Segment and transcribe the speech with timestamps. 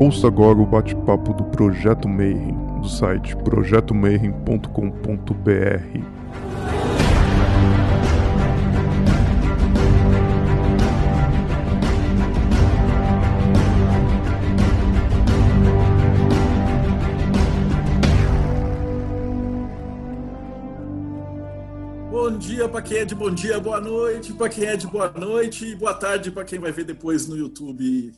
[0.00, 4.70] Ouça agora o bate-papo do Projeto Mayhem, do site projetomayhem.com.br.
[22.10, 25.12] Bom dia para quem é de bom dia, boa noite para quem é de boa
[25.12, 28.14] noite e boa tarde para quem vai ver depois no YouTube.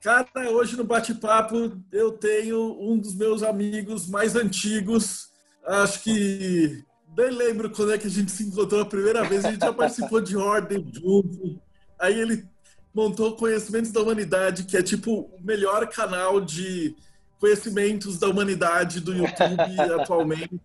[0.00, 5.30] Cara, hoje no bate-papo eu tenho um dos meus amigos mais antigos.
[5.66, 6.84] Acho que
[7.16, 9.44] nem lembro quando é que a gente se encontrou a primeira vez.
[9.44, 11.60] A gente já participou de Ordem junto.
[11.98, 12.46] Aí ele
[12.94, 16.94] montou Conhecimentos da Humanidade, que é tipo o melhor canal de
[17.40, 20.60] conhecimentos da humanidade do YouTube atualmente.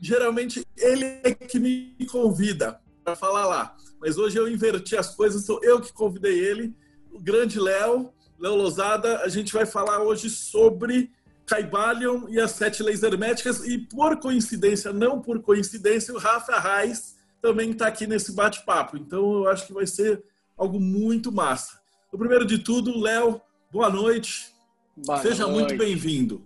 [0.00, 3.76] Geralmente ele é que me convida para falar lá.
[4.00, 6.74] Mas hoje eu inverti as coisas, sou eu que convidei ele,
[7.12, 8.12] o grande Léo.
[8.38, 11.10] Léo Lozada, a gente vai falar hoje sobre
[11.46, 17.16] Caibalion e as sete leis herméticas e por coincidência, não por coincidência, o Rafa Reis
[17.40, 18.96] também está aqui nesse bate-papo.
[18.96, 20.22] Então eu acho que vai ser
[20.56, 21.78] algo muito massa.
[22.12, 24.52] O primeiro de tudo, Léo, boa noite.
[24.96, 25.58] Boa Seja noite.
[25.58, 26.42] muito bem-vindo.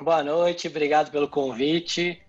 [0.00, 2.20] Boa noite, obrigado pelo convite.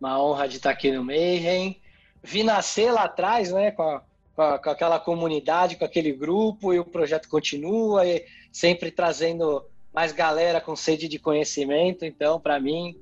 [0.00, 1.80] Uma honra de estar aqui no Mayhem.
[2.22, 4.02] Vi nascer lá atrás, né, com, a,
[4.34, 8.24] com, a, com aquela comunidade, com aquele grupo, e o projeto continua, e
[8.54, 12.04] sempre trazendo mais galera com sede de conhecimento.
[12.04, 12.96] Então, para mim,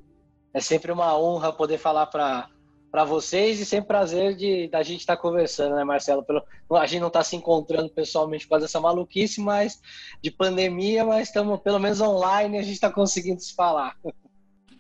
[0.55, 5.19] é sempre uma honra poder falar para vocês e sempre prazer de da gente estar
[5.19, 6.25] conversando, né, Marcelo?
[6.25, 9.79] Pelo, a gente não está se encontrando pessoalmente por causa dessa maluquice, mas
[10.23, 13.95] de pandemia, mas estamos pelo menos online a gente está conseguindo se falar.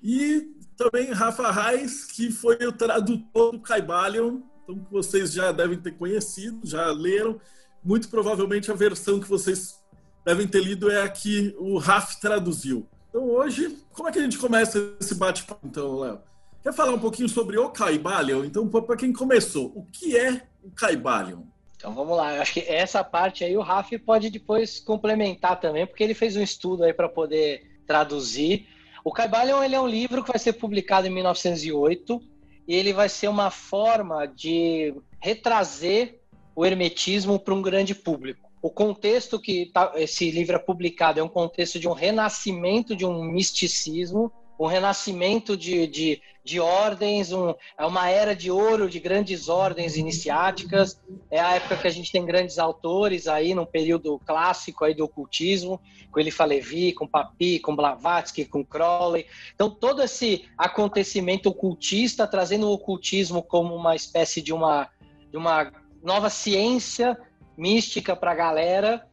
[0.02, 5.78] E também Rafa Reis, que foi o tradutor do Caibalion, então que vocês já devem
[5.78, 7.38] ter conhecido, já leram.
[7.84, 9.81] Muito provavelmente a versão que vocês
[10.24, 12.86] devem ter lido é a que o Raf traduziu.
[13.08, 16.20] Então hoje, como é que a gente começa esse bate-papo, então, Léo?
[16.62, 18.44] Quer falar um pouquinho sobre o Caibalion?
[18.44, 21.42] Então, para quem começou, o que é o Caibalion?
[21.82, 25.84] Então vamos lá, eu acho que essa parte aí o Raf pode depois complementar também,
[25.84, 28.68] porque ele fez um estudo aí para poder traduzir.
[29.04, 32.22] O Caibalion ele é um livro que vai ser publicado em 1908
[32.68, 36.20] e ele vai ser uma forma de retrazer
[36.54, 38.51] o hermetismo para um grande público.
[38.62, 43.04] O contexto que tá, esse livro é publicado é um contexto de um renascimento de
[43.04, 49.00] um misticismo, um renascimento de, de, de ordens, um, é uma era de ouro de
[49.00, 54.20] grandes ordens iniciáticas, é a época que a gente tem grandes autores aí, num período
[54.24, 55.80] clássico aí do ocultismo,
[56.12, 59.26] com Elifa Levi, com Papi, com Blavatsky, com Crowley.
[59.52, 64.88] Então, todo esse acontecimento ocultista, trazendo o ocultismo como uma espécie de uma,
[65.32, 67.18] de uma nova ciência
[67.56, 69.06] mística para a galera.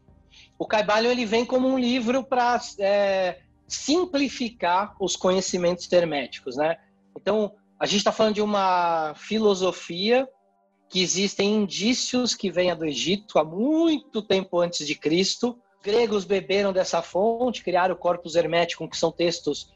[0.57, 6.77] O Caibalion ele vem como um livro para é, simplificar os conhecimentos herméticos, né?
[7.15, 10.27] Então, a gente está falando de uma filosofia
[10.89, 15.57] que existem indícios que venha do Egito há muito tempo antes de Cristo.
[15.77, 19.71] Os gregos beberam dessa fonte, criaram o Corpus Hermeticum, que são textos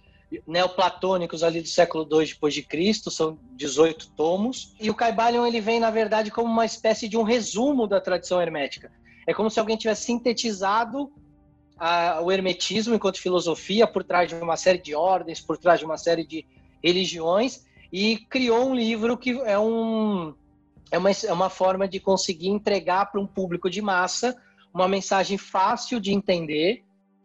[0.47, 4.73] neoplatônicos ali do século II depois de Cristo, são 18 tomos.
[4.79, 8.41] E o Caibalion ele vem na verdade como uma espécie de um resumo da tradição
[8.41, 8.91] hermética.
[9.27, 11.11] É como se alguém tivesse sintetizado
[11.77, 15.85] a, o hermetismo enquanto filosofia por trás de uma série de ordens, por trás de
[15.85, 16.45] uma série de
[16.83, 20.33] religiões e criou um livro que é um
[20.91, 24.35] é uma, é uma forma de conseguir entregar para um público de massa
[24.73, 26.83] uma mensagem fácil de entender,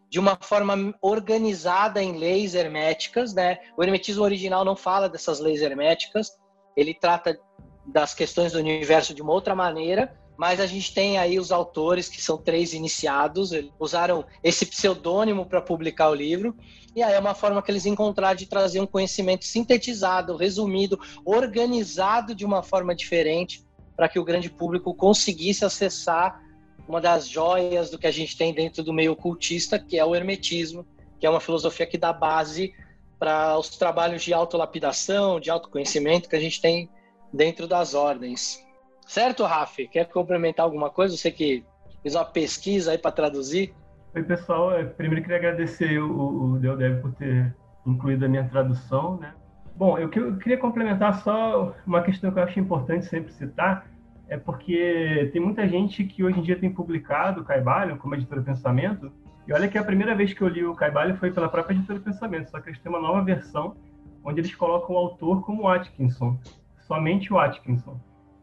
[0.09, 3.59] de uma forma organizada em leis herméticas, né?
[3.77, 6.33] O hermetismo original não fala dessas leis herméticas,
[6.77, 7.39] ele trata
[7.87, 12.09] das questões do universo de uma outra maneira, mas a gente tem aí os autores
[12.09, 16.57] que são três iniciados, usaram esse pseudônimo para publicar o livro,
[16.95, 22.35] e aí é uma forma que eles encontraram de trazer um conhecimento sintetizado, resumido, organizado
[22.35, 23.67] de uma forma diferente,
[23.97, 26.41] para que o grande público conseguisse acessar
[26.89, 30.17] uma das joias do que a gente tem dentro do meio ocultista, que é o
[30.17, 30.87] hermetismo,
[31.21, 32.73] que é uma filosofia que dá base
[33.19, 36.89] para os trabalhos de autolapidação, de autoconhecimento que a gente tem
[37.33, 38.65] dentro das ordens.
[39.07, 39.87] Certo, Raf?
[39.89, 41.17] Quer complementar alguma coisa?
[41.17, 41.65] Você que
[42.03, 43.75] fez uma pesquisa aí para traduzir?
[44.15, 44.73] Oi, pessoal.
[44.73, 47.55] É, primeiro queria agradecer o, o Deodeb por ter
[47.87, 49.35] incluído a minha tradução, né?
[49.77, 53.87] Bom, eu, eu queria complementar só uma questão que eu acho importante sempre citar,
[54.29, 58.43] é porque tem muita gente que hoje em dia tem publicado o Caibalho como editora
[58.43, 59.11] Pensamento,
[59.47, 61.99] e olha que a primeira vez que eu li o Caibalho foi pela própria editora
[61.99, 63.77] Pensamento, só que eles têm uma nova versão
[64.23, 66.39] onde eles colocam o autor como Atkinson,
[66.81, 67.99] somente o Atkinson.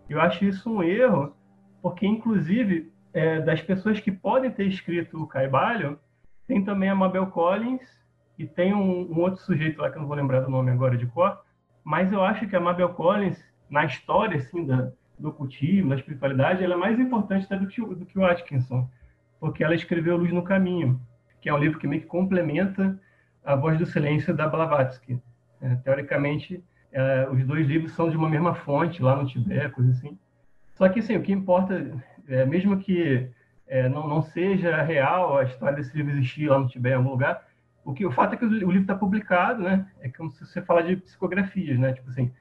[0.09, 1.35] Eu acho isso um erro,
[1.81, 5.99] porque inclusive é, das pessoas que podem ter escrito o Caibalho,
[6.47, 7.81] Tem também a Mabel Collins
[8.37, 10.97] e tem um, um, outro sujeito lá que eu não vou lembrar do nome agora
[10.97, 11.39] de cor,
[11.83, 16.63] mas eu acho que a Mabel Collins, na história assim, da, do cultivo, da espiritualidade,
[16.63, 18.89] ela é mais importante até do que, do que o Atkinson,
[19.39, 20.99] porque ela escreveu Luz no Caminho,
[21.41, 22.99] que é um livro que meio que complementa
[23.43, 25.21] a Voz do Silêncio da Blavatsky.
[25.61, 29.91] É, teoricamente, é, os dois livros são de uma mesma fonte, lá no Tibete, coisa
[29.91, 30.17] assim.
[30.73, 31.93] Só que, assim, o que importa,
[32.27, 33.29] é, mesmo que
[33.67, 37.11] é, não, não seja real a história desse livro existir lá no Tibete, em algum
[37.11, 37.45] lugar,
[37.83, 39.87] o, que, o fato é que o livro está publicado, né?
[40.01, 41.93] É como se você falar de psicografias, né?
[41.93, 42.31] Tipo assim,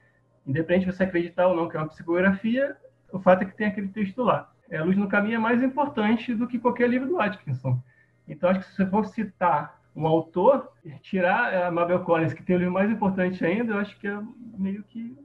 [0.45, 2.75] independente de você acreditar ou não que é uma psicografia,
[3.11, 4.51] o fato é que tem aquele texto lá.
[4.69, 7.79] É, Luz no Caminho é mais importante do que qualquer livro do Atkinson.
[8.27, 10.71] Então, acho que se você for citar um autor,
[11.01, 14.19] tirar a Mabel Collins, que tem o livro mais importante ainda, eu acho que é
[14.57, 15.15] meio que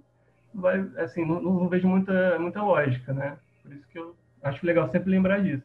[0.55, 3.37] vai, assim, não, não, vejo muita, muita lógica, né?
[3.63, 5.65] Por isso que eu acho legal sempre lembrar disso.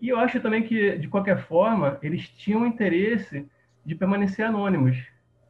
[0.00, 3.46] E eu acho também que, de qualquer forma, eles tinham interesse
[3.84, 4.96] de permanecer anônimos,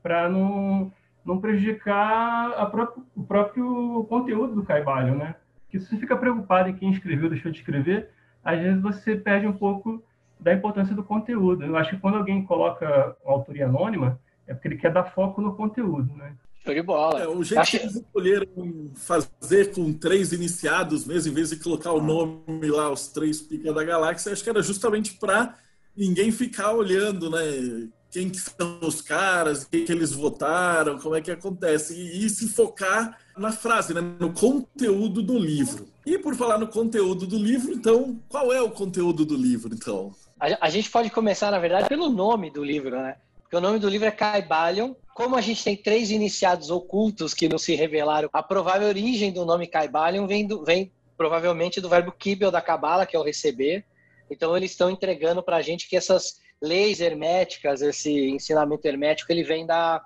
[0.03, 0.93] para não,
[1.25, 5.35] não prejudicar próprio, o próprio conteúdo do Caibalion, né?
[5.69, 8.11] Que se você fica preocupado em quem escreveu, deixou de escrever,
[8.45, 10.03] às vezes você perde um pouco
[10.39, 11.65] da importância do conteúdo.
[11.65, 15.41] Eu acho que quando alguém coloca uma autoria anônima, é porque ele quer dar foco
[15.41, 16.35] no conteúdo, né?
[16.65, 17.21] Show de bola.
[17.21, 17.71] É, o jeito acho...
[17.71, 22.91] que eles escolheram fazer com três iniciados mesmo, em vez de colocar o nome lá,
[22.91, 25.55] os três pica da galáxia, acho que era justamente para
[25.97, 27.89] ninguém ficar olhando, né?
[28.11, 31.95] Quem que são os caras, quem que eles votaram, como é que acontece.
[31.95, 34.01] E, e se focar na frase, né?
[34.01, 35.89] no conteúdo do livro.
[36.05, 40.13] E por falar no conteúdo do livro, então, qual é o conteúdo do livro, então?
[40.41, 43.17] A, a gente pode começar, na verdade, pelo nome do livro, né?
[43.41, 44.95] Porque o nome do livro é Caibalion.
[45.15, 49.45] Como a gente tem três iniciados ocultos que não se revelaram, a provável origem do
[49.45, 53.85] nome Caibalion vem, vem provavelmente do verbo kibel da Cabala, que é o receber.
[54.31, 59.43] Então, eles estão entregando para a gente que essas leis herméticas, esse ensinamento hermético, ele
[59.43, 60.05] vem da.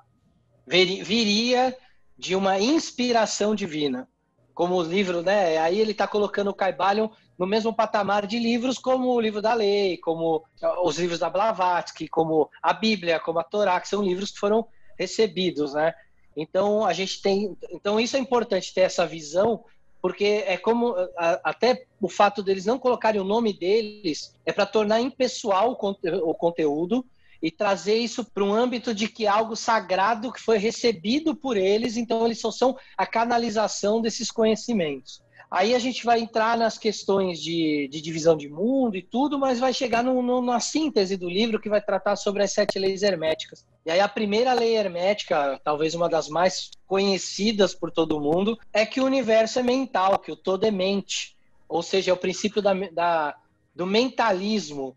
[0.67, 1.77] viria
[2.17, 4.09] de uma inspiração divina.
[4.55, 5.59] Como o livro, né?
[5.59, 9.53] Aí ele está colocando o Caibalion no mesmo patamar de livros como o livro da
[9.53, 10.45] lei, como
[10.85, 14.67] os livros da Blavatsky, como a Bíblia, como a Torá, que são livros que foram
[14.97, 15.93] recebidos, né?
[16.37, 19.65] Então a gente tem, então isso é importante ter essa visão,
[20.05, 20.95] porque é como
[21.43, 27.07] até o fato deles não colocarem o nome deles é para tornar impessoal o conteúdo
[27.41, 31.57] e trazer isso para um âmbito de que é algo sagrado que foi recebido por
[31.57, 35.23] eles, então eles só são a canalização desses conhecimentos.
[35.51, 39.61] Aí a gente vai entrar nas questões de, de divisão de mundo e tudo, mas
[39.61, 43.03] vai chegar no, no, na síntese do livro que vai tratar sobre as sete leis
[43.03, 43.65] herméticas.
[43.87, 48.85] E aí a primeira lei hermética, talvez uma das mais conhecidas por todo mundo, é
[48.85, 51.37] que o universo é mental, que o todo é mente.
[51.69, 53.37] Ou seja, é o princípio da, da
[53.75, 54.97] do mentalismo,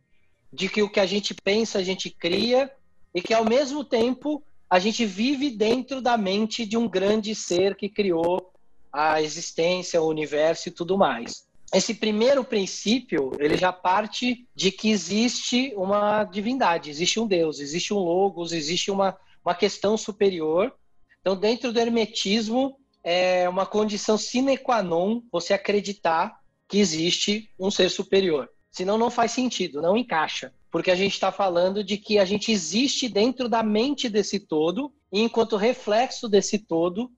[0.54, 2.72] de que o que a gente pensa, a gente cria,
[3.14, 7.76] e que ao mesmo tempo a gente vive dentro da mente de um grande ser
[7.76, 8.54] que criou
[8.98, 11.46] a existência, o universo e tudo mais.
[11.72, 17.94] Esse primeiro princípio, ele já parte de que existe uma divindade, existe um Deus, existe
[17.94, 19.16] um logos, existe uma,
[19.46, 20.74] uma questão superior.
[21.22, 27.70] Então, dentro do hermetismo, é uma condição sine qua non você acreditar que existe um
[27.70, 28.50] ser superior.
[28.72, 30.52] Senão não faz sentido, não encaixa.
[30.72, 34.92] Porque a gente está falando de que a gente existe dentro da mente desse todo,
[35.12, 37.12] e enquanto reflexo desse todo,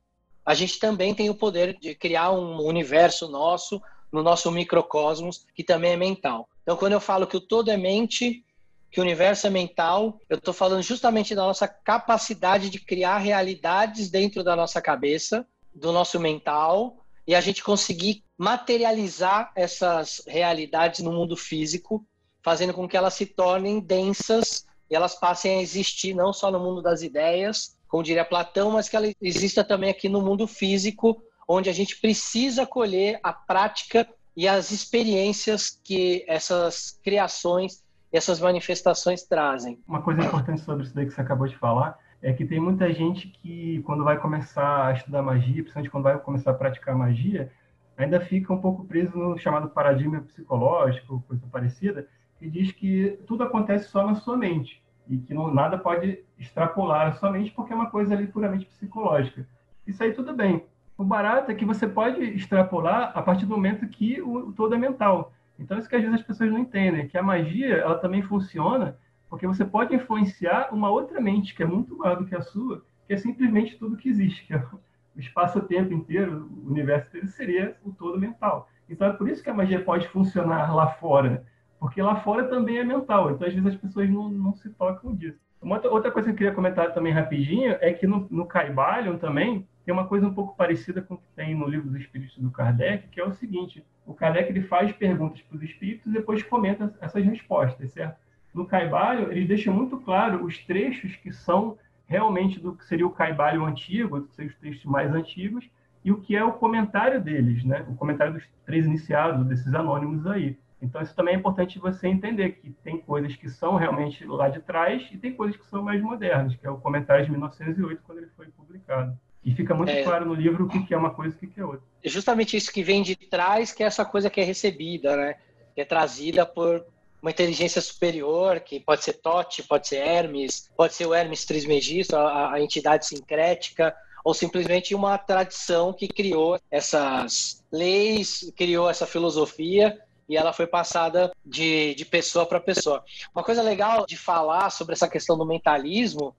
[0.50, 3.80] a gente também tem o poder de criar um universo nosso,
[4.12, 6.50] no nosso microcosmos, que também é mental.
[6.64, 8.44] Então, quando eu falo que o todo é mente,
[8.90, 14.10] que o universo é mental, eu estou falando justamente da nossa capacidade de criar realidades
[14.10, 21.12] dentro da nossa cabeça, do nosso mental, e a gente conseguir materializar essas realidades no
[21.12, 22.04] mundo físico,
[22.42, 26.60] fazendo com que elas se tornem densas e elas passem a existir não só no
[26.60, 31.22] mundo das ideias, como diria Platão, mas que ela exista também aqui no mundo físico,
[31.48, 39.24] onde a gente precisa colher a prática e as experiências que essas criações, essas manifestações
[39.24, 39.80] trazem.
[39.88, 42.94] Uma coisa importante sobre isso daí que você acabou de falar é que tem muita
[42.94, 47.52] gente que, quando vai começar a estudar magia, principalmente quando vai começar a praticar magia,
[47.98, 52.08] ainda fica um pouco preso no chamado paradigma psicológico, coisa parecida,
[52.40, 57.08] e diz que tudo acontece só na sua mente e que não, nada pode extrapolar
[57.08, 59.46] a sua mente porque é uma coisa ali puramente psicológica.
[59.86, 60.64] Isso aí tudo bem.
[60.98, 64.76] O barato é que você pode extrapolar a partir do momento que o, o todo
[64.76, 65.34] é mental.
[65.58, 68.98] Então, isso que às vezes as pessoas não entendem, que a magia ela também funciona
[69.30, 72.84] porque você pode influenciar uma outra mente que é muito maior do que a sua,
[73.06, 77.78] que é simplesmente tudo que existe, que é o espaço-tempo inteiro, o universo inteiro seria
[77.86, 78.68] o todo mental.
[78.90, 81.46] Então é por isso que a magia pode funcionar lá fora,
[81.80, 83.32] porque lá fora também é mental.
[83.32, 85.40] Então, às vezes, as pessoas não, não se tocam disso.
[85.62, 89.68] Uma outra coisa que eu queria comentar também rapidinho é que no, no Caibalion também
[89.86, 92.50] tem uma coisa um pouco parecida com o que tem no livro dos Espíritos do
[92.52, 96.44] Kardec, que é o seguinte: o Kardec ele faz perguntas para os espíritos e depois
[96.44, 98.18] comenta essas respostas, certo?
[98.54, 103.12] No Caibalion, ele deixa muito claro os trechos que são realmente do que seria o
[103.12, 105.70] Caibalion antigo, que seriam os trechos mais antigos,
[106.04, 107.86] e o que é o comentário deles, né?
[107.90, 110.58] O comentário dos três iniciados, desses anônimos aí.
[110.82, 114.62] Então, isso também é importante você entender que tem coisas que são realmente lá de
[114.62, 118.20] trás e tem coisas que são mais modernas, que é o comentário de 1908, quando
[118.20, 119.18] ele foi publicado.
[119.44, 121.60] E fica muito é, claro no livro o que é uma coisa e o que
[121.60, 121.82] é outra.
[122.04, 125.36] É justamente isso que vem de trás, que é essa coisa que é recebida, né?
[125.76, 126.86] Que é trazida por
[127.22, 132.16] uma inteligência superior, que pode ser Tote, pode ser Hermes, pode ser o Hermes Trismegisto,
[132.16, 133.94] a, a entidade sincrética,
[134.24, 139.98] ou simplesmente uma tradição que criou essas leis, criou essa filosofia
[140.30, 143.04] e ela foi passada de, de pessoa para pessoa.
[143.34, 146.36] Uma coisa legal de falar sobre essa questão do mentalismo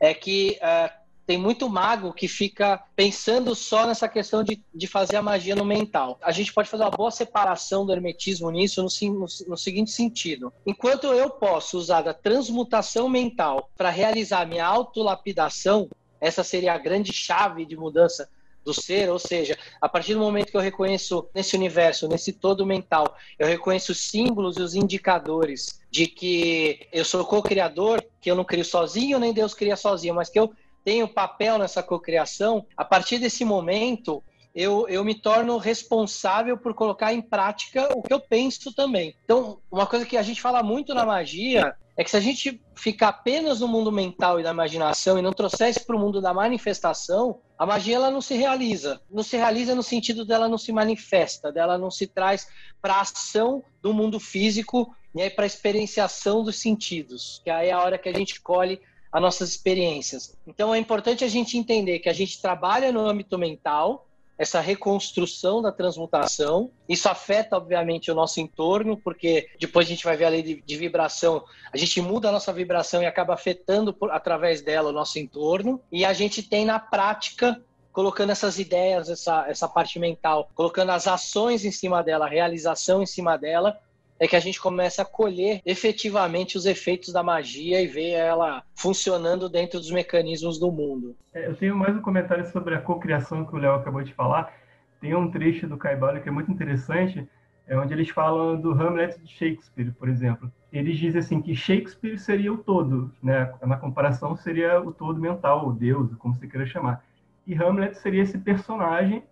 [0.00, 5.16] é que uh, tem muito mago que fica pensando só nessa questão de, de fazer
[5.16, 6.18] a magia no mental.
[6.22, 10.52] A gente pode fazer uma boa separação do hermetismo nisso no, no, no seguinte sentido:
[10.64, 15.90] enquanto eu posso usar da transmutação mental para realizar minha autolapidação,
[16.20, 18.28] essa seria a grande chave de mudança
[18.66, 22.66] do ser, ou seja, a partir do momento que eu reconheço nesse universo, nesse todo
[22.66, 28.34] mental, eu reconheço os símbolos e os indicadores de que eu sou co-criador, que eu
[28.34, 30.52] não crio sozinho, nem Deus cria sozinho, mas que eu
[30.84, 34.22] tenho papel nessa cocriação, a partir desse momento
[34.56, 39.14] eu, eu me torno responsável por colocar em prática o que eu penso também.
[39.22, 42.58] Então, uma coisa que a gente fala muito na magia é que se a gente
[42.74, 46.22] ficar apenas no mundo mental e da imaginação e não trouxer isso para o mundo
[46.22, 48.98] da manifestação, a magia ela não se realiza.
[49.10, 52.48] Não se realiza no sentido dela não se manifesta, dela não se traz
[52.80, 57.68] para a ação do mundo físico e aí para a experienciação dos sentidos, que aí
[57.68, 58.80] é a hora que a gente colhe
[59.12, 60.34] as nossas experiências.
[60.46, 64.06] Então é importante a gente entender que a gente trabalha no âmbito mental,
[64.38, 66.70] essa reconstrução da transmutação.
[66.88, 70.62] Isso afeta, obviamente, o nosso entorno, porque depois a gente vai ver a lei de,
[70.62, 74.92] de vibração, a gente muda a nossa vibração e acaba afetando por, através dela o
[74.92, 75.80] nosso entorno.
[75.90, 77.60] E a gente tem na prática
[77.96, 83.02] colocando essas ideias, essa, essa parte mental, colocando as ações em cima dela, a realização
[83.02, 83.78] em cima dela,
[84.18, 88.62] é que a gente começa a colher efetivamente os efeitos da magia e ver ela
[88.74, 91.14] funcionando dentro dos mecanismos do mundo.
[91.34, 94.52] É, eu tenho mais um comentário sobre a cocriação que o Léo acabou de falar.
[95.00, 97.28] Tem um trecho do Caibalion que é muito interessante,
[97.66, 100.50] é onde eles falam do Hamlet de Shakespeare, por exemplo.
[100.72, 103.52] Eles dizem assim que Shakespeare seria o todo, né?
[103.62, 107.04] Na comparação seria o todo mental, o Deus, como você queira chamar.
[107.46, 109.22] E Hamlet seria esse personagem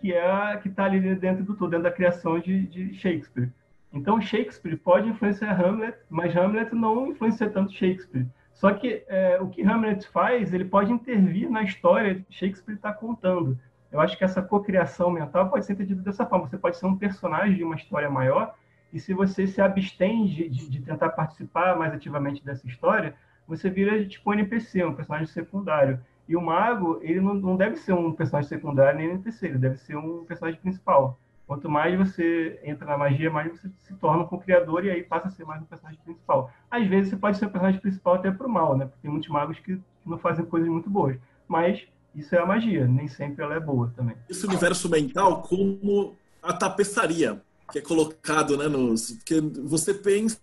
[0.00, 3.50] que é que está ali dentro do todo, dentro da criação de, de Shakespeare.
[3.92, 8.26] Então Shakespeare pode influenciar Hamlet, mas Hamlet não influencia tanto Shakespeare.
[8.52, 12.92] Só que é, o que Hamlet faz, ele pode intervir na história que Shakespeare está
[12.92, 13.58] contando.
[13.90, 16.46] Eu acho que essa cocriação mental pode ser entendida dessa forma.
[16.46, 18.54] Você pode ser um personagem de uma história maior,
[18.92, 23.14] e se você se abstém de, de, tentar participar mais ativamente dessa história,
[23.46, 26.00] você vira tipo um NPC, um personagem secundário.
[26.26, 29.76] E o mago, ele não, não deve ser um personagem secundário nem NPC, ele deve
[29.76, 31.18] ser um personagem principal.
[31.48, 35.28] Quanto mais você entra na magia, mais você se torna um co-criador e aí passa
[35.28, 36.52] a ser mais um personagem principal.
[36.70, 38.84] Às vezes você pode ser o personagem principal até pro mal, né?
[38.84, 41.16] Porque tem muitos magos que não fazem coisas muito boas.
[41.48, 41.82] Mas
[42.14, 44.14] isso é a magia, nem sempre ela é boa também.
[44.28, 47.40] Esse universo mental como a tapeçaria
[47.72, 50.38] que é colocado, né, nos porque você pensa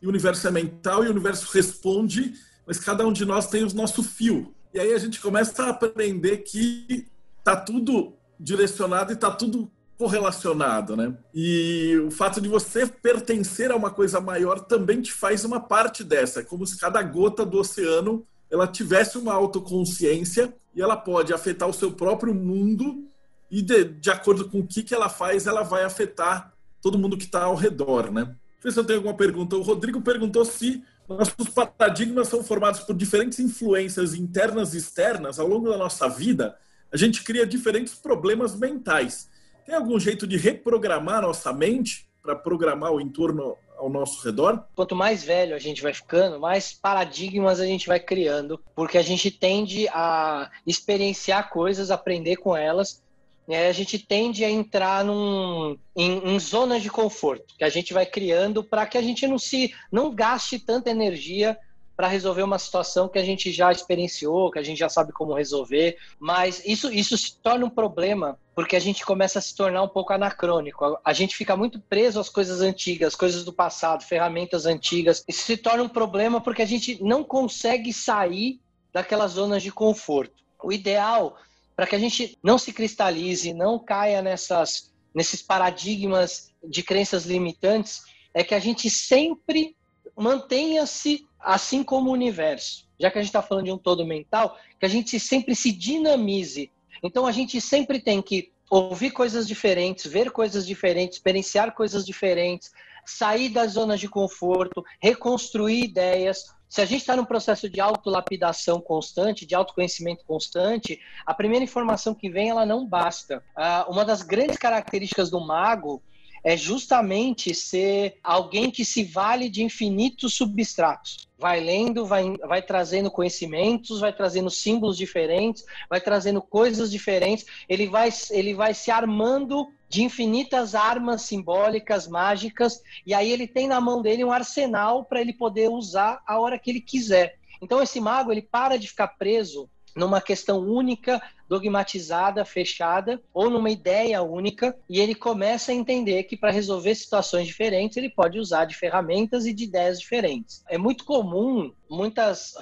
[0.00, 2.34] e o universo é mental e o universo responde,
[2.64, 4.54] mas cada um de nós tem o nosso fio.
[4.72, 7.08] E aí a gente começa a aprender que
[7.42, 9.68] tá tudo direcionado e tá tudo
[10.00, 11.14] correlacionado, né?
[11.34, 16.02] E o fato de você pertencer a uma coisa maior também te faz uma parte
[16.02, 16.40] dessa.
[16.40, 21.68] É como se cada gota do oceano ela tivesse uma autoconsciência e ela pode afetar
[21.68, 23.06] o seu próprio mundo
[23.50, 27.18] e de, de acordo com o que, que ela faz, ela vai afetar todo mundo
[27.18, 28.24] que está ao redor, né?
[28.24, 29.54] Deixa eu ver se eu tenho alguma pergunta.
[29.54, 35.46] O Rodrigo perguntou se nossos paradigmas são formados por diferentes influências internas e externas ao
[35.46, 36.56] longo da nossa vida.
[36.90, 39.28] A gente cria diferentes problemas mentais.
[39.70, 44.64] Tem algum jeito de reprogramar nossa mente para programar o entorno ao nosso redor?
[44.74, 49.02] Quanto mais velho a gente vai ficando, mais paradigmas a gente vai criando, porque a
[49.02, 53.00] gente tende a experienciar coisas, aprender com elas,
[53.46, 57.68] e aí a gente tende a entrar num, em, em zonas de conforto, que a
[57.68, 61.56] gente vai criando para que a gente não se não gaste tanta energia
[62.00, 65.34] para resolver uma situação que a gente já experienciou, que a gente já sabe como
[65.34, 69.82] resolver, mas isso, isso se torna um problema porque a gente começa a se tornar
[69.82, 70.98] um pouco anacrônico.
[71.04, 75.22] A gente fica muito preso às coisas antigas, coisas do passado, ferramentas antigas.
[75.28, 78.58] Isso se torna um problema porque a gente não consegue sair
[78.94, 80.42] daquelas zonas de conforto.
[80.64, 81.36] O ideal
[81.76, 88.04] para que a gente não se cristalize, não caia nessas, nesses paradigmas de crenças limitantes,
[88.32, 89.76] é que a gente sempre
[90.16, 92.88] mantenha-se assim como o universo.
[92.98, 95.72] Já que a gente está falando de um todo mental, que a gente sempre se
[95.72, 96.70] dinamize.
[97.02, 102.70] Então a gente sempre tem que ouvir coisas diferentes, ver coisas diferentes, experienciar coisas diferentes,
[103.04, 108.80] sair das zonas de conforto, reconstruir ideias, se a gente está num processo de autolapidação
[108.80, 113.42] constante, de autoconhecimento constante, a primeira informação que vem, ela não basta.
[113.56, 116.00] Uh, uma das grandes características do mago
[116.42, 121.28] é justamente ser alguém que se vale de infinitos substratos.
[121.38, 127.86] Vai lendo, vai, vai trazendo conhecimentos, vai trazendo símbolos diferentes, vai trazendo coisas diferentes, ele
[127.86, 133.80] vai, ele vai se armando de infinitas armas simbólicas, mágicas, e aí ele tem na
[133.80, 137.38] mão dele um arsenal para ele poder usar a hora que ele quiser.
[137.60, 143.70] Então esse mago ele para de ficar preso numa questão única, dogmatizada, fechada, ou numa
[143.70, 148.64] ideia única, e ele começa a entender que para resolver situações diferentes ele pode usar
[148.64, 150.62] de ferramentas e de ideias diferentes.
[150.68, 152.54] É muito comum, muitas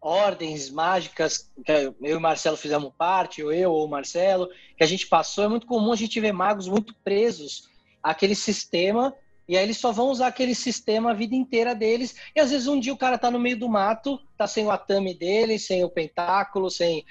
[0.00, 4.84] ordens mágicas, que eu e o Marcelo fizemos parte, ou eu ou o Marcelo, que
[4.84, 7.68] a gente passou, é muito comum a gente ver magos muito presos
[8.02, 9.12] àquele sistema
[9.48, 12.16] e aí eles só vão usar aquele sistema a vida inteira deles.
[12.34, 14.70] E às vezes um dia o cara tá no meio do mato, tá sem o
[14.70, 17.04] atame dele, sem o pentáculo, sem.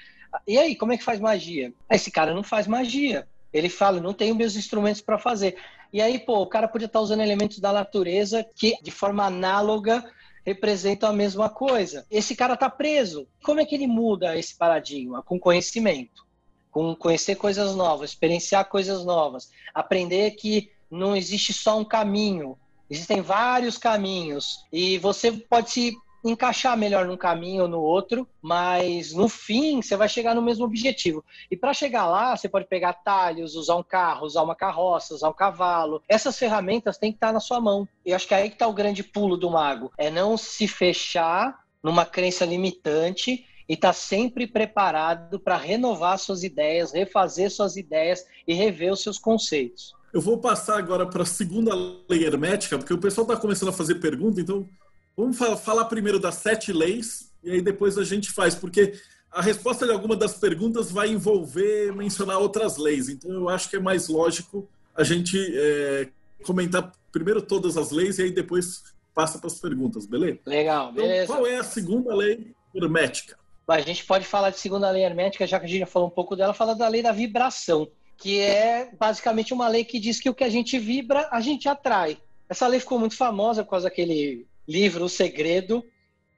[0.46, 1.72] E aí, como é que faz magia?
[1.90, 3.26] Esse cara não faz magia.
[3.52, 5.56] Ele fala, não tenho meus instrumentos para fazer.
[5.90, 9.24] E aí, pô, o cara podia estar tá usando elementos da natureza que, de forma
[9.24, 10.04] análoga,
[10.44, 12.04] representam a mesma coisa.
[12.10, 13.26] Esse cara tá preso.
[13.42, 15.22] Como é que ele muda esse paradigma?
[15.22, 16.26] Com conhecimento.
[16.70, 19.50] Com conhecer coisas novas, experienciar coisas novas.
[19.74, 26.76] Aprender que não existe só um caminho, existem vários caminhos e você pode se encaixar
[26.76, 31.24] melhor num caminho ou no outro, mas no fim você vai chegar no mesmo objetivo.
[31.50, 35.28] E para chegar lá, você pode pegar talhos, usar um carro, usar uma carroça, usar
[35.28, 36.02] um cavalo.
[36.08, 37.88] Essas ferramentas têm que estar na sua mão.
[38.04, 40.66] E acho que é aí que está o grande pulo do mago, é não se
[40.66, 47.76] fechar numa crença limitante e estar tá sempre preparado para renovar suas ideias, refazer suas
[47.76, 49.95] ideias e rever os seus conceitos.
[50.12, 51.74] Eu vou passar agora para a segunda
[52.08, 54.68] lei hermética, porque o pessoal está começando a fazer pergunta, então
[55.16, 58.94] vamos falar primeiro das sete leis e aí depois a gente faz, porque
[59.30, 63.76] a resposta de alguma das perguntas vai envolver mencionar outras leis, então eu acho que
[63.76, 66.08] é mais lógico a gente é,
[66.42, 70.38] comentar primeiro todas as leis e aí depois passa para as perguntas, beleza?
[70.46, 71.24] Legal, então, beleza.
[71.24, 73.38] Então, qual é a segunda lei hermética?
[73.68, 76.12] A gente pode falar de segunda lei hermética, já que a gente já falou um
[76.12, 80.30] pouco dela, falar da lei da vibração que é basicamente uma lei que diz que
[80.30, 82.18] o que a gente vibra, a gente atrai.
[82.48, 85.84] Essa lei ficou muito famosa por causa daquele livro O Segredo,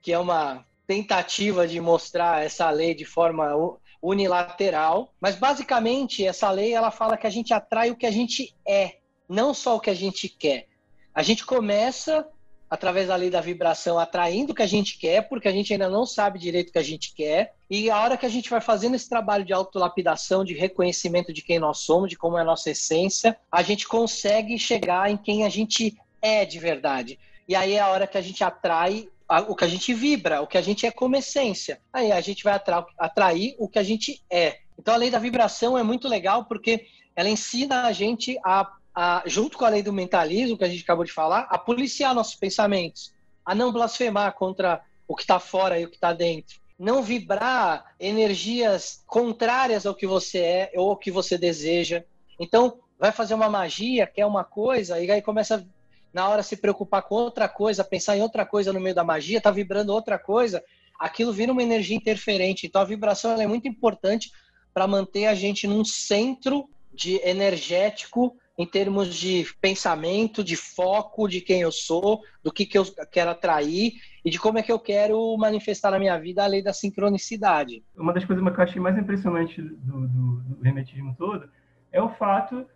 [0.00, 3.54] que é uma tentativa de mostrar essa lei de forma
[4.00, 8.54] unilateral, mas basicamente essa lei ela fala que a gente atrai o que a gente
[8.66, 10.68] é, não só o que a gente quer.
[11.14, 12.26] A gente começa
[12.70, 15.88] através da lei da vibração, atraindo o que a gente quer, porque a gente ainda
[15.88, 17.54] não sabe direito o que a gente quer.
[17.70, 21.42] E a hora que a gente vai fazendo esse trabalho de autolapidação, de reconhecimento de
[21.42, 25.44] quem nós somos, de como é a nossa essência, a gente consegue chegar em quem
[25.44, 27.18] a gente é de verdade.
[27.48, 29.08] E aí é a hora que a gente atrai
[29.46, 31.80] o que a gente vibra, o que a gente é como essência.
[31.92, 32.60] Aí a gente vai
[32.98, 34.58] atrair o que a gente é.
[34.78, 38.64] Então a lei da vibração é muito legal porque ela ensina a gente a
[39.00, 42.12] a, junto com a lei do mentalismo, que a gente acabou de falar, a policiar
[42.12, 46.58] nossos pensamentos, a não blasfemar contra o que está fora e o que está dentro.
[46.76, 52.02] Não vibrar energias contrárias ao que você é ou ao que você deseja.
[52.40, 55.64] Então, vai fazer uma magia, quer uma coisa, e aí começa,
[56.12, 59.38] na hora, se preocupar com outra coisa, pensar em outra coisa no meio da magia,
[59.38, 60.60] está vibrando outra coisa,
[60.98, 62.66] aquilo vira uma energia interferente.
[62.66, 64.32] Então, a vibração é muito importante
[64.74, 71.40] para manter a gente num centro de energético em termos de pensamento, de foco, de
[71.40, 73.92] quem eu sou, do que, que eu quero atrair
[74.24, 77.84] e de como é que eu quero manifestar na minha vida a lei da sincronicidade.
[77.96, 81.48] Uma das coisas que eu achei mais impressionante do, do, do hermetismo todo
[81.92, 82.66] é o fato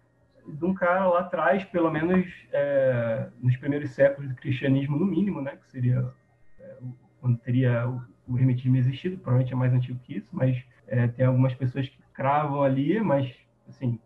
[0.47, 5.41] de um cara lá atrás, pelo menos é, nos primeiros séculos do cristianismo, no mínimo,
[5.41, 6.13] né, que seria
[6.61, 6.77] é,
[7.21, 11.27] quando teria o, o, hermetismo existido, provavelmente é mais antigo que isso, mas é, tem
[11.27, 13.33] algumas pessoas que cravam ali, mas
[13.69, 13.99] assim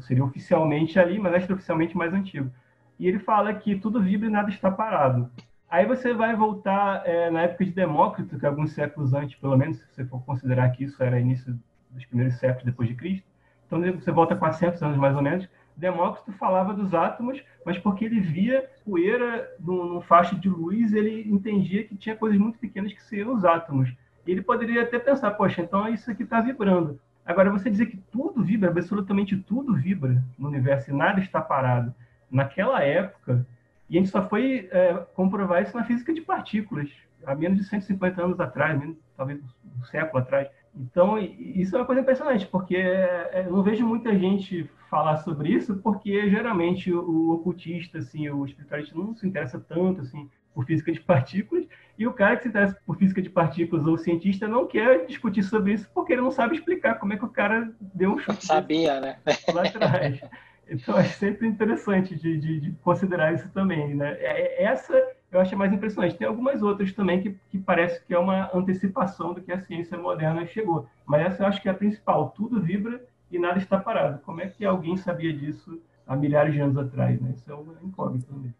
[0.00, 2.50] seria oficialmente ali, mas extraoficialmente mais antigo.
[2.98, 5.30] E ele fala que tudo vibra e nada está parado.
[5.68, 9.56] Aí você vai voltar é, na época de Demócrito, que é alguns séculos antes, pelo
[9.56, 11.58] menos, se você for considerar que isso era início
[11.90, 13.26] dos primeiros séculos depois de Cristo.
[13.66, 15.48] Então você volta 400 anos mais ou menos.
[15.76, 21.84] Demócrito falava dos átomos, mas porque ele via poeira num faixa de luz, ele entendia
[21.84, 23.92] que tinha coisas muito pequenas que seriam os átomos.
[24.26, 26.98] E ele poderia até pensar, poxa, então isso aqui está vibrando.
[27.26, 31.92] Agora, você dizer que tudo vibra, absolutamente tudo vibra no universo e nada está parado,
[32.30, 33.44] naquela época,
[33.90, 36.88] e a gente só foi é, comprovar isso na física de partículas,
[37.24, 39.40] há menos de 150 anos atrás, menos, talvez
[39.78, 40.48] um século atrás.
[40.74, 45.48] Então, isso é uma coisa impressionante, porque é, eu não vejo muita gente falar sobre
[45.48, 50.90] isso, porque geralmente o ocultista, assim, o espiritualista não se interessa tanto assim por física
[50.90, 51.66] de partículas,
[51.98, 55.42] e o cara que se interessa por física de partículas ou cientista não quer discutir
[55.42, 58.46] sobre isso porque ele não sabe explicar como é que o cara deu um chute.
[58.46, 59.18] Sabia, né?
[59.52, 60.18] Lá atrás.
[60.66, 64.16] Então é sempre interessante de, de, de, considerar isso também, né?
[64.18, 64.94] É, é, essa
[65.30, 66.16] eu acho mais impressionante.
[66.16, 69.98] Tem algumas outras também que, que parece que é uma antecipação do que a ciência
[69.98, 70.88] moderna chegou.
[71.04, 72.30] Mas essa eu acho que é a principal.
[72.30, 74.20] Tudo vibra e nada está parado.
[74.22, 77.20] Como é que alguém sabia disso há milhares de anos atrás?
[77.20, 77.34] Né?
[77.36, 78.54] Isso é uma incógnita também.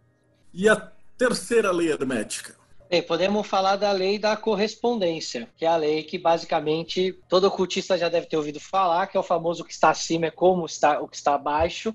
[0.53, 0.77] E a
[1.17, 2.55] terceira lei hermética?
[2.89, 7.99] Bem, podemos falar da lei da correspondência, que é a lei que basicamente todo ocultista
[7.99, 10.65] já deve ter ouvido falar, que é o famoso o que está acima é como
[10.65, 11.95] está, o que está abaixo.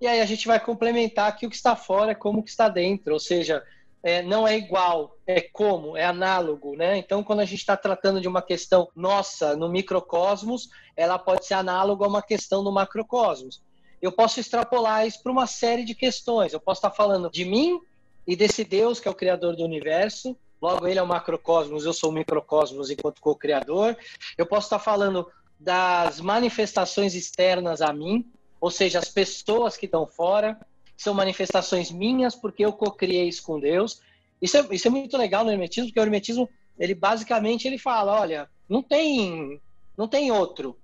[0.00, 2.50] E aí a gente vai complementar que o que está fora é como o que
[2.50, 3.62] está dentro, ou seja,
[4.02, 6.98] é, não é igual, é como, é análogo, né?
[6.98, 11.54] Então, quando a gente está tratando de uma questão nossa no microcosmos, ela pode ser
[11.54, 13.62] análoga a uma questão no macrocosmos.
[14.02, 16.52] Eu posso extrapolar isso para uma série de questões.
[16.52, 17.80] Eu posso estar falando de mim
[18.26, 20.36] e desse Deus que é o criador do universo.
[20.60, 23.96] Logo, ele é o macrocosmos, eu sou o microcosmos enquanto co-criador.
[24.38, 25.26] Eu posso estar falando
[25.60, 28.26] das manifestações externas a mim,
[28.60, 30.58] ou seja, as pessoas que estão fora,
[30.96, 34.00] são manifestações minhas porque eu co-criei isso com Deus.
[34.40, 38.18] Isso é, isso é muito legal no hermetismo, porque o hermetismo, ele basicamente ele fala,
[38.20, 39.60] olha, não tem,
[39.96, 40.78] não tem outro,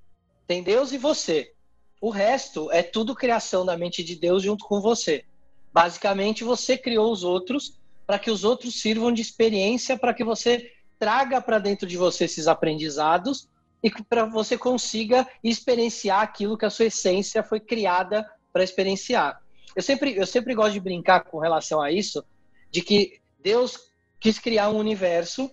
[0.46, 1.53] tem Deus e você.
[2.00, 5.24] O resto é tudo criação da mente de Deus junto com você.
[5.72, 10.72] Basicamente, você criou os outros para que os outros sirvam de experiência, para que você
[10.98, 13.48] traga para dentro de você esses aprendizados
[13.83, 19.40] e para você consiga experienciar aquilo que a sua essência foi criada para experienciar.
[19.74, 22.24] Eu sempre, eu sempre gosto de brincar com relação a isso,
[22.70, 23.78] de que Deus
[24.18, 25.50] quis criar um universo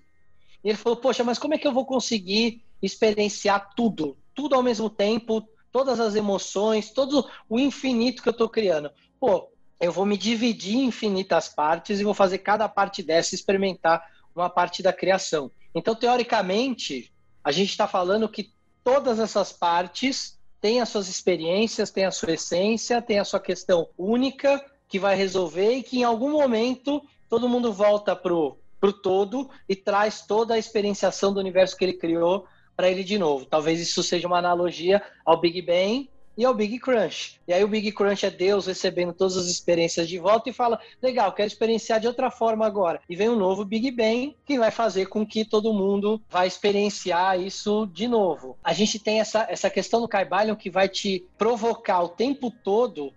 [0.63, 4.63] e ele falou: Poxa, mas como é que eu vou conseguir experienciar tudo, tudo ao
[4.63, 8.91] mesmo tempo, todas as emoções, todo o infinito que eu estou criando?
[9.19, 14.03] Pô, eu vou me dividir em infinitas partes e vou fazer cada parte dessa experimentar
[14.35, 15.51] uma parte da criação.
[15.73, 17.11] Então, teoricamente,
[17.43, 18.51] a gente está falando que
[18.83, 23.87] todas essas partes têm as suas experiências, têm a sua essência, têm a sua questão
[23.97, 29.49] única que vai resolver e que em algum momento todo mundo volta pro pro todo
[29.67, 33.45] e traz toda a experienciação do universo que ele criou para ele de novo.
[33.45, 37.41] Talvez isso seja uma analogia ao Big Bang e ao Big Crunch.
[37.47, 40.79] E aí o Big Crunch é Deus recebendo todas as experiências de volta e fala:
[41.01, 43.01] legal, quero experienciar de outra forma agora.
[43.09, 47.41] E vem um novo Big Bang que vai fazer com que todo mundo vai experienciar
[47.41, 48.57] isso de novo.
[48.63, 53.11] A gente tem essa, essa questão do Kaibalion que vai te provocar o tempo todo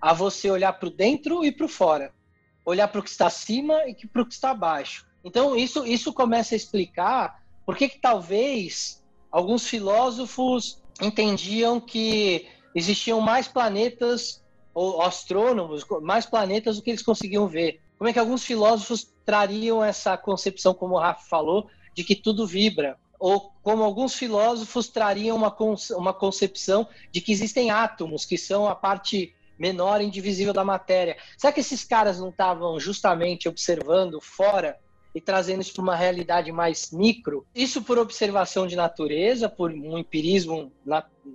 [0.00, 2.12] a você olhar para o dentro e para o fora.
[2.64, 5.06] Olhar para o que está acima e para o que está abaixo.
[5.24, 13.22] Então, isso, isso começa a explicar por que, que talvez alguns filósofos entendiam que existiam
[13.22, 17.80] mais planetas ou astrônomos, mais planetas do que eles conseguiam ver.
[17.96, 22.46] Como é que alguns filósofos trariam essa concepção, como o Rafa falou, de que tudo
[22.46, 22.98] vibra?
[23.18, 25.56] Ou como alguns filósofos trariam uma,
[25.96, 31.16] uma concepção de que existem átomos, que são a parte menor indivisível da matéria.
[31.38, 34.78] Será que esses caras não estavam justamente observando fora
[35.14, 37.46] e trazendo isso para uma realidade mais micro?
[37.54, 40.70] Isso por observação de natureza, por um empirismo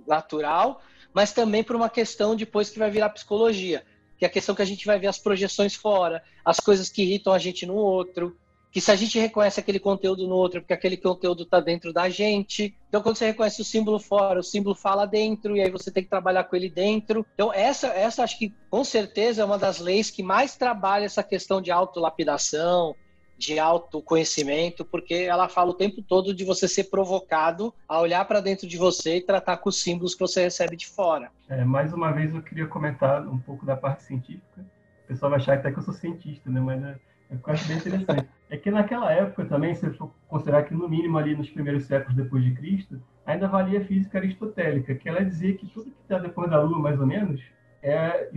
[0.06, 0.80] natural,
[1.12, 3.84] mas também por uma questão depois que vai virar psicologia,
[4.18, 7.02] que é a questão que a gente vai ver as projeções fora, as coisas que
[7.02, 8.36] irritam a gente no outro,
[8.72, 12.08] que se a gente reconhece aquele conteúdo no outro, porque aquele conteúdo está dentro da
[12.08, 12.74] gente.
[12.88, 16.02] Então, quando você reconhece o símbolo fora, o símbolo fala dentro, e aí você tem
[16.02, 17.26] que trabalhar com ele dentro.
[17.34, 21.22] Então, essa, essa acho que com certeza é uma das leis que mais trabalha essa
[21.22, 22.96] questão de autolapidação,
[23.42, 28.40] de autoconhecimento, porque ela fala o tempo todo de você ser provocado a olhar para
[28.40, 31.28] dentro de você e tratar com os símbolos que você recebe de fora.
[31.48, 34.64] É, mais uma vez eu queria comentar um pouco da parte científica.
[35.04, 36.60] O pessoal vai achar até que eu sou cientista, né?
[36.60, 36.90] Mas é,
[37.30, 38.28] é eu acho bem interessante.
[38.48, 42.14] É que naquela época também, se for considerar que no mínimo ali nos primeiros séculos
[42.14, 46.18] depois de Cristo, ainda valia a física aristotélica, que ela dizia que tudo que está
[46.18, 47.42] depois da Lua, mais ou menos,
[47.82, 48.30] é,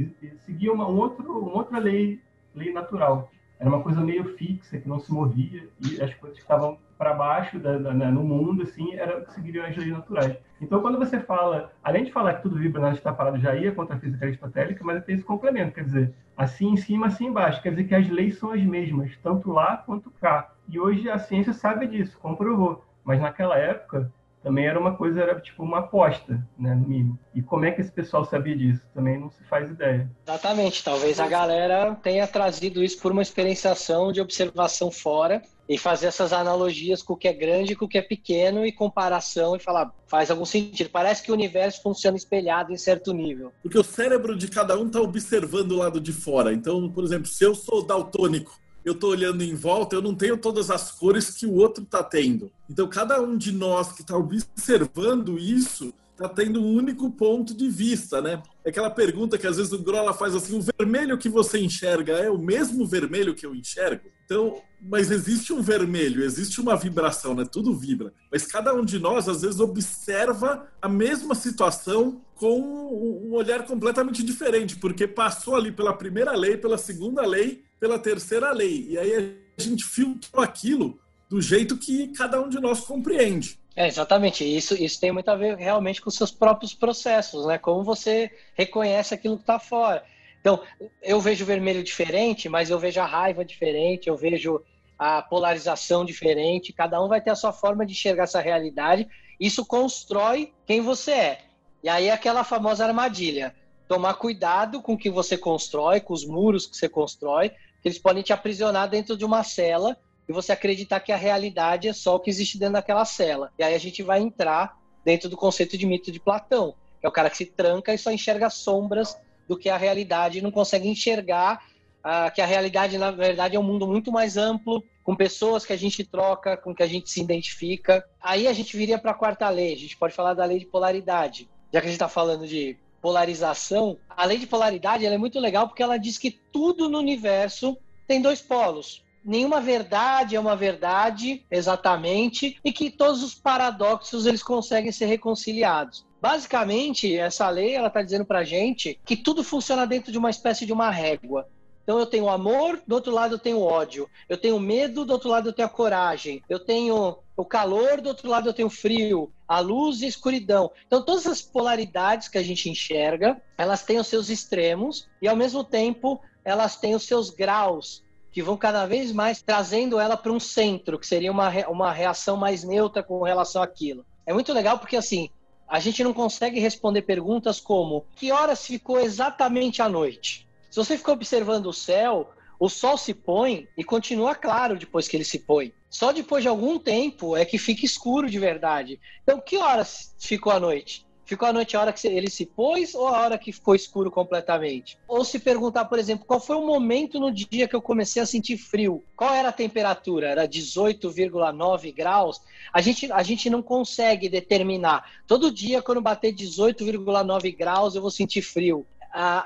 [0.45, 2.19] seguia uma, um outro, uma outra lei,
[2.55, 6.43] lei natural era uma coisa meio fixa, que não se movia, e as coisas que
[6.43, 10.37] estavam para baixo da, da, né, no mundo, assim, era, seguiriam as leis naturais.
[10.61, 13.71] Então, quando você fala, além de falar que tudo vibra nada está parado, já ia
[13.71, 17.61] contra a física aristotélica, mas tem esse complemento, quer dizer, assim em cima, assim embaixo,
[17.61, 20.53] quer dizer que as leis são as mesmas, tanto lá quanto cá.
[20.67, 22.83] E hoje a ciência sabe disso, comprovou.
[23.03, 24.11] Mas naquela época,
[24.45, 27.17] também era uma coisa, era tipo uma aposta, né, no mínimo.
[27.33, 28.87] E como é que esse pessoal sabia disso?
[28.93, 30.07] Também não se faz ideia.
[30.23, 36.05] Exatamente, talvez a galera tenha trazido isso por uma experienciação de observação fora e fazer
[36.05, 39.55] essas analogias com o que é grande e com o que é pequeno e comparação
[39.55, 40.91] e falar, faz algum sentido.
[40.91, 43.51] Parece que o universo funciona espelhado em certo nível.
[43.63, 46.53] Porque o cérebro de cada um está observando o lado de fora.
[46.53, 50.37] Então, por exemplo, se eu sou daltônico eu estou olhando em volta, eu não tenho
[50.37, 52.51] todas as cores que o outro está tendo.
[52.69, 57.67] Então, cada um de nós que está observando isso está tendo um único ponto de
[57.67, 58.41] vista, né?
[58.63, 62.13] É aquela pergunta que às vezes o Grola faz assim: o vermelho que você enxerga
[62.13, 64.09] é o mesmo vermelho que eu enxergo?
[64.23, 67.43] Então, mas existe um vermelho, existe uma vibração, né?
[67.43, 68.13] Tudo vibra.
[68.31, 74.23] Mas cada um de nós às vezes observa a mesma situação com um olhar completamente
[74.23, 78.87] diferente, porque passou ali pela primeira lei, pela segunda lei pela terceira lei.
[78.89, 83.59] E aí a gente filtrou aquilo do jeito que cada um de nós compreende.
[83.75, 84.43] É, exatamente.
[84.43, 87.57] Isso, isso tem muito a ver realmente com seus próprios processos, né?
[87.57, 90.03] Como você reconhece aquilo que está fora.
[90.39, 90.61] Então,
[91.01, 94.61] eu vejo o vermelho diferente, mas eu vejo a raiva diferente, eu vejo
[94.97, 96.71] a polarização diferente.
[96.71, 99.07] Cada um vai ter a sua forma de enxergar essa realidade.
[99.39, 101.39] Isso constrói quem você é.
[101.83, 103.53] E aí, aquela famosa armadilha.
[103.87, 107.51] Tomar cuidado com o que você constrói, com os muros que você constrói,
[107.83, 109.95] eles podem te aprisionar dentro de uma cela
[110.27, 113.51] e você acreditar que a realidade é só o que existe dentro daquela cela.
[113.59, 117.09] E aí a gente vai entrar dentro do conceito de mito de Platão, que é
[117.09, 119.15] o cara que se tranca e só enxerga sombras
[119.47, 121.63] do que a realidade e não consegue enxergar
[121.99, 125.73] uh, que a realidade, na verdade, é um mundo muito mais amplo, com pessoas que
[125.73, 128.03] a gente troca, com que a gente se identifica.
[128.19, 130.65] Aí a gente viria para a quarta lei, a gente pode falar da lei de
[130.65, 131.47] polaridade.
[131.71, 135.67] Já que a gente está falando de polarização, a lei de polaridade é muito legal
[135.67, 139.03] porque ela diz que tudo no universo tem dois polos.
[139.23, 146.03] Nenhuma verdade é uma verdade exatamente e que todos os paradoxos eles conseguem ser reconciliados.
[146.19, 150.65] Basicamente, essa lei ela está dizendo para gente que tudo funciona dentro de uma espécie
[150.65, 151.47] de uma régua.
[151.85, 154.09] Então eu tenho amor, do outro lado eu tenho ódio.
[154.27, 156.41] Eu tenho medo, do outro lado eu tenho a coragem.
[156.49, 159.31] Eu tenho o calor, do outro lado eu tenho frio.
[159.47, 160.71] A luz e a escuridão.
[160.87, 165.35] Então todas as polaridades que a gente enxerga, elas têm os seus extremos e ao
[165.35, 170.31] mesmo tempo elas têm os seus graus que vão cada vez mais trazendo ela para
[170.31, 174.03] um centro, que seria uma, uma reação mais neutra com relação àquilo.
[174.25, 175.29] É muito legal porque assim,
[175.67, 180.45] a gente não consegue responder perguntas como que horas ficou exatamente a noite?
[180.75, 185.15] Se você ficar observando o céu, o sol se põe e continua claro depois que
[185.15, 185.71] ele se põe.
[185.89, 188.99] Só depois de algum tempo é que fica escuro de verdade.
[189.23, 191.07] Então, que horas ficou a noite?
[191.23, 194.11] Ficou a noite a hora que ele se pôs ou a hora que ficou escuro
[194.11, 194.97] completamente?
[195.07, 198.25] Ou se perguntar, por exemplo, qual foi o momento no dia que eu comecei a
[198.25, 199.01] sentir frio?
[199.15, 200.27] Qual era a temperatura?
[200.27, 202.41] Era 18,9 graus?
[202.73, 205.09] A gente, a gente não consegue determinar.
[205.25, 208.85] Todo dia, quando bater 18,9 graus, eu vou sentir frio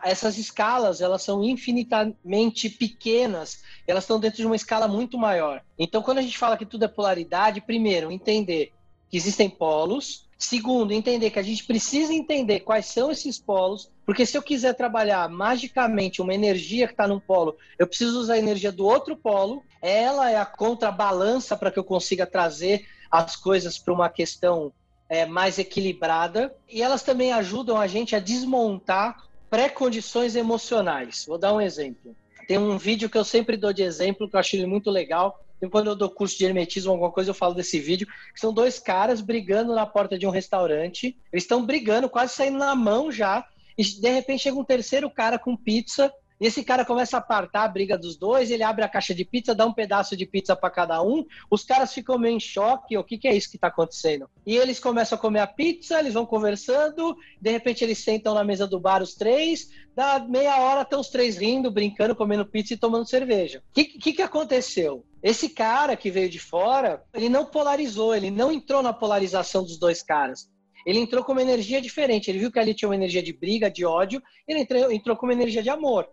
[0.03, 5.61] essas escalas elas são infinitamente pequenas, elas estão dentro de uma escala muito maior.
[5.77, 8.73] Então, quando a gente fala que tudo é polaridade, primeiro, entender
[9.09, 10.27] que existem polos.
[10.37, 14.73] Segundo, entender que a gente precisa entender quais são esses polos, porque se eu quiser
[14.73, 19.17] trabalhar magicamente uma energia que está num polo, eu preciso usar a energia do outro
[19.17, 19.61] polo.
[19.81, 24.71] Ela é a contrabalança para que eu consiga trazer as coisas para uma questão
[25.09, 26.55] é, mais equilibrada.
[26.69, 31.25] E elas também ajudam a gente a desmontar pré-condições emocionais.
[31.27, 32.15] Vou dar um exemplo.
[32.47, 35.39] Tem um vídeo que eu sempre dou de exemplo, que eu acho ele muito legal.
[35.61, 38.07] E quando eu dou curso de hermetismo, alguma coisa, eu falo desse vídeo.
[38.35, 41.17] São dois caras brigando na porta de um restaurante.
[41.31, 43.45] Eles estão brigando, quase saindo na mão já.
[43.77, 47.63] E de repente chega um terceiro cara com pizza e esse cara começa a apartar
[47.63, 50.55] a briga dos dois, ele abre a caixa de pizza, dá um pedaço de pizza
[50.55, 53.57] para cada um, os caras ficam meio em choque, o que, que é isso que
[53.57, 54.29] está acontecendo?
[54.45, 58.43] E eles começam a comer a pizza, eles vão conversando, de repente eles sentam na
[58.43, 62.73] mesa do bar os três, dá meia hora estão os três rindo, brincando, comendo pizza
[62.73, 63.61] e tomando cerveja.
[63.69, 65.05] O que, que, que aconteceu?
[65.21, 69.77] Esse cara que veio de fora, ele não polarizou, ele não entrou na polarização dos
[69.77, 70.47] dois caras
[70.85, 72.31] ele entrou com uma energia diferente.
[72.31, 75.25] Ele viu que ali tinha uma energia de briga, de ódio, ele entrou, entrou com
[75.25, 76.07] uma energia de amor.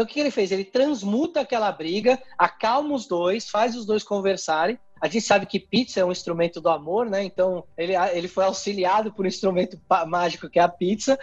[0.00, 0.50] Então, o que ele fez?
[0.50, 4.78] Ele transmuta aquela briga, acalma os dois, faz os dois conversarem.
[4.98, 7.22] A gente sabe que pizza é um instrumento do amor, né?
[7.22, 11.18] Então, ele, ele foi auxiliado por um instrumento mágico que é a pizza.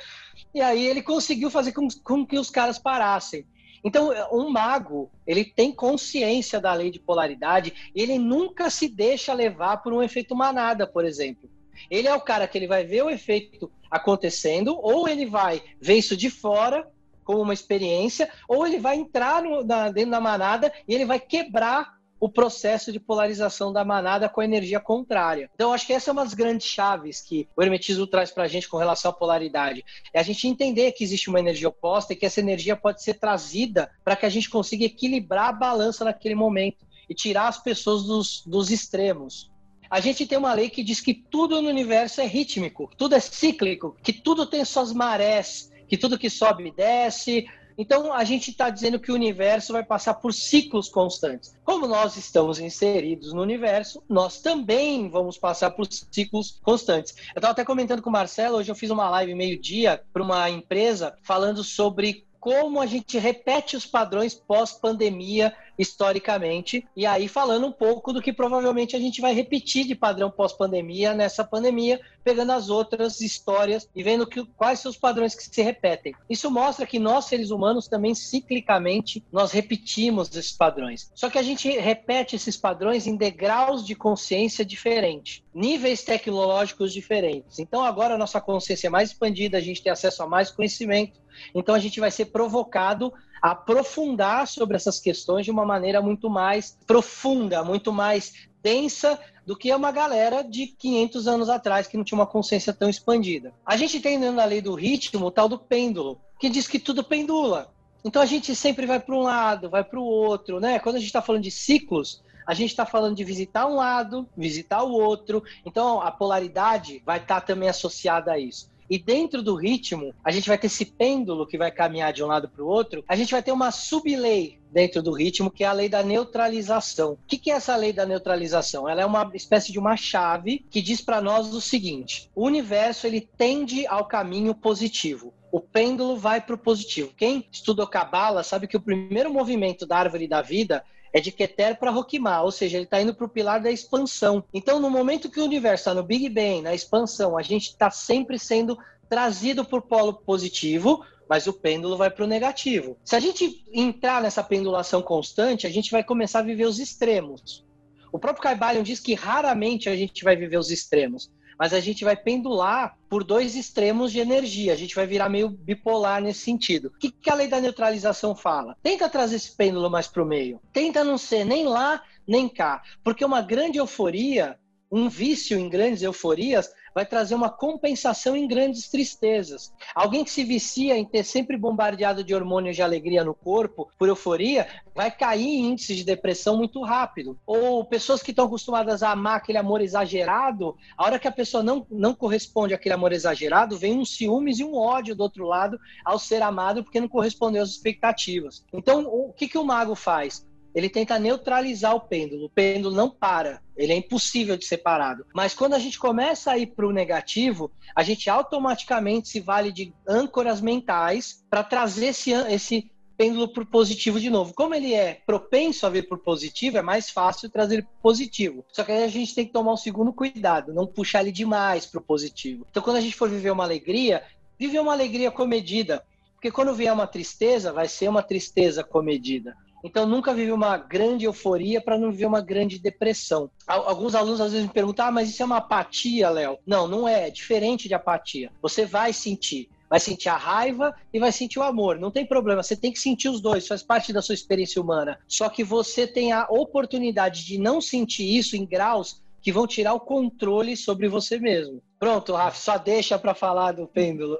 [0.54, 3.48] E aí ele conseguiu fazer com, com que os caras parassem.
[3.84, 9.34] Então, um mago, ele tem consciência da lei de polaridade e ele nunca se deixa
[9.34, 11.50] levar por um efeito manada, por exemplo.
[11.90, 15.96] Ele é o cara que ele vai ver o efeito acontecendo, ou ele vai ver
[15.96, 16.88] isso de fora
[17.28, 21.20] como uma experiência, ou ele vai entrar no, na, dentro da manada e ele vai
[21.20, 25.52] quebrar o processo de polarização da manada com a energia contrária.
[25.54, 28.48] Então, acho que essa é uma das grandes chaves que o Hermetismo traz para a
[28.48, 29.84] gente com relação à polaridade.
[30.14, 33.16] É a gente entender que existe uma energia oposta e que essa energia pode ser
[33.16, 38.04] trazida para que a gente consiga equilibrar a balança naquele momento e tirar as pessoas
[38.04, 39.52] dos, dos extremos.
[39.90, 43.20] A gente tem uma lei que diz que tudo no universo é rítmico, tudo é
[43.20, 47.48] cíclico, que tudo tem suas marés, que tudo que sobe desce,
[47.78, 51.56] então, a gente está dizendo que o universo vai passar por ciclos constantes.
[51.64, 57.16] Como nós estamos inseridos no universo, nós também vamos passar por ciclos constantes.
[57.36, 60.50] Eu estava até comentando com o Marcelo, hoje eu fiz uma live meio-dia para uma
[60.50, 67.72] empresa falando sobre como a gente repete os padrões pós-pandemia historicamente, e aí falando um
[67.74, 72.70] pouco do que provavelmente a gente vai repetir de padrão pós-pandemia nessa pandemia, pegando as
[72.70, 76.16] outras histórias e vendo que, quais são os padrões que se repetem.
[76.30, 81.12] Isso mostra que nós, seres humanos, também ciclicamente nós repetimos esses padrões.
[81.14, 87.60] Só que a gente repete esses padrões em degraus de consciência diferentes, níveis tecnológicos diferentes.
[87.60, 91.27] Então agora a nossa consciência é mais expandida, a gente tem acesso a mais conhecimento,
[91.54, 96.30] então a gente vai ser provocado a aprofundar sobre essas questões de uma maneira muito
[96.30, 102.04] mais profunda, muito mais densa do que uma galera de 500 anos atrás que não
[102.04, 103.54] tinha uma consciência tão expandida.
[103.66, 107.04] A gente tem na lei do ritmo o tal do pêndulo, que diz que tudo
[107.04, 107.74] pendula.
[108.04, 110.80] Então a gente sempre vai para um lado, vai para o outro, né?
[110.80, 114.28] Quando a gente está falando de ciclos, a gente está falando de visitar um lado,
[114.36, 115.44] visitar o outro.
[115.66, 118.70] Então a polaridade vai estar tá também associada a isso.
[118.90, 122.28] E dentro do ritmo, a gente vai ter esse pêndulo que vai caminhar de um
[122.28, 123.04] lado para o outro.
[123.08, 127.14] A gente vai ter uma sublei dentro do ritmo, que é a lei da neutralização.
[127.14, 128.88] O que é essa lei da neutralização?
[128.88, 133.08] Ela é uma espécie de uma chave que diz para nós o seguinte: o universo
[133.08, 135.34] ele tende ao caminho positivo.
[135.52, 137.14] O pêndulo vai para o positivo.
[137.16, 141.78] Quem estudou Cabala sabe que o primeiro movimento da árvore da vida é de Keter
[141.78, 144.44] para Roquimar, ou seja, ele está indo para o pilar da expansão.
[144.54, 147.90] Então, no momento que o universo está no Big Bang, na expansão, a gente está
[147.90, 148.78] sempre sendo
[149.10, 152.98] trazido o polo positivo, mas o pêndulo vai para o negativo.
[153.04, 157.66] Se a gente entrar nessa pendulação constante, a gente vai começar a viver os extremos.
[158.12, 162.04] O próprio Caibalion diz que raramente a gente vai viver os extremos mas a gente
[162.04, 164.74] vai pendular por dois extremos de energia.
[164.74, 166.90] A gente vai virar meio bipolar nesse sentido.
[166.90, 168.76] O que, que a lei da neutralização fala?
[168.84, 170.62] Tenta trazer esse pêndulo mais para o meio.
[170.72, 174.60] Tenta não ser nem lá nem cá, porque uma grande euforia,
[174.92, 179.72] um vício em grandes euforias, vai trazer uma compensação em grandes tristezas.
[179.94, 184.08] Alguém que se vicia em ter sempre bombardeado de hormônios de alegria no corpo, por
[184.08, 187.38] euforia, vai cair em índice de depressão muito rápido.
[187.46, 191.62] Ou pessoas que estão acostumadas a amar aquele amor exagerado, a hora que a pessoa
[191.62, 195.78] não, não corresponde àquele amor exagerado, vem um ciúmes e um ódio do outro lado
[196.04, 198.66] ao ser amado porque não correspondeu às expectativas.
[198.74, 200.47] Então, o que, que o mago faz?
[200.78, 202.46] Ele tenta neutralizar o pêndulo.
[202.46, 205.26] O pêndulo não para, ele é impossível de ser parado.
[205.34, 209.72] Mas quando a gente começa a ir para o negativo, a gente automaticamente se vale
[209.72, 214.54] de âncoras mentais para trazer esse, esse pêndulo para o positivo de novo.
[214.54, 218.64] Como ele é propenso a vir para o positivo, é mais fácil trazer para positivo.
[218.72, 221.88] Só que aí a gente tem que tomar um segundo cuidado, não puxar ele demais
[221.88, 222.68] para o positivo.
[222.70, 224.24] Então, quando a gente for viver uma alegria,
[224.60, 226.06] viver uma alegria comedida.
[226.36, 229.58] Porque quando vier uma tristeza, vai ser uma tristeza comedida.
[229.88, 233.50] Então, nunca vivi uma grande euforia para não viver uma grande depressão.
[233.66, 236.60] Alguns alunos às vezes me perguntam: ah, mas isso é uma apatia, Léo?
[236.68, 237.28] Não, não é.
[237.28, 238.52] É diferente de apatia.
[238.62, 239.70] Você vai sentir.
[239.90, 241.98] Vai sentir a raiva e vai sentir o amor.
[241.98, 245.18] Não tem problema, você tem que sentir os dois, faz parte da sua experiência humana.
[245.26, 249.94] Só que você tem a oportunidade de não sentir isso em graus que vão tirar
[249.94, 251.82] o controle sobre você mesmo.
[252.00, 254.38] Pronto, Rafa, só deixa para falar do pêndulo.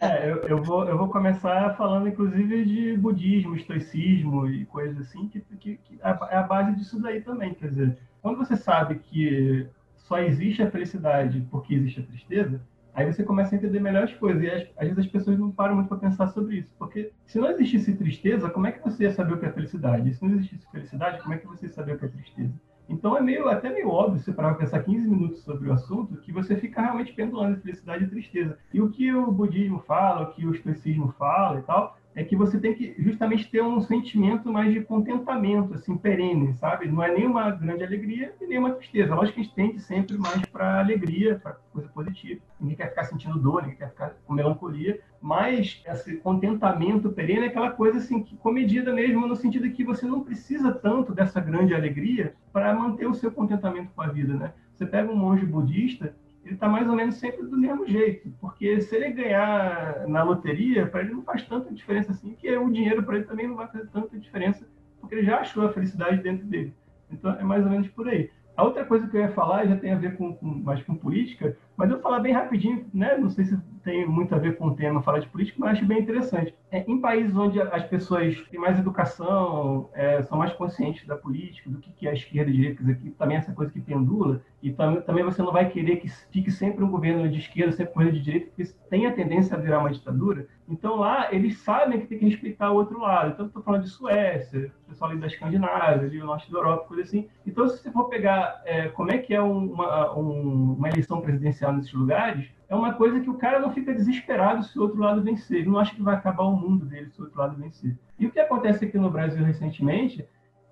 [0.00, 5.28] É, eu, eu, vou, eu vou começar falando, inclusive, de budismo, estoicismo e coisas assim,
[5.28, 7.54] que, que, que é a base disso daí também.
[7.54, 12.60] Quer dizer, quando você sabe que só existe a felicidade porque existe a tristeza,
[12.94, 14.42] aí você começa a entender melhor as coisas.
[14.42, 16.70] E às, às vezes as pessoas não param muito para pensar sobre isso.
[16.78, 20.08] Porque se não existisse tristeza, como é que você ia saber o que é felicidade?
[20.08, 22.52] E se não existisse felicidade, como é que você ia saber o que é tristeza?
[22.88, 26.32] Então é meio até meio óbvio, se para pensar 15 minutos sobre o assunto, que
[26.32, 28.58] você fica realmente pendulando entre felicidade e tristeza.
[28.72, 32.36] E o que o budismo fala, o que o estoicismo fala e tal, é que
[32.36, 36.86] você tem que justamente ter um sentimento mais de contentamento, assim, perene, sabe?
[36.86, 39.14] Não é nem uma grande alegria e nem uma tristeza.
[39.14, 42.40] Lógico que a gente tende sempre mais para alegria, para coisa positiva.
[42.60, 47.48] Ninguém quer ficar sentindo dor, ninguém quer ficar com melancolia, mas esse contentamento perene é
[47.48, 51.74] aquela coisa assim que comedida mesmo no sentido que você não precisa tanto dessa grande
[51.74, 54.52] alegria para manter o seu contentamento com a vida, né?
[54.74, 56.14] Você pega um monge budista,
[56.44, 60.86] ele está mais ou menos sempre do mesmo jeito, porque se ele ganhar na loteria,
[60.86, 63.68] para ele não faz tanta diferença assim, que o dinheiro para ele também não vai
[63.68, 64.66] fazer tanta diferença,
[65.00, 66.74] porque ele já achou a felicidade dentro dele.
[67.10, 68.30] Então é mais ou menos por aí.
[68.56, 70.94] A outra coisa que eu ia falar já tem a ver com, com mais com
[70.94, 73.16] política, mas eu vou falar bem rapidinho, né?
[73.16, 75.86] Não sei se tem muito a ver com o tema falar de política, mas acho
[75.86, 76.54] bem interessante.
[76.70, 81.68] É, em países onde as pessoas têm mais educação, é, são mais conscientes da política,
[81.68, 84.40] do que, que é a esquerda e a direita, aqui também essa coisa que pendula,
[84.62, 87.90] e tam, também você não vai querer que fique sempre um governo de esquerda, sempre
[87.90, 90.46] um governo de direita, porque tem a tendência a virar uma ditadura.
[90.68, 93.32] Então lá eles sabem que tem que respeitar o outro lado.
[93.32, 97.02] Então estou falando de Suécia, pessoal ali da Escandinávia, ali o norte da Europa, coisa
[97.02, 97.28] assim.
[97.46, 101.92] Então se você for pegar é, como é que é uma, uma eleição presidencial nesses
[101.92, 105.58] lugares, é uma coisa que o cara não fica desesperado se o outro lado vencer.
[105.58, 107.96] Ele não acha que vai acabar o mundo dele se o outro lado vencer.
[108.18, 110.26] E o que acontece aqui no Brasil recentemente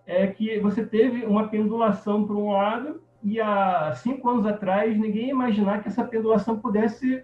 [0.07, 5.27] é que você teve uma pendulação para um lado e há cinco anos atrás ninguém
[5.27, 7.23] ia imaginar que essa pendulação pudesse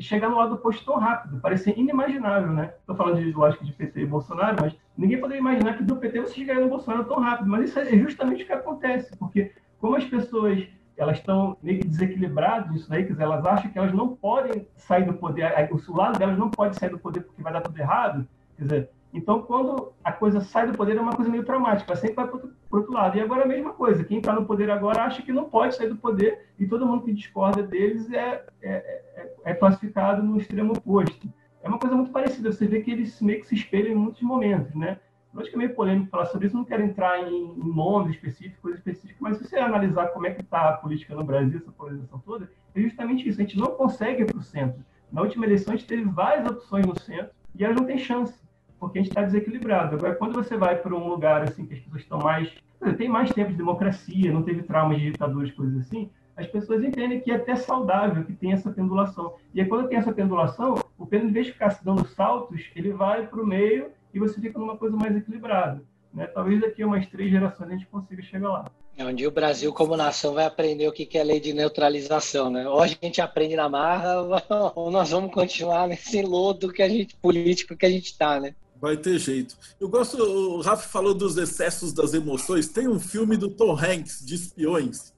[0.00, 1.40] chegar no lado oposto tão rápido.
[1.40, 2.74] Parecia inimaginável, né?
[2.80, 6.20] Estou falando de lógica de PT e Bolsonaro, mas ninguém poderia imaginar que do PT
[6.20, 7.48] você chegaria no Bolsonaro tão rápido.
[7.48, 10.66] Mas isso é justamente o que acontece, porque como as pessoas
[10.96, 14.66] elas estão meio que desequilibradas nisso daí, quer dizer, elas acham que elas não podem
[14.76, 15.52] sair do poder,
[15.88, 18.26] o lado delas não pode sair do poder porque vai dar tudo errado,
[18.56, 22.16] quer dizer, então quando a coisa sai do poder é uma coisa meio traumática, sempre
[22.16, 23.16] vai para o outro lado.
[23.16, 25.76] E agora é a mesma coisa, quem está no poder agora acha que não pode
[25.76, 30.36] sair do poder e todo mundo que discorda deles é, é, é, é classificado no
[30.36, 31.32] extremo oposto.
[31.62, 34.20] É uma coisa muito parecida, você vê que eles meio que se espelham em muitos
[34.20, 34.98] momentos, né?
[35.40, 38.78] Acho que é meio polêmico falar sobre isso, não quero entrar em, nomes específicos, coisas
[38.78, 42.18] específicas, mas se você analisar como é que está a política no Brasil, essa polarização
[42.20, 43.40] toda, é justamente isso.
[43.40, 44.84] A gente não consegue ir para o centro.
[45.10, 48.34] Na última eleição, a gente teve várias opções no centro e elas não têm chance,
[48.78, 49.96] porque a gente está desequilibrado.
[49.96, 52.52] Agora, quando você vai para um lugar assim que as pessoas estão mais.
[52.96, 57.20] tem mais tempo de democracia, não teve traumas de ditadores, coisas assim, as pessoas entendem
[57.20, 59.34] que é até saudável que tem essa pendulação.
[59.52, 62.70] E aí, quando tem essa pendulação, o pêndulo, em vez de ficar se dando saltos,
[62.74, 65.82] ele vai para o meio e você fica numa coisa mais equilibrada.
[66.12, 66.26] Né?
[66.28, 68.70] Talvez daqui a umas três gerações a gente consiga chegar lá.
[68.96, 72.68] É onde o Brasil, como nação, vai aprender o que é lei de neutralização, né?
[72.68, 74.22] Ou a gente aprende na marra,
[74.76, 78.54] ou nós vamos continuar nesse lodo que a gente, político que a gente está, né?
[78.80, 79.56] Vai ter jeito.
[79.80, 82.68] Eu gosto, o Rafa falou dos excessos das emoções.
[82.68, 85.12] Tem um filme do Tom Hanks, de espiões,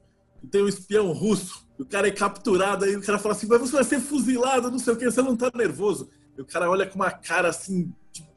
[0.50, 3.76] tem um espião russo, o cara é capturado, aí o cara fala assim, mas você
[3.76, 6.08] vai ser fuzilado, não sei o que, você não tá nervoso.
[6.36, 7.92] E o cara olha com uma cara assim,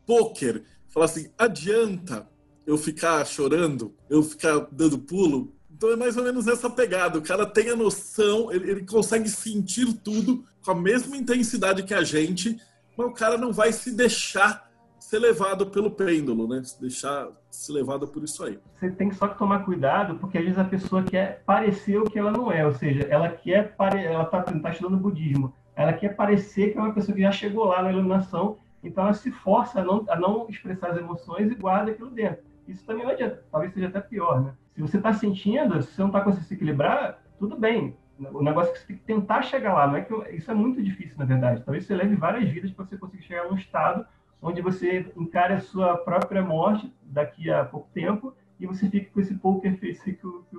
[0.10, 2.28] pôquer, falar assim, adianta
[2.66, 5.54] eu ficar chorando, eu ficar dando pulo.
[5.72, 7.20] Então é mais ou menos essa pegada.
[7.20, 11.94] O cara tem a noção, ele, ele consegue sentir tudo com a mesma intensidade que
[11.94, 12.60] a gente,
[12.98, 14.68] mas o cara não vai se deixar
[15.00, 16.64] ser levado pelo pêndulo, né?
[16.64, 18.60] Se deixar ser levado por isso aí.
[18.80, 22.18] Você tem que só tomar cuidado, porque às vezes a pessoa quer parecer o que
[22.18, 24.04] ela não é, ou seja, ela quer pare...
[24.04, 27.66] ela está tá estudando budismo, ela quer parecer que é uma pessoa que já chegou
[27.66, 31.56] lá na iluminação então ela se força a não, a não expressar as emoções e
[31.56, 32.44] guarda aquilo dentro.
[32.68, 34.54] Isso também não adianta, talvez seja até pior, né?
[34.74, 37.98] Se você está sentindo, se você não está conseguindo se equilibrar, tudo bem.
[38.20, 39.88] O negócio é que você tem que tentar chegar lá.
[39.88, 41.64] Não é que isso é muito difícil, na verdade.
[41.64, 44.06] Talvez você leve várias vidas para você conseguir chegar num estado
[44.42, 49.20] onde você encare a sua própria morte daqui a pouco tempo e você fique com
[49.20, 50.58] esse poker face que o, que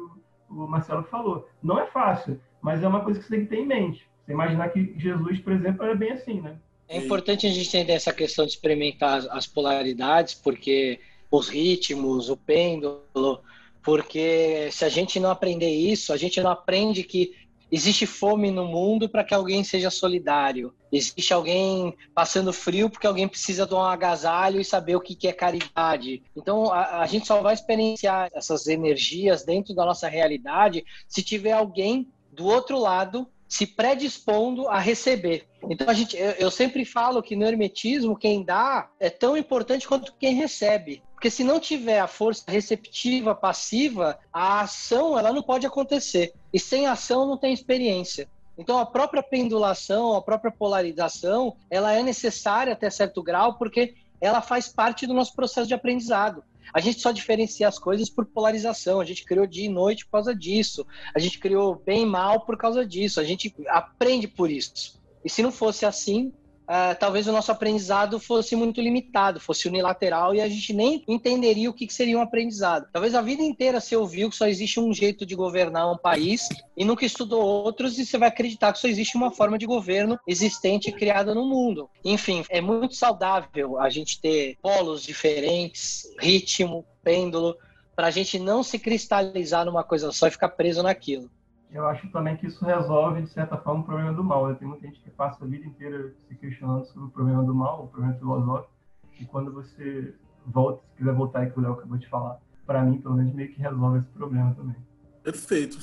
[0.48, 1.48] o Marcelo falou.
[1.62, 4.08] Não é fácil, mas é uma coisa que você tem que ter em mente.
[4.24, 6.56] Você imaginar que Jesus, por exemplo, era bem assim, né?
[6.90, 10.98] É importante a gente entender essa questão de experimentar as polaridades, porque
[11.30, 13.40] os ritmos, o pêndulo,
[13.80, 17.32] porque se a gente não aprender isso, a gente não aprende que
[17.70, 20.74] existe fome no mundo para que alguém seja solidário.
[20.90, 25.32] Existe alguém passando frio porque alguém precisa de um agasalho e saber o que é
[25.32, 26.24] caridade.
[26.36, 31.52] Então, a, a gente só vai experienciar essas energias dentro da nossa realidade se tiver
[31.52, 35.48] alguém do outro lado se predispondo a receber.
[35.68, 39.88] Então a gente, eu, eu, sempre falo que no hermetismo quem dá é tão importante
[39.88, 45.42] quanto quem recebe, porque se não tiver a força receptiva passiva, a ação ela não
[45.42, 48.28] pode acontecer e sem ação não tem experiência.
[48.56, 54.40] Então a própria pendulação, a própria polarização, ela é necessária até certo grau porque ela
[54.40, 56.44] faz parte do nosso processo de aprendizado.
[56.72, 59.00] A gente só diferencia as coisas por polarização.
[59.00, 60.86] A gente criou dia e noite por causa disso.
[61.14, 63.20] A gente criou bem e mal por causa disso.
[63.20, 65.00] A gente aprende por isso.
[65.24, 66.32] E se não fosse assim,
[66.70, 71.68] uh, talvez o nosso aprendizado fosse muito limitado, fosse unilateral e a gente nem entenderia
[71.68, 72.86] o que, que seria um aprendizado.
[72.92, 76.48] Talvez a vida inteira você ouviu que só existe um jeito de governar um país
[76.76, 80.18] e nunca estudou outros e você vai acreditar que só existe uma forma de governo
[80.26, 81.90] existente e criada no mundo.
[82.04, 87.56] Enfim, é muito saudável a gente ter polos diferentes, ritmo, pêndulo,
[87.96, 91.28] para a gente não se cristalizar numa coisa só e ficar preso naquilo
[91.72, 94.48] eu acho também que isso resolve, de certa forma, o problema do mal.
[94.48, 94.54] Né?
[94.54, 97.84] Tem muita gente que passa a vida inteira se questionando sobre o problema do mal,
[97.84, 98.72] o problema filosófico,
[99.20, 100.14] e quando você
[100.46, 103.32] volta, se quiser voltar aí que o Léo acabou de falar, para mim, pelo menos,
[103.34, 104.76] meio que resolve esse problema também.
[105.22, 105.78] Perfeito.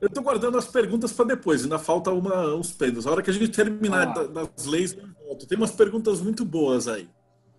[0.00, 3.06] Eu estou guardando as perguntas para depois, ainda falta uma, uns pêndulos.
[3.06, 4.24] A hora que a gente terminar ah.
[4.24, 5.46] das leis, eu volto.
[5.46, 7.08] Tem umas perguntas muito boas aí.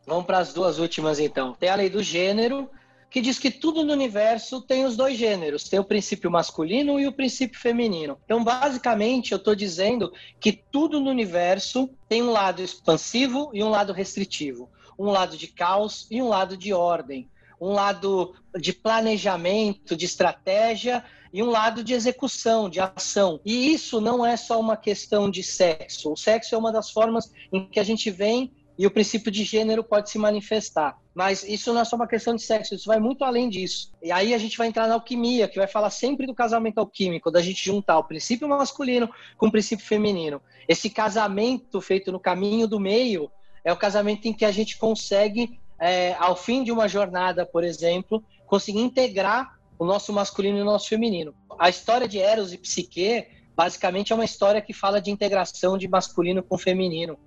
[0.05, 1.53] Vamos para as duas últimas, então.
[1.53, 2.69] Tem a lei do gênero,
[3.09, 7.07] que diz que tudo no universo tem os dois gêneros, tem o princípio masculino e
[7.07, 8.17] o princípio feminino.
[8.25, 13.69] Então, basicamente, eu estou dizendo que tudo no universo tem um lado expansivo e um
[13.69, 17.29] lado restritivo, um lado de caos e um lado de ordem,
[17.59, 21.03] um lado de planejamento, de estratégia
[21.33, 23.39] e um lado de execução, de ação.
[23.45, 26.11] E isso não é só uma questão de sexo.
[26.11, 29.43] O sexo é uma das formas em que a gente vem e o princípio de
[29.43, 30.97] gênero pode se manifestar.
[31.13, 33.91] Mas isso não é só uma questão de sexo, isso vai muito além disso.
[34.03, 37.31] E aí a gente vai entrar na alquimia, que vai falar sempre do casamento alquímico,
[37.31, 40.39] da gente juntar o princípio masculino com o princípio feminino.
[40.67, 43.31] Esse casamento feito no caminho do meio
[43.63, 47.63] é o casamento em que a gente consegue, é, ao fim de uma jornada, por
[47.63, 51.33] exemplo, conseguir integrar o nosso masculino e o nosso feminino.
[51.57, 53.25] A história de Eros e Psique,
[53.55, 57.17] basicamente, é uma história que fala de integração de masculino com feminino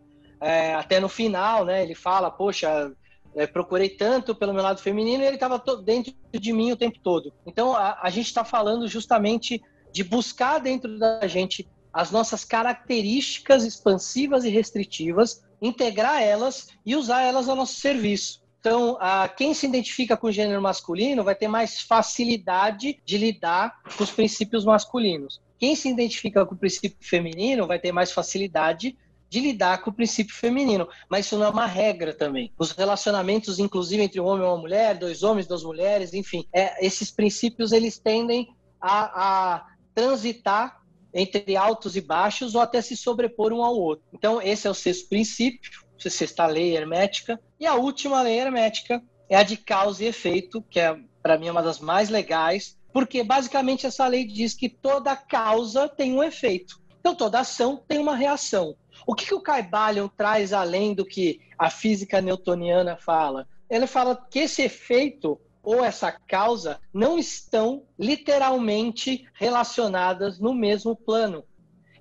[0.41, 2.93] é, até no final, né, ele fala, poxa,
[3.35, 6.99] é, procurei tanto pelo meu lado feminino e ele estava dentro de mim o tempo
[7.03, 7.33] todo.
[7.47, 9.63] Então, a, a gente está falando justamente
[9.93, 17.23] de buscar dentro da gente as nossas características expansivas e restritivas, integrar elas e usar
[17.23, 18.41] elas ao nosso serviço.
[18.61, 23.81] Então, a, quem se identifica com o gênero masculino vai ter mais facilidade de lidar
[23.97, 25.41] com os princípios masculinos.
[25.59, 28.97] Quem se identifica com o princípio feminino vai ter mais facilidade
[29.31, 32.53] de lidar com o princípio feminino, mas isso não é uma regra também.
[32.59, 36.85] Os relacionamentos, inclusive entre um homem e uma mulher, dois homens, duas mulheres, enfim, é,
[36.85, 38.49] esses princípios eles tendem
[38.81, 40.81] a, a transitar
[41.15, 44.05] entre altos e baixos ou até se sobrepor um ao outro.
[44.13, 47.41] Então, esse é o sexto princípio, sexta lei hermética.
[47.59, 51.51] E a última lei hermética é a de causa e efeito, que é, para mim,
[51.51, 56.81] uma das mais legais, porque basicamente essa lei diz que toda causa tem um efeito.
[56.99, 58.77] Então, toda ação tem uma reação.
[59.07, 63.49] O que, que o Caibalion traz além do que a física newtoniana fala?
[63.69, 71.45] Ele fala que esse efeito ou essa causa não estão literalmente relacionadas no mesmo plano.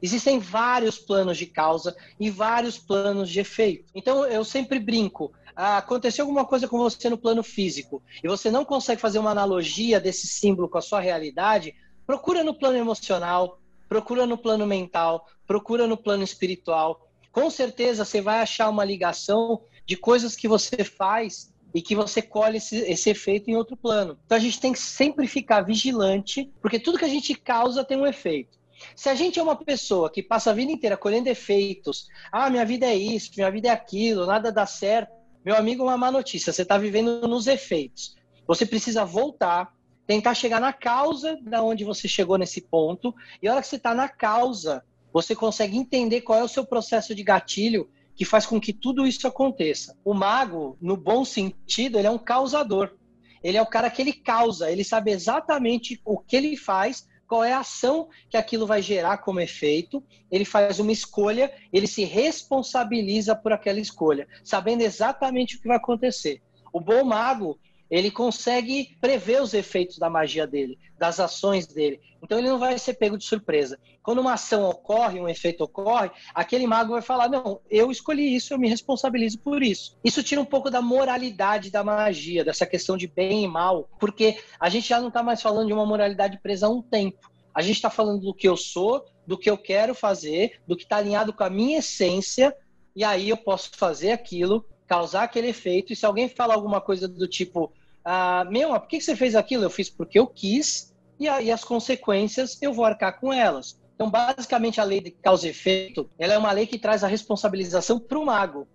[0.01, 3.91] Existem vários planos de causa e vários planos de efeito.
[3.93, 5.33] Então eu sempre brinco.
[5.55, 9.31] Ah, aconteceu alguma coisa com você no plano físico e você não consegue fazer uma
[9.31, 11.75] analogia desse símbolo com a sua realidade,
[12.07, 13.58] procura no plano emocional,
[13.89, 17.09] procura no plano mental, procura no plano espiritual.
[17.31, 22.21] Com certeza você vai achar uma ligação de coisas que você faz e que você
[22.21, 24.17] colhe esse, esse, efeito em outro plano.
[24.25, 27.97] Então a gente tem que sempre ficar vigilante, porque tudo que a gente causa tem
[27.97, 28.57] um efeito.
[28.95, 32.65] Se a gente é uma pessoa que passa a vida inteira colhendo efeitos, ah, minha
[32.65, 35.11] vida é isso, minha vida é aquilo, nada dá certo,
[35.43, 38.15] meu amigo, uma má notícia, você está vivendo nos efeitos.
[38.47, 39.73] Você precisa voltar,
[40.09, 43.75] tentar chegar na causa da onde você chegou nesse ponto, e a hora que você
[43.75, 44.83] está na causa,
[45.13, 49.05] você consegue entender qual é o seu processo de gatilho que faz com que tudo
[49.05, 49.95] isso aconteça.
[50.03, 52.97] O mago, no bom sentido, ele é um causador.
[53.43, 57.43] Ele é o cara que ele causa, ele sabe exatamente o que ele faz, qual
[57.43, 62.03] é a ação que aquilo vai gerar como efeito, ele faz uma escolha, ele se
[62.03, 66.41] responsabiliza por aquela escolha, sabendo exatamente o que vai acontecer.
[66.73, 71.99] O bom mago, ele consegue prever os efeitos da magia dele, das ações dele.
[72.21, 73.79] Então ele não vai ser pego de surpresa.
[74.03, 78.53] Quando uma ação ocorre, um efeito ocorre, aquele mago vai falar: não, eu escolhi isso,
[78.53, 79.97] eu me responsabilizo por isso.
[80.03, 84.37] Isso tira um pouco da moralidade da magia, dessa questão de bem e mal, porque
[84.59, 87.29] a gente já não está mais falando de uma moralidade presa a um tempo.
[87.53, 90.83] A gente está falando do que eu sou, do que eu quero fazer, do que
[90.83, 92.55] está alinhado com a minha essência,
[92.95, 95.93] e aí eu posso fazer aquilo causar aquele efeito.
[95.93, 97.71] E se alguém falar alguma coisa do tipo,
[98.11, 99.63] ah, meu, por que você fez aquilo?
[99.63, 103.79] Eu fiz porque eu quis, e, aí as consequências eu vou arcar com elas.
[103.93, 107.07] Então, basicamente, a lei de causa e efeito, ela é uma lei que traz a
[107.07, 108.67] responsabilização para o mago.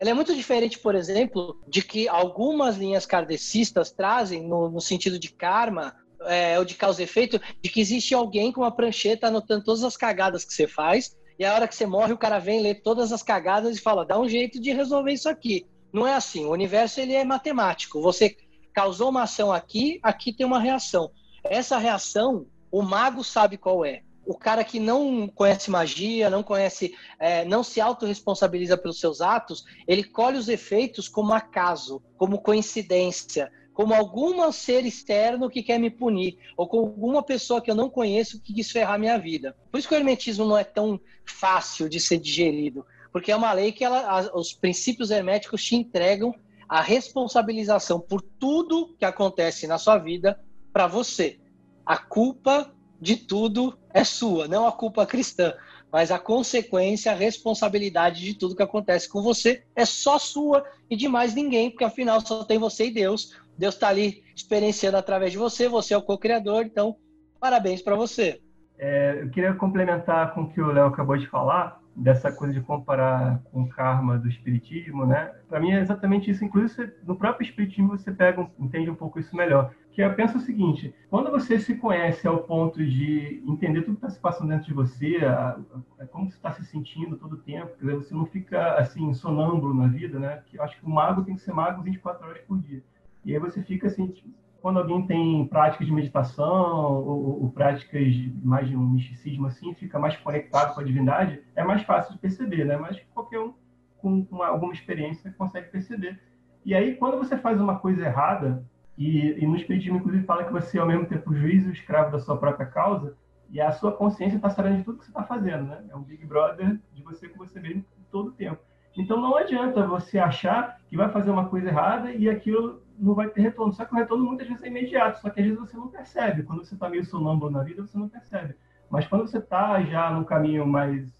[0.00, 5.20] Ela é muito diferente, por exemplo, de que algumas linhas kardecistas trazem no, no sentido
[5.20, 9.28] de karma, é, ou de causa e efeito, de que existe alguém com uma prancheta
[9.28, 12.40] anotando todas as cagadas que você faz, e a hora que você morre, o cara
[12.40, 15.64] vem ler todas as cagadas e fala: dá um jeito de resolver isso aqui.
[15.92, 16.44] Não é assim.
[16.44, 18.02] O universo ele é matemático.
[18.02, 18.36] Você
[18.80, 21.10] causou uma ação aqui, aqui tem uma reação.
[21.44, 24.00] Essa reação, o mago sabe qual é.
[24.24, 29.66] O cara que não conhece magia, não conhece, é, não se autorresponsabiliza pelos seus atos,
[29.86, 35.90] ele colhe os efeitos como acaso, como coincidência, como algum ser externo que quer me
[35.90, 39.54] punir, ou com alguma pessoa que eu não conheço que quis ferrar minha vida.
[39.70, 43.52] Por isso que o hermetismo não é tão fácil de ser digerido, porque é uma
[43.52, 46.34] lei que ela, os princípios herméticos te entregam
[46.70, 50.38] a responsabilização por tudo que acontece na sua vida
[50.72, 51.40] para você.
[51.84, 55.52] A culpa de tudo é sua, não a culpa cristã,
[55.90, 60.94] mas a consequência, a responsabilidade de tudo que acontece com você é só sua e
[60.94, 63.36] de mais ninguém, porque afinal só tem você e Deus.
[63.58, 66.94] Deus está ali experienciando através de você, você é o co-criador, então
[67.40, 68.40] parabéns para você.
[68.78, 72.60] É, eu queria complementar com o que o Léo acabou de falar, dessa coisa de
[72.60, 75.32] comparar com o karma do espiritismo, né?
[75.48, 76.44] Para mim é exatamente isso.
[76.44, 79.72] Inclusive, no próprio espiritismo você pega, entende um pouco isso melhor.
[79.92, 84.06] Que eu penso o seguinte: quando você se conhece ao ponto de entender tudo que
[84.06, 85.58] está se passando dentro de você, a,
[85.98, 89.74] a, como você está se sentindo todo o tempo, dizer, você não fica assim sonâmbulo
[89.74, 90.42] na vida, né?
[90.46, 92.82] Que eu acho que o mago tem que ser mago 24 horas por dia.
[93.24, 94.28] E aí você fica assim, tipo,
[94.60, 99.98] quando alguém tem práticas de meditação ou, ou, práticas mais de um misticismo assim, fica
[99.98, 102.76] mais conectado com a divindade, é mais fácil de perceber, né?
[102.76, 103.54] Mas qualquer um
[103.98, 106.18] com uma, alguma experiência consegue perceber.
[106.64, 108.64] E aí, quando você faz uma coisa errada,
[108.96, 112.10] e, e no Espiritismo, inclusive, fala que você é ao mesmo tempo juiz e escravo
[112.10, 113.16] da sua própria causa,
[113.50, 115.84] e a sua consciência está sabendo de tudo que você está fazendo, né?
[115.88, 118.60] É um Big Brother de você com você mesmo todo o tempo.
[118.96, 123.28] Então não adianta você achar que vai fazer uma coisa errada e aquilo não vai
[123.28, 123.72] ter retorno.
[123.72, 126.42] Só que o retorno muitas vezes é imediato, só que às vezes você não percebe.
[126.42, 128.54] Quando você está meio sonâmbulo na vida, você não percebe.
[128.90, 131.12] Mas quando você está já num caminho mais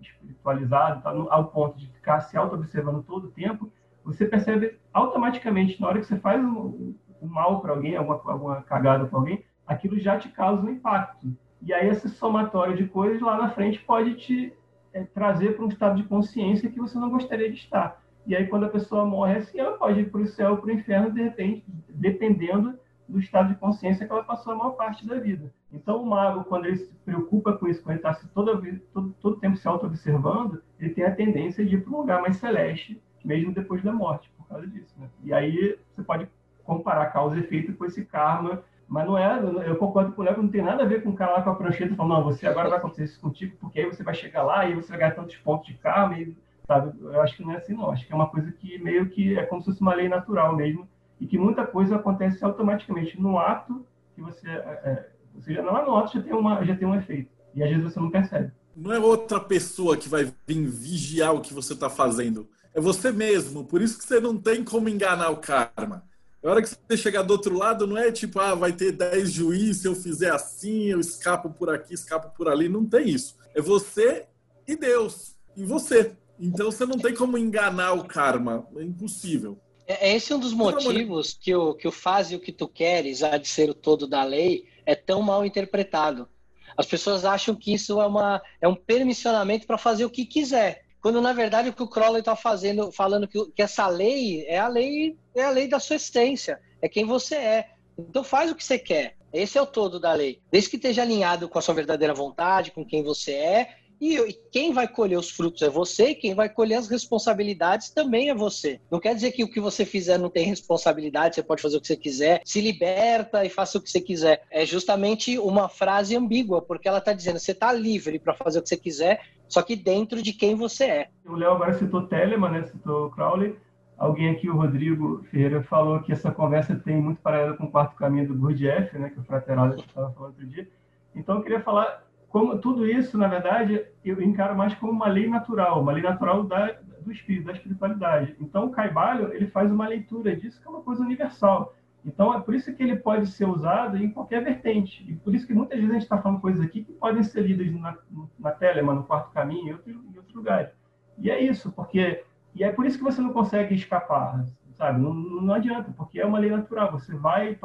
[0.00, 3.70] espiritualizado, tá no, ao ponto de ficar se auto-observando todo o tempo,
[4.04, 8.62] você percebe automaticamente, na hora que você faz um, um mal para alguém, alguma, alguma
[8.62, 11.36] cagada para alguém, aquilo já te causa um impacto.
[11.60, 14.52] E aí esse somatório de coisas lá na frente pode te
[14.92, 18.00] é, trazer para um estado de consciência que você não gostaria de estar.
[18.28, 20.66] E aí, quando a pessoa morre assim, ela pode ir para o céu ou para
[20.68, 25.06] o inferno, de repente, dependendo do estado de consciência que ela passou a maior parte
[25.06, 25.50] da vida.
[25.72, 29.40] Então, o mago, quando ele se preocupa com isso, quando ele está todo, todo, todo
[29.40, 33.50] tempo se auto-observando, ele tem a tendência de ir para um lugar mais celeste, mesmo
[33.50, 34.94] depois da morte, por causa disso.
[34.98, 35.08] Né?
[35.24, 36.28] E aí, você pode
[36.64, 40.38] comparar causa e efeito com esse karma mas não é, eu concordo com o Léo
[40.38, 42.46] não tem nada a ver com o cara lá com a prancheta falando, não, você
[42.46, 45.14] agora vai acontecer isso contigo, porque aí você vai chegar lá e você vai ganhar
[45.14, 46.34] tantos pontos de karma, e,
[46.68, 46.92] sabe?
[47.00, 47.90] Eu acho que não é assim, não.
[47.90, 50.54] Acho que é uma coisa que meio que é como se fosse uma lei natural
[50.54, 50.86] mesmo,
[51.18, 55.76] e que muita coisa acontece automaticamente no ato que você, é, é você já, não
[55.76, 57.30] é no ato, já tem, uma, já tem um efeito.
[57.54, 58.52] E às vezes você não percebe.
[58.76, 62.48] Não é outra pessoa que vai vir vigiar o que você está fazendo.
[62.74, 63.64] É você mesmo.
[63.64, 66.04] Por isso que você não tem como enganar o karma.
[66.44, 69.32] A hora que você chegar do outro lado, não é tipo, ah, vai ter 10
[69.32, 72.68] juízes, se eu fizer assim, eu escapo por aqui, escapo por ali.
[72.68, 73.36] Não tem isso.
[73.54, 74.26] É você
[74.66, 75.36] e Deus.
[75.56, 76.16] E você.
[76.38, 78.66] Então você não tem como enganar o karma.
[78.76, 79.58] É impossível.
[79.86, 82.68] É, é esse um dos motivos que o, que o faz e o que tu
[82.68, 86.28] queres, a de ser o todo da lei, é tão mal interpretado.
[86.76, 90.84] As pessoas acham que isso é, uma, é um permissionamento para fazer o que quiser.
[91.00, 94.58] Quando na verdade o que o Crowley está fazendo, falando que, que, essa lei é
[94.58, 97.70] a lei, é a lei da sua essência, é quem você é.
[97.98, 99.16] Então faz o que você quer.
[99.32, 100.40] Esse é o todo da lei.
[100.50, 104.32] Desde que esteja alinhado com a sua verdadeira vontade, com quem você é, e, e,
[104.50, 108.80] quem vai colher os frutos é você, quem vai colher as responsabilidades também é você.
[108.90, 111.80] Não quer dizer que o que você fizer não tem responsabilidade, você pode fazer o
[111.80, 114.44] que você quiser, se liberta e faça o que você quiser.
[114.50, 118.62] É justamente uma frase ambígua, porque ela está dizendo você está livre para fazer o
[118.62, 121.08] que você quiser, só que dentro de quem você é.
[121.24, 122.62] O Léo agora citou Telemann, né?
[122.66, 123.56] citou Crowley.
[123.96, 127.96] Alguém aqui, o Rodrigo Ferreira, falou que essa conversa tem muito paralelo com o quarto
[127.96, 129.10] caminho do Gurdjieff, né?
[129.10, 130.68] que o Fraterado estava falando outro dia.
[131.16, 135.28] Então, eu queria falar como tudo isso, na verdade, eu encaro mais como uma lei
[135.28, 138.36] natural, uma lei natural da, do espírito, da espiritualidade.
[138.38, 141.74] Então, o Caibalho, ele faz uma leitura disso que é uma coisa universal.
[142.04, 145.04] Então, é por isso que ele pode ser usado em qualquer vertente.
[145.10, 147.42] E por isso que muitas vezes a gente está falando coisas aqui que podem ser
[147.42, 147.96] lidas na,
[148.38, 150.70] na Telema, no Quarto Caminho, em outros, em outros lugares.
[151.18, 152.24] E é isso, porque...
[152.54, 154.44] E é por isso que você não consegue escapar,
[154.78, 155.00] sabe?
[155.00, 156.92] Não, não adianta, porque é uma lei natural.
[156.92, 157.58] Você vai...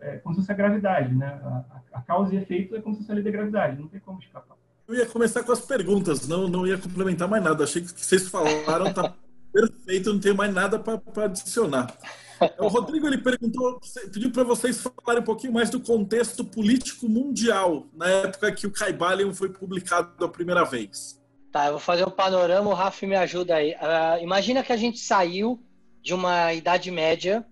[0.00, 1.26] É como se fosse a gravidade, né?
[1.44, 3.80] A, a causa e efeito é como se fosse a lei da gravidade.
[3.80, 4.56] Não tem como escapar.
[4.88, 7.64] Eu ia começar com as perguntas, não, não ia complementar mais nada.
[7.64, 9.14] Achei que vocês falaram, tá
[9.52, 11.92] perfeito, não tenho mais nada para adicionar.
[12.58, 13.78] O Rodrigo ele perguntou,
[14.12, 18.72] pediu para vocês falarem um pouquinho mais do contexto político mundial na época que o
[18.72, 21.20] Caibalion foi publicado a primeira vez.
[21.52, 23.72] Tá, eu vou fazer um panorama, o Rafa me ajuda aí.
[23.72, 25.60] Uh, imagina que a gente saiu
[26.02, 27.46] de uma Idade Média,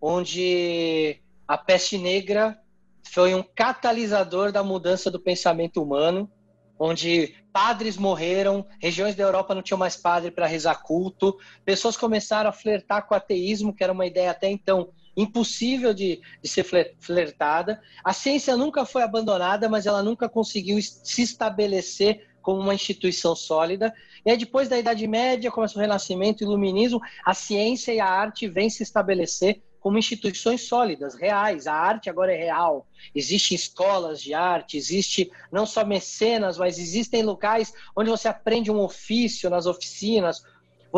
[0.00, 2.58] onde a peste negra
[3.02, 6.30] foi um catalisador da mudança do pensamento humano,
[6.78, 12.50] onde padres morreram, regiões da Europa não tinham mais padre para rezar culto, pessoas começaram
[12.50, 16.64] a flertar com o ateísmo, que era uma ideia até então impossível de, de ser
[17.00, 17.82] flertada.
[18.04, 23.92] A ciência nunca foi abandonada, mas ela nunca conseguiu se estabelecer como uma instituição sólida.
[24.24, 28.06] E aí, depois da Idade Média, começa o Renascimento, o Iluminismo, a ciência e a
[28.06, 31.66] arte vêm se estabelecer como instituições sólidas, reais.
[31.66, 32.86] A arte agora é real.
[33.14, 38.80] Existem escolas de arte, existe não só mecenas, mas existem locais onde você aprende um
[38.80, 40.42] ofício nas oficinas.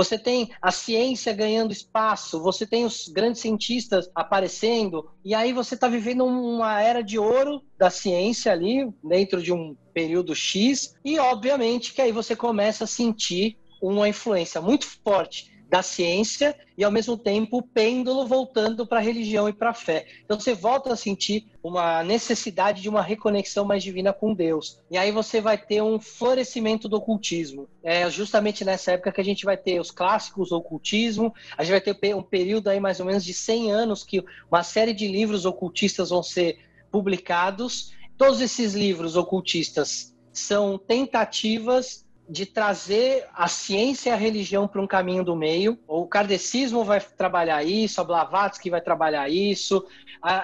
[0.00, 5.74] Você tem a ciência ganhando espaço, você tem os grandes cientistas aparecendo, e aí você
[5.74, 11.18] está vivendo uma era de ouro da ciência ali, dentro de um período X, e
[11.18, 16.90] obviamente que aí você começa a sentir uma influência muito forte da ciência e ao
[16.90, 20.04] mesmo tempo o pêndulo voltando para a religião e para a fé.
[20.24, 24.80] Então você volta a sentir uma necessidade de uma reconexão mais divina com Deus.
[24.90, 27.68] E aí você vai ter um florescimento do ocultismo.
[27.84, 31.72] É justamente nessa época que a gente vai ter os clássicos do ocultismo, a gente
[31.72, 35.06] vai ter um período aí mais ou menos de 100 anos que uma série de
[35.06, 36.58] livros ocultistas vão ser
[36.90, 37.92] publicados.
[38.18, 44.86] Todos esses livros ocultistas são tentativas de trazer a ciência e a religião para um
[44.86, 45.76] caminho do meio.
[45.88, 49.84] O kardecismo vai trabalhar isso, a Blavatsky vai trabalhar isso.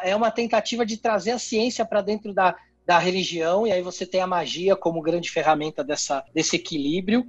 [0.02, 4.04] É uma tentativa de trazer a ciência para dentro da, da religião, e aí você
[4.04, 7.24] tem a magia como grande ferramenta dessa, desse equilíbrio.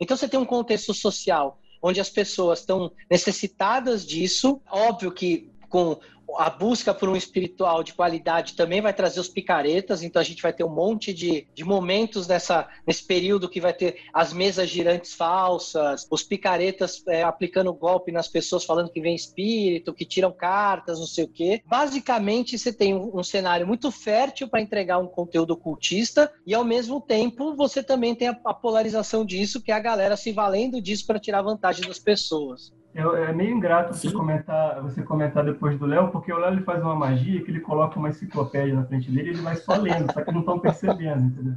[0.00, 4.60] Então você tem um contexto social onde as pessoas estão necessitadas disso.
[4.70, 5.98] Óbvio que com
[6.38, 10.42] a busca por um espiritual de qualidade também vai trazer os picaretas, então a gente
[10.42, 14.68] vai ter um monte de, de momentos nessa, nesse período que vai ter as mesas
[14.68, 20.32] girantes falsas, os picaretas é, aplicando golpe nas pessoas falando que vem espírito, que tiram
[20.32, 21.62] cartas, não sei o quê.
[21.66, 26.64] Basicamente, você tem um, um cenário muito fértil para entregar um conteúdo ocultista e, ao
[26.64, 30.80] mesmo tempo, você também tem a, a polarização disso, que é a galera se valendo
[30.80, 32.72] disso para tirar vantagem das pessoas.
[32.94, 36.62] É, é meio ingrato você comentar, você comentar depois do Léo, porque o Léo ele
[36.62, 39.76] faz uma magia que ele coloca uma enciclopédia na frente dele e ele vai só
[39.76, 41.54] lendo, só que não estão percebendo, entendeu?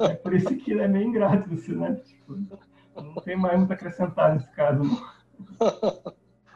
[0.00, 1.94] É, é, por isso que é meio ingrato você, né?
[2.04, 2.38] Tipo,
[2.96, 4.82] não tem mais muito a acrescentar nesse caso.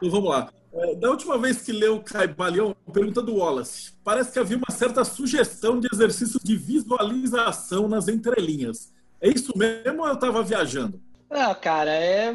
[0.01, 0.49] Então vamos lá.
[0.71, 3.93] É, da última vez que leu Caibalion, pergunta do Wallace.
[4.03, 8.93] Parece que havia uma certa sugestão de exercícios de visualização nas entrelinhas.
[9.21, 11.01] É isso mesmo ou eu estava viajando?
[11.29, 12.33] Não, cara, é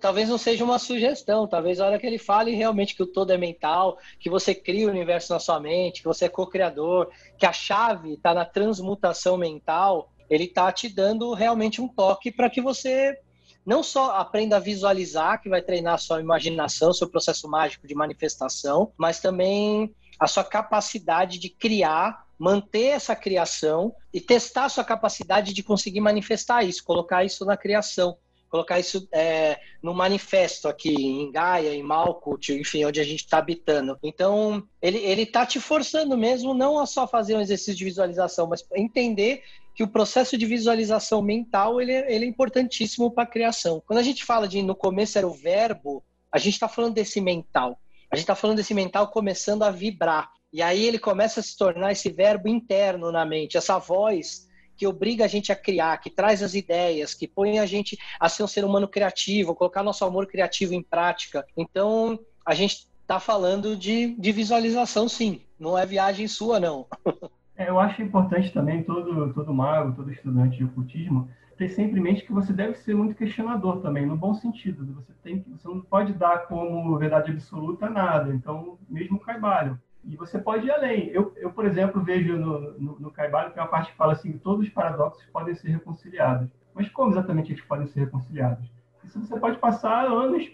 [0.00, 3.32] talvez não seja uma sugestão, talvez a hora que ele fale realmente que o todo
[3.32, 7.46] é mental, que você cria o universo na sua mente, que você é co-criador, que
[7.46, 12.60] a chave está na transmutação mental, ele está te dando realmente um toque para que
[12.60, 13.18] você
[13.64, 17.94] não só aprenda a visualizar, que vai treinar a sua imaginação, seu processo mágico de
[17.94, 24.84] manifestação, mas também a sua capacidade de criar, manter essa criação e testar a sua
[24.84, 28.16] capacidade de conseguir manifestar isso, colocar isso na criação
[28.50, 33.38] colocar isso é, no manifesto aqui em Gaia, em Malkuth, enfim, onde a gente está
[33.38, 33.96] habitando.
[34.02, 38.48] Então, ele ele está te forçando mesmo não a só fazer um exercício de visualização,
[38.48, 39.42] mas entender
[39.74, 43.80] que o processo de visualização mental ele, é, ele é importantíssimo para a criação.
[43.86, 47.20] Quando a gente fala de no começo era o verbo, a gente está falando desse
[47.20, 47.80] mental.
[48.10, 50.30] A gente está falando desse mental começando a vibrar.
[50.52, 54.49] E aí ele começa a se tornar esse verbo interno na mente, essa voz
[54.80, 58.30] que obriga a gente a criar, que traz as ideias, que põe a gente a
[58.30, 61.44] ser um ser humano criativo, colocar nosso amor criativo em prática.
[61.54, 65.42] Então, a gente está falando de, de visualização, sim.
[65.58, 66.86] Não é viagem sua, não.
[67.56, 71.28] É, eu acho importante também todo, todo mago, todo estudante de ocultismo,
[71.58, 74.94] ter sempre em mente que você deve ser muito questionador também, no bom sentido.
[74.94, 78.34] Você tem você não pode dar como verdade absoluta nada.
[78.34, 79.78] Então, mesmo o caibalho.
[80.04, 81.08] E você pode ir além.
[81.08, 84.38] Eu, eu por exemplo, vejo no, no, no que é uma parte que fala assim,
[84.38, 86.48] todos os paradoxos podem ser reconciliados.
[86.74, 88.70] Mas como exatamente eles podem ser reconciliados?
[89.04, 90.50] Isso você pode passar anos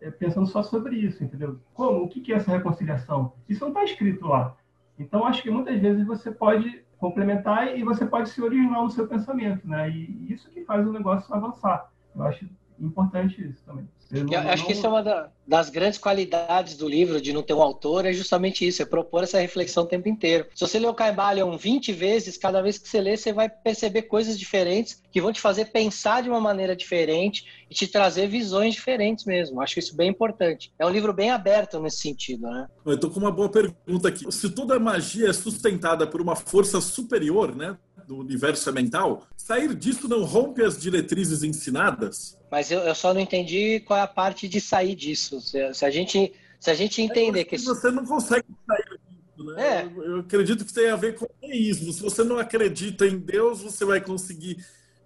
[0.00, 1.58] é, pensando só sobre isso, entendeu?
[1.74, 2.04] Como?
[2.04, 3.32] O que é essa reconciliação?
[3.48, 4.56] Isso não está escrito lá.
[4.98, 9.08] Então, acho que muitas vezes você pode complementar e você pode ser original no seu
[9.08, 9.88] pensamento, né?
[9.88, 11.90] E isso que faz o negócio avançar.
[12.14, 12.46] Eu acho
[12.80, 13.86] importante isso também.
[14.10, 14.66] Eu, não, acho não...
[14.66, 18.04] que isso é uma da, das grandes qualidades do livro, de não ter um autor,
[18.04, 20.46] é justamente isso, é propor essa reflexão o tempo inteiro.
[20.54, 24.02] Se você ler o Caibalion 20 vezes, cada vez que você lê, você vai perceber
[24.02, 28.74] coisas diferentes que vão te fazer pensar de uma maneira diferente e te trazer visões
[28.74, 29.60] diferentes mesmo.
[29.60, 30.72] Acho isso bem importante.
[30.78, 32.66] É um livro bem aberto nesse sentido, né?
[32.84, 34.30] Eu estou com uma boa pergunta aqui.
[34.32, 37.76] Se toda magia é sustentada por uma força superior, né?
[38.10, 42.36] do universo é mental, sair disso não rompe as diretrizes ensinadas?
[42.50, 45.40] Mas eu, eu só não entendi qual é a parte de sair disso.
[45.40, 49.44] Se, se a gente se a gente entender que, que você não consegue sair disso,
[49.50, 49.78] né?
[49.78, 49.84] É.
[49.84, 51.92] Eu, eu acredito que tem a ver com isso.
[51.92, 54.58] Se você não acredita em Deus, você vai conseguir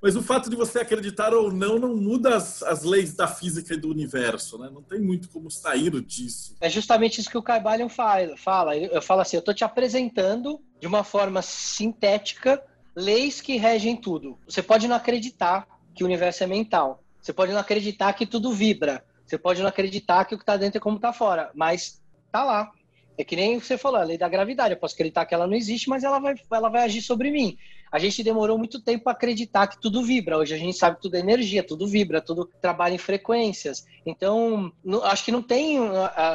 [0.04, 3.72] mas o fato de você acreditar ou não não muda as, as leis da física
[3.72, 4.68] e do universo, né?
[4.70, 6.54] Não tem muito como sair disso.
[6.60, 8.76] É justamente isso que o Caibalion fala.
[8.76, 12.62] Eu falo assim, eu estou te apresentando de uma forma sintética
[12.94, 14.38] leis que regem tudo.
[14.46, 17.02] Você pode não acreditar que o universo é mental.
[17.24, 19.02] Você pode não acreditar que tudo vibra.
[19.24, 21.50] Você pode não acreditar que o que está dentro é como está fora.
[21.54, 22.70] Mas tá lá.
[23.16, 24.74] É que nem você falou, a lei da gravidade.
[24.74, 27.56] Eu posso acreditar que ela não existe, mas ela vai, ela vai agir sobre mim.
[27.90, 30.36] A gente demorou muito tempo para acreditar que tudo vibra.
[30.36, 33.86] Hoje a gente sabe que tudo é energia, tudo vibra, tudo trabalha em frequências.
[34.04, 34.70] Então,
[35.04, 35.78] acho que não tem,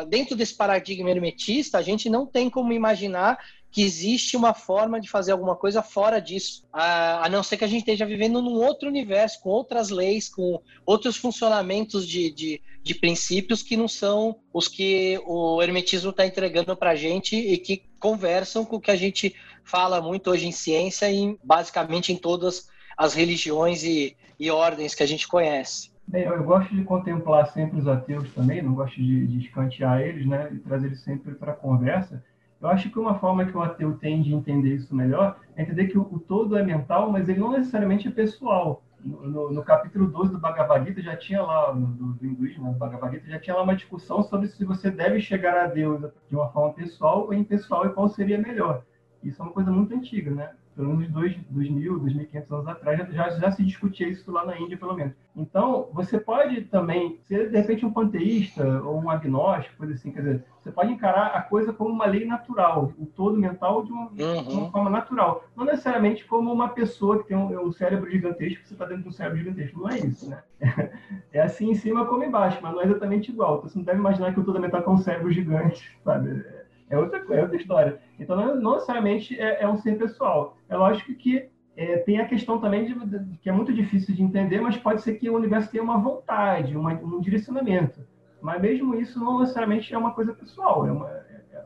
[0.08, 3.38] dentro desse paradigma hermetista, a gente não tem como imaginar
[3.72, 7.68] que existe uma forma de fazer alguma coisa fora disso, a, não ser que a
[7.68, 12.96] gente esteja vivendo num outro universo, com outras leis, com outros funcionamentos de, de, de
[12.96, 17.84] princípios que não são os que o hermetismo está entregando para a gente e que
[18.00, 22.68] conversam com o que a gente fala muito hoje em ciência e basicamente em todas
[22.98, 25.92] as religiões e, e ordens que a gente conhece.
[26.08, 30.26] Bem, eu gosto de contemplar sempre os ateus também, não gosto de, de escantear eles,
[30.26, 32.24] né, e trazer eles sempre para a conversa.
[32.62, 35.88] Eu acho que uma forma que o ateu tem de entender isso melhor é entender
[35.88, 38.84] que o, o todo é mental, mas ele não necessariamente é pessoal.
[39.00, 42.74] No, no, no, capítulo 12 do Bhagavad Gita já tinha lá, do, do hinduísmo, né,
[42.74, 46.02] do Bhagavad Gita, já tinha lá uma discussão sobre se você deve chegar a Deus
[46.28, 48.84] de uma forma pessoal ou impessoal e qual seria melhor.
[49.24, 50.52] Isso é uma coisa muito antiga, né?
[50.80, 54.78] Pelo menos dois, 2.000, 2.500 anos atrás, já, já se discutia isso lá na Índia,
[54.78, 55.14] pelo menos.
[55.36, 60.22] Então, você pode também ser, de repente, um panteísta ou um agnóstico, coisa assim, quer
[60.22, 64.06] dizer, você pode encarar a coisa como uma lei natural, o todo mental de uma,
[64.06, 64.44] uhum.
[64.44, 65.44] de uma forma natural.
[65.54, 69.10] Não necessariamente como uma pessoa que tem um, um cérebro gigantesco, você está dentro de
[69.10, 69.82] um cérebro gigantesco.
[69.82, 70.42] Não é isso, né?
[71.34, 73.58] É assim em cima como embaixo, mas não é exatamente igual.
[73.58, 76.42] Então, você não deve imaginar que o todo mental é um cérebro gigante, sabe?
[76.90, 78.00] É outra, é outra história.
[78.20, 80.58] Então, não, necessariamente é, é, um ser pessoal.
[80.68, 84.24] É lógico que é, tem a questão também de, de, que é muito difícil de
[84.24, 88.02] entender, mas pode ser que o universo tenha uma vontade, uma, um direcionamento.
[88.42, 91.10] Mas mesmo isso não necessariamente é uma coisa pessoal, é uma,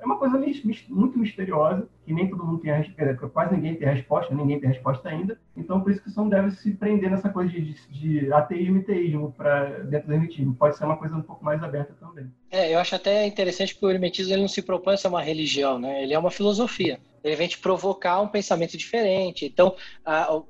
[0.04, 0.38] é uma coisa
[0.90, 4.60] muito misteriosa, que nem todo mundo tem a resposta, quase ninguém tem a resposta, ninguém
[4.60, 5.40] tem a resposta ainda.
[5.56, 8.84] Então, por isso que não deve se prender nessa coisa de, de, de ateísmo e
[8.84, 10.56] teísmo para dentro do hermetismo.
[10.56, 12.30] Pode ser uma coisa um pouco mais aberta também.
[12.52, 15.22] É, eu acho até interessante que o hermetismo ele não se propõe a ser uma
[15.22, 16.04] religião, né?
[16.04, 19.46] Ele é uma filosofia ele vem te provocar um pensamento diferente.
[19.46, 19.76] Então,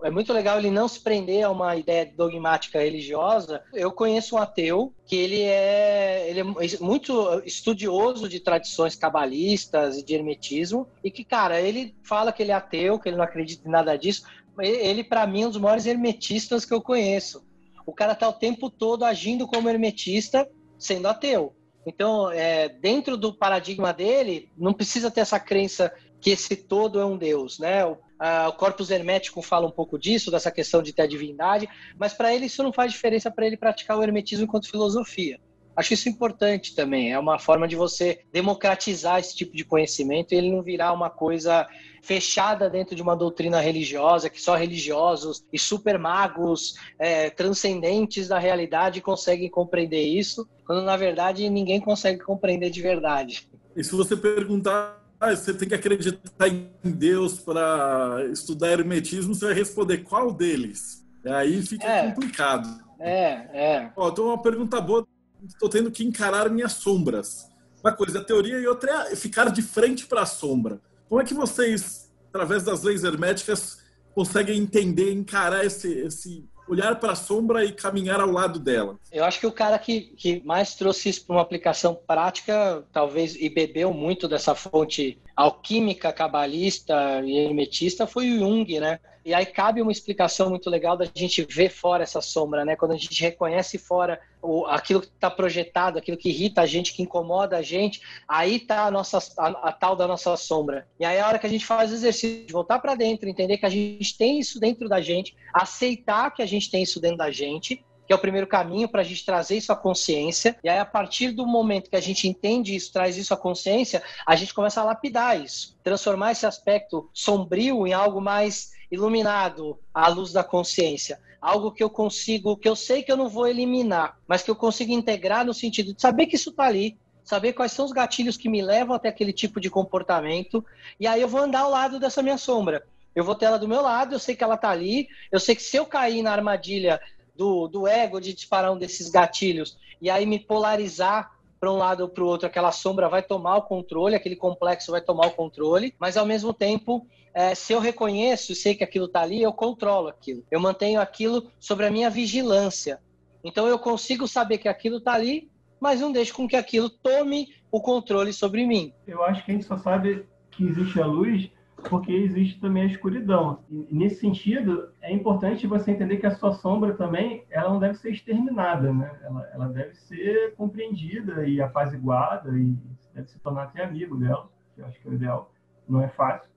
[0.02, 3.62] é muito legal ele não se prender a uma ideia dogmática religiosa.
[3.74, 10.04] Eu conheço um ateu que ele é, ele é muito estudioso de tradições cabalistas e
[10.04, 13.68] de hermetismo e que, cara, ele fala que ele é ateu, que ele não acredita
[13.68, 14.24] em nada disso.
[14.60, 17.44] Ele, para mim, é um dos maiores hermetistas que eu conheço.
[17.86, 21.54] O cara tá o tempo todo agindo como hermetista, sendo ateu.
[21.86, 25.94] Então, é, dentro do paradigma dele, não precisa ter essa crença
[26.24, 27.86] que esse todo é um Deus, né?
[27.86, 31.68] O, a, o corpus hermético fala um pouco disso, dessa questão de ter a divindade,
[32.00, 35.38] mas para ele isso não faz diferença para ele praticar o hermetismo enquanto filosofia.
[35.76, 37.12] Acho isso importante também.
[37.12, 41.10] É uma forma de você democratizar esse tipo de conhecimento e ele não virar uma
[41.10, 41.68] coisa
[42.02, 48.40] fechada dentro de uma doutrina religiosa, que só religiosos e super magos é, transcendentes da
[48.40, 53.50] realidade conseguem compreender isso, quando na verdade ninguém consegue compreender de verdade.
[53.76, 59.46] E se você perguntar ah, você tem que acreditar em Deus para estudar hermetismo, você
[59.46, 61.06] vai responder qual deles?
[61.26, 62.68] Aí fica é, complicado.
[63.00, 63.92] É, é.
[63.96, 65.08] Ó, então uma pergunta boa,
[65.48, 67.48] estou tendo que encarar minhas sombras.
[67.82, 70.82] Uma coisa é a teoria e outra é ficar de frente para a sombra.
[71.08, 73.80] Como é que vocês, através das leis herméticas,
[74.14, 78.98] conseguem entender, encarar esse, esse olhar para a sombra e caminhar ao lado dela.
[79.12, 83.36] Eu acho que o cara que, que mais trouxe isso para uma aplicação prática, talvez,
[83.36, 89.00] e bebeu muito dessa fonte alquímica, cabalista e hermetista, foi o Jung, né?
[89.26, 92.76] E aí cabe uma explicação muito legal da gente ver fora essa sombra, né?
[92.76, 96.94] Quando a gente reconhece fora o, aquilo que está projetado, aquilo que irrita a gente,
[96.94, 100.88] que incomoda a gente, aí tá a a, a, tal da nossa sombra.
[101.00, 103.30] E aí é a hora que a gente faz o exercício de voltar para dentro,
[103.30, 107.00] entender que a gente tem isso dentro da gente, aceitar que a gente tem isso
[107.00, 110.58] dentro da gente que é o primeiro caminho para a gente trazer isso à consciência.
[110.64, 114.04] E aí, a partir do momento que a gente entende isso, traz isso à consciência,
[114.28, 120.08] a gente começa a lapidar isso, transformar esse aspecto sombrio em algo mais iluminado à
[120.08, 121.20] luz da consciência.
[121.42, 124.56] Algo que eu consigo, que eu sei que eu não vou eliminar, mas que eu
[124.56, 128.38] consigo integrar no sentido de saber que isso está ali, saber quais são os gatilhos
[128.38, 130.64] que me levam até aquele tipo de comportamento,
[131.00, 132.86] e aí eu vou andar ao lado dessa minha sombra.
[133.16, 135.56] eu vou ter ela do meu lado, eu sei que ela tá ali, eu sei
[135.56, 137.02] que se eu cair na armadilha
[137.36, 141.32] do, do ego de disparar um desses gatilhos e aí me polarizar
[141.64, 144.92] para um lado ou para o outro, aquela sombra vai tomar o controle, aquele complexo
[144.92, 149.06] vai tomar o controle, mas ao mesmo tempo, é, se eu reconheço, sei que aquilo
[149.06, 150.44] está ali, eu controlo aquilo.
[150.52, 153.00] Eu mantenho aquilo sobre a minha vigilância.
[153.42, 155.50] Então eu consigo saber que aquilo está ali,
[155.80, 158.94] mas não deixo com que aquilo tome o controle sobre mim.
[159.08, 161.50] Eu acho que a gente só sabe que existe a luz
[161.90, 163.60] porque existe também a escuridão.
[163.70, 167.96] E, nesse sentido, é importante você entender que a sua sombra também, ela não deve
[167.96, 169.12] ser exterminada, né?
[169.24, 172.76] Ela, ela deve ser compreendida e apaziguada e
[173.14, 175.52] deve se tornar até amigo dela, que eu acho que é o ideal.
[175.88, 176.50] Não é fácil,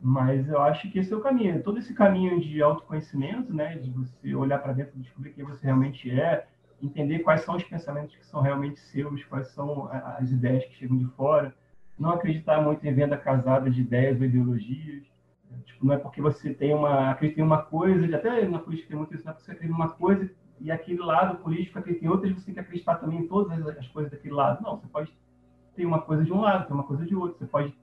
[0.00, 1.62] mas eu acho que esse é o caminho.
[1.62, 3.76] Todo esse caminho de autoconhecimento, né?
[3.76, 6.46] De você olhar para dentro, descobrir quem você realmente é,
[6.82, 10.96] entender quais são os pensamentos que são realmente seus, quais são as ideias que chegam
[10.96, 11.54] de fora,
[12.00, 15.04] não acreditar muito em venda casada de ideias ou ideologias.
[15.66, 18.96] Tipo, não é porque você tem uma, acredita em uma coisa, até na política tem
[18.96, 20.30] muito isso, não é porque você acredita em uma coisa
[20.60, 23.88] e aquele lado político acredita em outras, você tem que acreditar também em todas as
[23.88, 24.62] coisas daquele lado.
[24.62, 25.12] Não, você pode
[25.74, 27.38] ter uma coisa de um lado, ter uma coisa de outro.
[27.38, 27.74] Você pode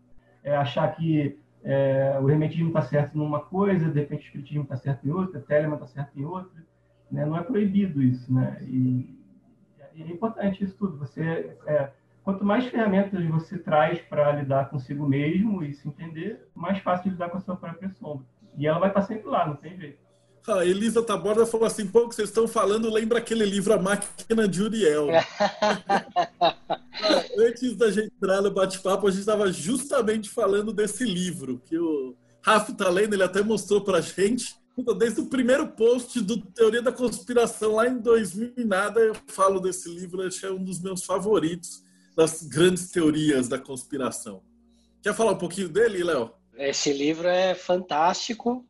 [0.44, 4.78] é, achar que é, o hermetismo está certo numa coisa, de repente o espiritismo está
[4.78, 6.64] certo em outra, o Telemann está certo em outra.
[7.12, 7.26] Né?
[7.26, 8.58] Não é proibido isso, né?
[8.62, 9.18] E,
[9.96, 10.98] e é importante isso tudo.
[10.98, 11.92] Você é,
[12.28, 17.30] Quanto mais ferramentas você traz para lidar consigo mesmo e se entender, mais fácil lidar
[17.30, 18.26] com a sua própria sombra.
[18.58, 19.98] E ela vai estar sempre lá, não tem jeito.
[20.46, 24.46] A Elisa Taborda falou assim: pô, que vocês estão falando, lembra aquele livro A Máquina
[24.46, 25.08] de Uriel.
[27.40, 32.14] Antes da gente entrar no bate-papo, a gente estava justamente falando desse livro, que o
[32.44, 34.54] Rafa está lendo, ele até mostrou para a gente.
[34.98, 39.62] Desde o primeiro post do Teoria da Conspiração, lá em 2000 e nada, eu falo
[39.62, 41.87] desse livro, acho que é um dos meus favoritos
[42.18, 44.42] das grandes teorias da conspiração.
[45.04, 46.32] Quer falar um pouquinho dele, Léo?
[46.58, 48.66] Esse livro é fantástico.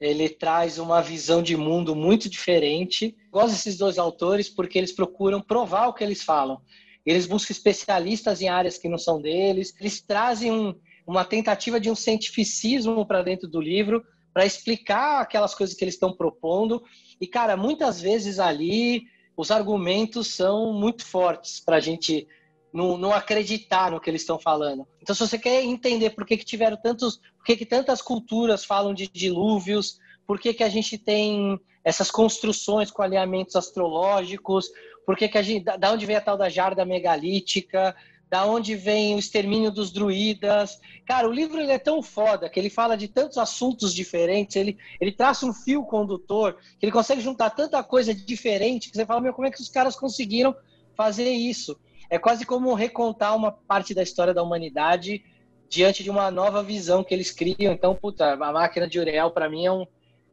[0.00, 3.16] Ele traz uma visão de mundo muito diferente.
[3.30, 6.60] Gosto desses dois autores porque eles procuram provar o que eles falam.
[7.06, 9.72] Eles buscam especialistas em áreas que não são deles.
[9.78, 10.74] Eles trazem um,
[11.06, 15.94] uma tentativa de um cientificismo para dentro do livro para explicar aquelas coisas que eles
[15.94, 16.82] estão propondo.
[17.20, 19.04] E, cara, muitas vezes ali
[19.36, 22.26] os argumentos são muito fortes para a gente
[22.72, 24.86] não, não acreditar no que eles estão falando.
[25.02, 28.64] Então, se você quer entender por que, que tiveram tantos, por que, que tantas culturas
[28.64, 34.70] falam de dilúvios, por que, que a gente tem essas construções com alinhamentos astrológicos,
[35.06, 37.96] por que, que a gente, da onde vem a tal da jarda megalítica,
[38.28, 40.78] da onde vem o extermínio dos druidas.
[41.06, 45.12] Cara, o livro é tão foda que ele fala de tantos assuntos diferentes, ele, ele
[45.12, 49.32] traça um fio condutor, que ele consegue juntar tanta coisa diferente que você fala, meu,
[49.32, 50.54] como é que os caras conseguiram
[50.94, 51.78] fazer isso?
[52.10, 55.24] É quase como recontar uma parte da história da humanidade
[55.68, 57.72] diante de uma nova visão que eles criam.
[57.72, 59.86] Então, puta, a máquina de Uriel para mim é um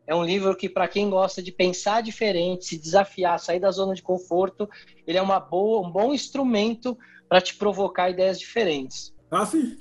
[0.07, 3.95] é um livro que para quem gosta de pensar diferente, se desafiar, sair da zona
[3.95, 4.69] de conforto,
[5.07, 6.97] ele é uma boa, um bom instrumento
[7.27, 9.13] para te provocar ideias diferentes.
[9.31, 9.79] Rafi,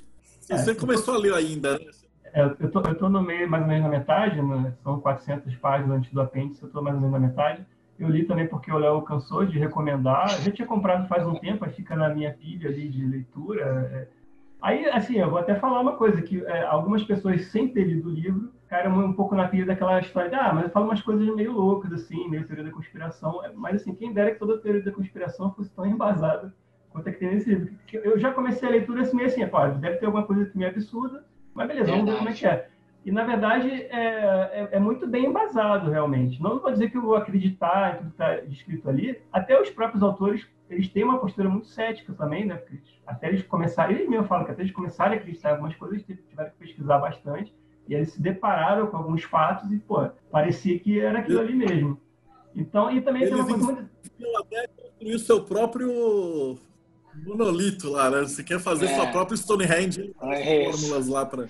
[0.49, 1.19] é, você começou tô...
[1.19, 1.85] a ler ainda, né?
[2.33, 4.73] É, eu tô, eu tô no meio, mais ou menos na metade, né?
[4.83, 7.65] são 400 páginas antes do apêndice, eu tô mais ou menos na metade.
[7.97, 10.33] Eu li também porque o Léo cansou de recomendar.
[10.33, 13.63] Eu já tinha comprado faz um tempo, fica na minha pilha ali de leitura.
[13.93, 14.07] É.
[14.61, 18.09] Aí, assim, eu vou até falar uma coisa, que é, algumas pessoas, sem ter lido
[18.09, 21.01] o livro, caíram um pouco na pilha daquela história de, ah, mas eu falo umas
[21.01, 23.41] coisas meio loucas, assim, meio teoria da conspiração.
[23.55, 26.53] Mas, assim, quem dera que toda teoria da conspiração fosse tão embasada
[26.95, 27.73] quanto é que tem nesse livro.
[27.91, 30.65] Eu já comecei a leitura assim, meio assim, pô, deve ter alguma coisa que me
[30.65, 32.69] absurda, mas beleza, vamos ver como é que é.
[33.05, 36.41] E, na verdade, é, é, é, muito bem embasado, realmente.
[36.41, 39.21] Não vou dizer que eu vou acreditar em tudo que está descrito ali.
[39.31, 42.55] Até os próprios autores, eles têm uma postura muito cética também, né?
[42.55, 45.75] Porque até eles começarem, eles mesmo falam que até eles começarem a acreditar em algumas
[45.75, 47.53] coisas, eles tiveram que pesquisar bastante.
[47.87, 52.01] E eles se depararam com alguns fatos e, pô, parecia que era aquilo ali mesmo.
[52.55, 54.37] Então, e também eles tem uma coisa muito...
[54.39, 56.57] até construir o seu próprio
[57.23, 58.21] monolito lá, né?
[58.21, 58.95] Você quer fazer é.
[58.95, 61.47] sua própria Stonehenge, é fórmulas lá para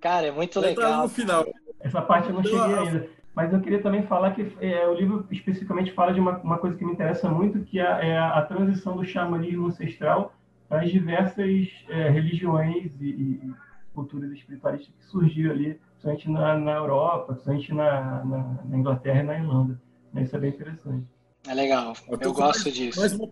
[0.00, 1.02] Cara, é muito legal.
[1.02, 1.46] no final.
[1.80, 3.08] Essa parte eu não cheguei ainda.
[3.38, 6.76] Mas eu queria também falar que é, o livro especificamente fala de uma, uma coisa
[6.76, 10.34] que me interessa muito, que é, é a, transição do xamanismo ancestral
[10.68, 13.52] para as diversas é, religiões e, e,
[13.94, 19.22] culturas espiritualistas que surgiram ali, principalmente na, na Europa, principalmente na, na, na, Inglaterra e
[19.22, 19.80] na Irlanda.
[20.16, 21.06] Isso é bem interessante.
[21.46, 22.98] É legal, eu, eu gosto mais, disso.
[22.98, 23.28] Mais uma...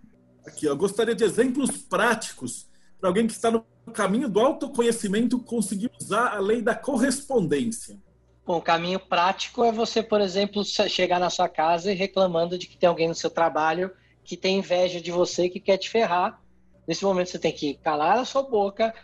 [0.47, 2.69] Aqui, eu gostaria de exemplos práticos
[3.01, 7.99] para alguém que está no caminho do autoconhecimento conseguir usar a lei da correspondência?
[8.45, 12.67] Bom, o caminho prático é você, por exemplo, chegar na sua casa e reclamando de
[12.67, 13.91] que tem alguém no seu trabalho
[14.25, 16.41] que tem inveja de você que quer te ferrar.
[16.87, 18.95] Nesse momento você tem que calar a sua boca,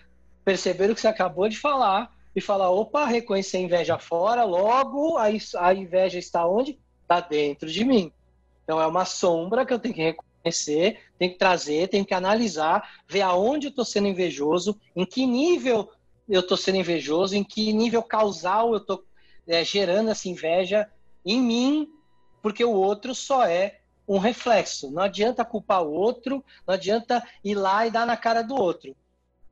[0.44, 5.16] perceber o que você acabou de falar, e falar: opa, reconhecer a inveja fora, logo
[5.18, 6.78] a, inveja está onde?
[7.02, 8.12] Está dentro de mim.
[8.64, 10.31] Então é uma sombra que eu tenho que reconhecer,
[11.18, 15.90] tenho que trazer, tenho que analisar, ver aonde eu estou sendo invejoso, em que nível
[16.28, 19.04] eu estou sendo invejoso, em que nível causal eu estou
[19.46, 20.88] é, gerando essa inveja
[21.24, 21.88] em mim,
[22.40, 24.90] porque o outro só é um reflexo.
[24.90, 28.96] Não adianta culpar o outro, não adianta ir lá e dar na cara do outro.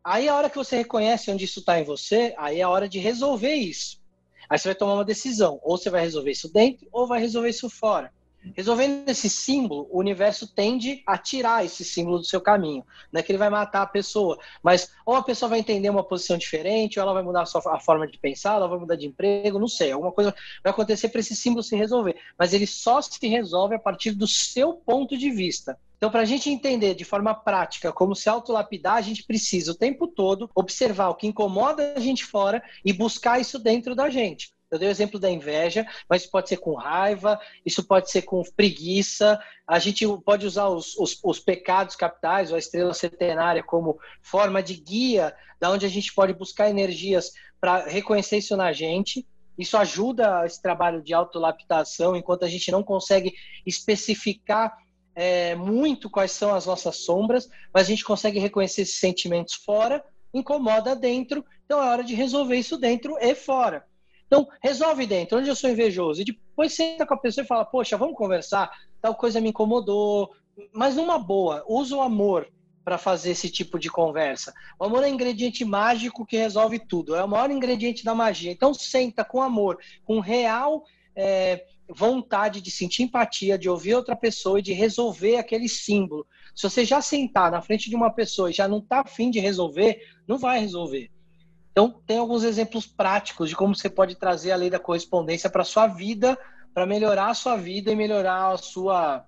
[0.02, 2.88] Aí a hora que você reconhece onde isso está em você, aí é a hora
[2.88, 4.00] de resolver isso.
[4.48, 5.60] Aí você vai tomar uma decisão.
[5.62, 8.12] Ou você vai resolver isso dentro, ou vai resolver isso fora.
[8.56, 12.84] Resolvendo esse símbolo, o universo tende a tirar esse símbolo do seu caminho.
[13.12, 16.02] Não é que ele vai matar a pessoa, mas ou a pessoa vai entender uma
[16.02, 18.96] posição diferente, ou ela vai mudar a, sua, a forma de pensar, ela vai mudar
[18.96, 19.92] de emprego, não sei.
[19.92, 22.16] Alguma coisa vai acontecer para esse símbolo se resolver.
[22.38, 25.78] Mas ele só se resolve a partir do seu ponto de vista.
[25.96, 29.74] Então, para a gente entender de forma prática como se autolapidar, a gente precisa o
[29.74, 34.50] tempo todo observar o que incomoda a gente fora e buscar isso dentro da gente.
[34.70, 38.22] Eu dei o exemplo da inveja, mas isso pode ser com raiva, isso pode ser
[38.22, 39.38] com preguiça.
[39.66, 44.62] A gente pode usar os, os, os pecados capitais ou a estrela centenária como forma
[44.62, 49.26] de guia, da onde a gente pode buscar energias para reconhecer isso na gente.
[49.58, 53.34] Isso ajuda esse trabalho de autolaptação, enquanto a gente não consegue
[53.66, 54.76] especificar
[55.14, 60.02] é, muito quais são as nossas sombras, mas a gente consegue reconhecer esses sentimentos fora,
[60.32, 63.84] incomoda dentro, então é hora de resolver isso dentro e fora.
[64.30, 66.22] Então, resolve dentro, onde eu sou invejoso.
[66.22, 68.70] E depois senta com a pessoa e fala, poxa, vamos conversar,
[69.02, 70.30] tal coisa me incomodou.
[70.72, 72.48] Mas numa boa, usa o amor
[72.84, 74.54] para fazer esse tipo de conversa.
[74.78, 77.16] O amor é um ingrediente mágico que resolve tudo.
[77.16, 78.52] É o maior ingrediente da magia.
[78.52, 80.84] Então, senta com amor, com real
[81.16, 86.24] é, vontade de sentir empatia, de ouvir outra pessoa e de resolver aquele símbolo.
[86.54, 89.40] Se você já sentar na frente de uma pessoa e já não está afim de
[89.40, 91.10] resolver, não vai resolver.
[91.72, 95.62] Então, tem alguns exemplos práticos de como você pode trazer a lei da correspondência para
[95.62, 96.36] a sua vida,
[96.74, 99.24] para melhorar a sua vida e melhorar a sua,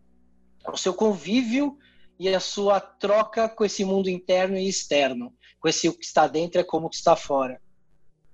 [0.72, 1.76] o seu convívio
[2.18, 6.26] e a sua troca com esse mundo interno e externo, com esse o que está
[6.26, 7.60] dentro é como o que está fora.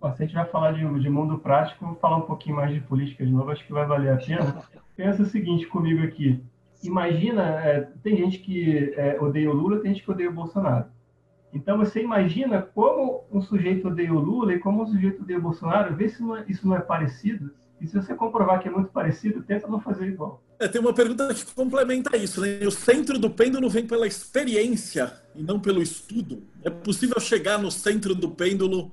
[0.01, 2.73] Bom, se a gente vai falar de, de mundo prático, vou falar um pouquinho mais
[2.73, 4.63] de política de novo, acho que vai valer a pena.
[4.97, 6.43] Pensa o seguinte comigo aqui.
[6.83, 10.87] Imagina, é, tem gente que é, odeia o Lula, tem gente que odeia o Bolsonaro.
[11.53, 15.43] Então você imagina como um sujeito odeia o Lula e como um sujeito odeia o
[15.43, 17.51] Bolsonaro, vê se não é, isso não é parecido.
[17.81, 20.43] E se você comprovar que é muito parecido, tenta não fazer igual.
[20.59, 22.59] É, tem uma pergunta que complementa isso, né?
[22.67, 26.43] O centro do pêndulo vem pela experiência e não pelo estudo.
[26.65, 28.93] É possível chegar no centro do pêndulo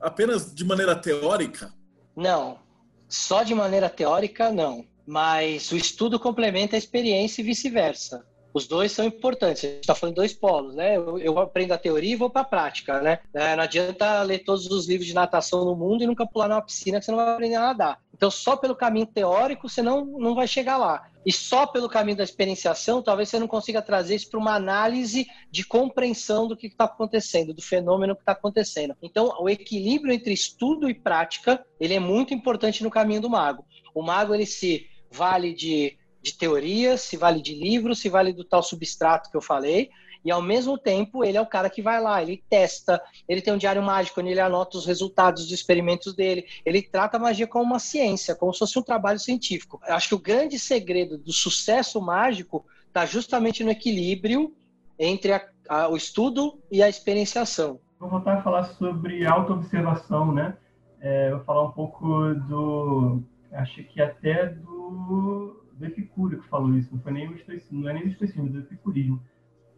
[0.00, 1.72] apenas de maneira teórica?
[2.16, 2.58] Não.
[3.06, 4.86] Só de maneira teórica, não.
[5.06, 8.24] Mas o estudo complementa a experiência e vice-versa.
[8.54, 9.64] Os dois são importantes.
[9.64, 10.96] A gente está falando de dois polos, né?
[10.96, 13.20] Eu, eu aprendo a teoria e vou para a prática, né?
[13.32, 16.62] É, não adianta ler todos os livros de natação no mundo e nunca pular numa
[16.62, 17.98] piscina que você não vai aprender a nadar.
[18.14, 21.08] Então, só pelo caminho teórico você não, não vai chegar lá.
[21.24, 25.26] E só pelo caminho da experienciação, talvez você não consiga trazer isso para uma análise
[25.50, 28.96] de compreensão do que está acontecendo, do fenômeno que está acontecendo.
[29.00, 33.64] Então, o equilíbrio entre estudo e prática, ele é muito importante no caminho do mago.
[33.94, 38.44] O mago, ele se vale de de teoria, se vale de livro, se vale do
[38.44, 39.90] tal substrato que eu falei,
[40.24, 43.52] e ao mesmo tempo ele é o cara que vai lá, ele testa, ele tem
[43.52, 47.46] um diário mágico, onde ele anota os resultados dos experimentos dele, ele trata a magia
[47.46, 49.80] como uma ciência, como se fosse um trabalho científico.
[49.86, 54.54] Eu acho que o grande segredo do sucesso mágico está justamente no equilíbrio
[54.98, 57.80] entre a, a, o estudo e a experienciação.
[57.98, 60.56] Vou voltar a falar sobre autoobservação, né?
[61.00, 66.94] É, vou falar um pouco do, acho que até do do Epicúrio que falou isso,
[66.94, 69.20] não foi nem o estoicismo, não é nem o estoicismo, é do epicurismo.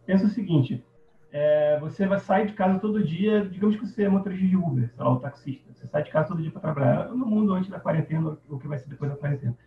[0.05, 0.83] Pensa o seguinte,
[1.31, 4.89] é, você vai sair de casa todo dia, digamos que você é motorista de Uber,
[4.93, 7.69] sei lá, o taxista, você sai de casa todo dia para trabalhar, no mundo antes
[7.69, 9.57] da quarentena, o que vai ser depois da quarentena.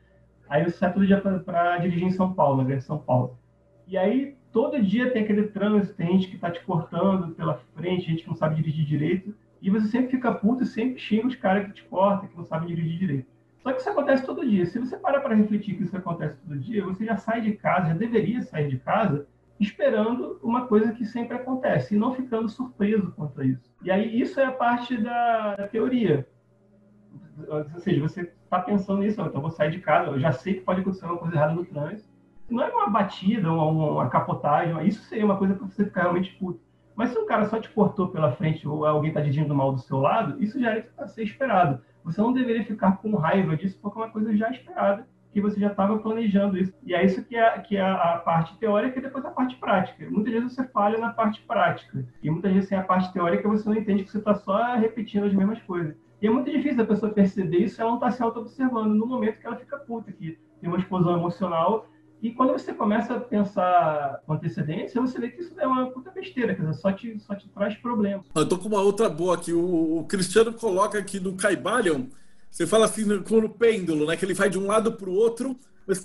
[0.48, 3.36] Aí você sai todo dia para dirigir em São Paulo, na grande São Paulo.
[3.86, 8.06] E aí, todo dia tem aquele trânsito, tem gente que está te cortando pela frente,
[8.06, 11.34] gente que não sabe dirigir direito, e você sempre fica puto e sempre xinga os
[11.34, 13.37] caras que te cortam, que não sabem dirigir direito.
[13.68, 14.64] Só que isso acontece todo dia.
[14.64, 17.88] Se você para para refletir que isso acontece todo dia, você já sai de casa,
[17.88, 19.26] já deveria sair de casa,
[19.60, 23.70] esperando uma coisa que sempre acontece e não ficando surpreso quanto a isso.
[23.82, 26.26] E aí isso é a parte da, da teoria.
[27.46, 30.60] Ou seja, você está pensando nisso, então vou sair de casa, eu já sei que
[30.62, 32.08] pode acontecer uma coisa errada no trânsito.
[32.48, 36.34] Não é uma batida, uma, uma capotagem, isso seria uma coisa para você ficar realmente
[36.36, 36.58] puto.
[36.96, 39.78] Mas se um cara só te cortou pela frente ou alguém está dirigindo mal do
[39.78, 41.82] seu lado, isso já é para ser esperado.
[42.08, 45.60] Você não deveria ficar com raiva disso, porque é uma coisa já esperada, que você
[45.60, 46.72] já estava planejando isso.
[46.84, 50.08] E é isso que é, que é a parte teórica e depois a parte prática.
[50.10, 52.06] Muitas vezes você falha na parte prática.
[52.22, 55.26] E muitas vezes sem a parte teórica você não entende que você está só repetindo
[55.26, 55.94] as mesmas coisas.
[56.20, 59.06] E é muito difícil a pessoa perceber isso se ela não está se auto-observando no
[59.06, 61.86] momento que ela fica puta, que tem uma explosão emocional.
[62.20, 66.10] E quando você começa a pensar com antecedência, você vê que isso é uma puta
[66.10, 68.26] besteira, quer dizer, só te, só te traz problemas.
[68.34, 69.52] Eu tô com uma outra boa aqui.
[69.52, 72.06] O, o Cristiano coloca aqui no Caibalion,
[72.50, 74.16] você fala assim, com o pêndulo, né?
[74.16, 75.56] Que ele vai de um lado para o outro.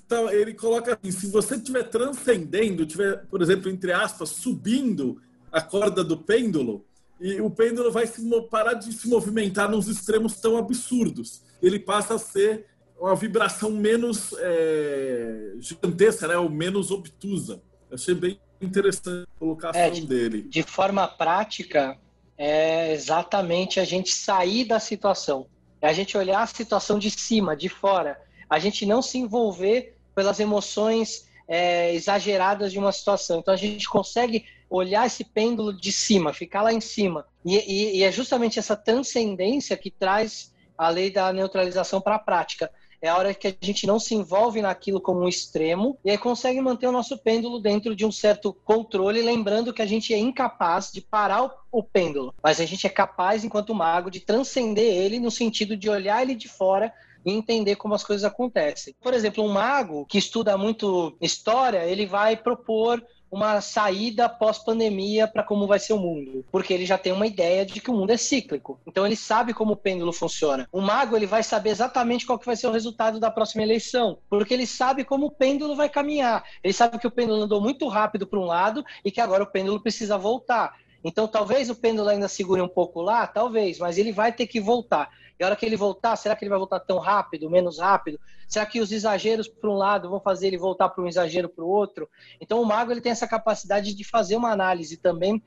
[0.08, 5.20] Tá, ele coloca assim, se você estiver transcendendo, tiver, por exemplo, entre aspas, subindo
[5.52, 6.86] a corda do pêndulo,
[7.20, 11.42] e o pêndulo vai se, parar de se movimentar nos extremos tão absurdos.
[11.62, 12.66] Ele passa a ser
[13.00, 16.38] uma vibração menos é, gigantesca, né?
[16.38, 17.62] ou menos obtusa.
[17.90, 20.42] Eu achei bem interessante a colocação é, de, dele.
[20.44, 21.98] De forma prática,
[22.38, 25.48] é exatamente a gente sair da situação.
[25.82, 28.22] É a gente olhar a situação de cima, de fora.
[28.50, 33.40] A gente não se envolver pelas emoções é, exageradas de uma situação.
[33.40, 37.26] Então a gente consegue olhar esse pêndulo de cima, ficar lá em cima.
[37.46, 42.20] E, e, e é justamente essa transcendência que traz a lei da neutralização para a
[42.20, 42.72] prática.
[43.04, 46.18] É a hora que a gente não se envolve naquilo como um extremo e aí
[46.18, 50.18] consegue manter o nosso pêndulo dentro de um certo controle, lembrando que a gente é
[50.18, 54.86] incapaz de parar o, o pêndulo, mas a gente é capaz, enquanto mago, de transcender
[54.86, 56.94] ele no sentido de olhar ele de fora
[57.26, 58.96] e entender como as coisas acontecem.
[59.02, 63.04] Por exemplo, um mago que estuda muito história, ele vai propor
[63.34, 67.66] uma saída pós-pandemia para como vai ser o mundo, porque ele já tem uma ideia
[67.66, 68.80] de que o mundo é cíclico.
[68.86, 70.70] Então ele sabe como o pêndulo funciona.
[70.72, 74.20] O mago ele vai saber exatamente qual que vai ser o resultado da próxima eleição,
[74.30, 76.44] porque ele sabe como o pêndulo vai caminhar.
[76.64, 79.52] Ele sabe que o pêndulo andou muito rápido para um lado e que agora o
[79.52, 80.78] pêndulo precisa voltar.
[81.04, 84.60] Então, talvez o pêndulo ainda segure um pouco lá, talvez, mas ele vai ter que
[84.60, 85.10] voltar.
[85.40, 88.20] E a hora que ele voltar, será que ele vai voltar tão rápido, menos rápido?
[88.48, 91.66] Será que os exageros para um lado vão fazer ele voltar para um exagero para
[91.66, 92.08] o outro?
[92.40, 95.44] Então, o mago ele tem essa capacidade de fazer uma análise também.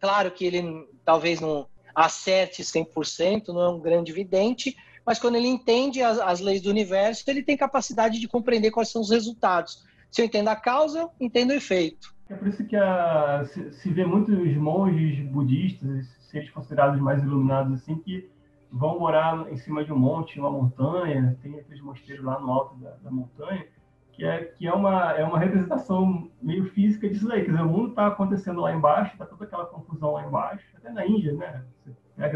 [0.00, 5.48] Claro que ele talvez não acerte 100%, não é um grande vidente, mas quando ele
[5.48, 9.82] entende as, as leis do universo, ele tem capacidade de compreender quais são os resultados.
[10.10, 12.14] Se eu entendo a causa, entendo o efeito.
[12.28, 17.72] É por isso que a, se, se, vê muitos monges budistas, seres considerados mais iluminados
[17.72, 18.30] assim, que
[18.70, 22.76] vão morar em cima de um monte, uma montanha, tem aqueles mosteiros lá no alto
[22.76, 23.64] da, da montanha,
[24.12, 27.44] que é, que é, uma, é uma representação meio física disso aí.
[27.44, 30.90] Quer dizer, o mundo está acontecendo lá embaixo, está toda aquela confusão lá embaixo, até
[30.90, 31.64] na Índia, né?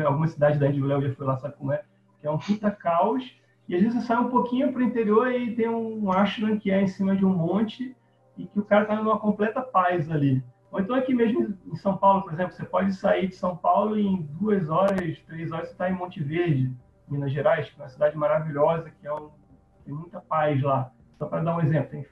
[0.06, 1.82] Alguma cidade da Índia, o Léo já foi lá, sabe como é,
[2.20, 3.36] que é um puta caos,
[3.68, 6.70] e às vezes você sai um pouquinho para o interior e tem um ashram que
[6.70, 7.94] é em cima de um monte,
[8.42, 10.42] e que o cara está numa completa paz ali.
[10.70, 13.96] Ou então aqui mesmo em São Paulo, por exemplo, você pode sair de São Paulo
[13.98, 16.74] e em duas horas, três horas você está em Monte Verde,
[17.08, 19.30] Minas Gerais, que é uma cidade maravilhosa, que é um,
[19.84, 20.90] tem muita paz lá.
[21.18, 22.06] Só para dar um exemplo, tem,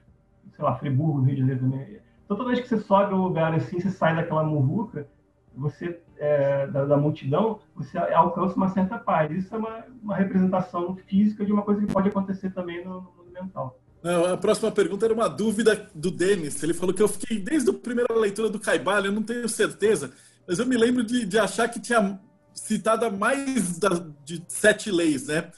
[0.52, 2.00] sei lá, Friburgo, Rio de Janeiro também.
[2.24, 5.08] Então toda vez que você sobe um lugar assim, você sai daquela muvuca,
[5.54, 9.30] você é, da, da, multidão, você alcança uma certa paz.
[9.32, 13.12] Isso é uma, uma representação física de uma coisa que pode acontecer também no, no
[13.16, 13.79] mundo mental.
[14.02, 16.62] Não, a próxima pergunta era uma dúvida do Denis.
[16.62, 20.10] Ele falou que eu fiquei desde a primeira leitura do Caibalho, eu não tenho certeza,
[20.48, 22.18] mas eu me lembro de, de achar que tinha
[22.54, 25.50] citado mais da, de sete leis, né?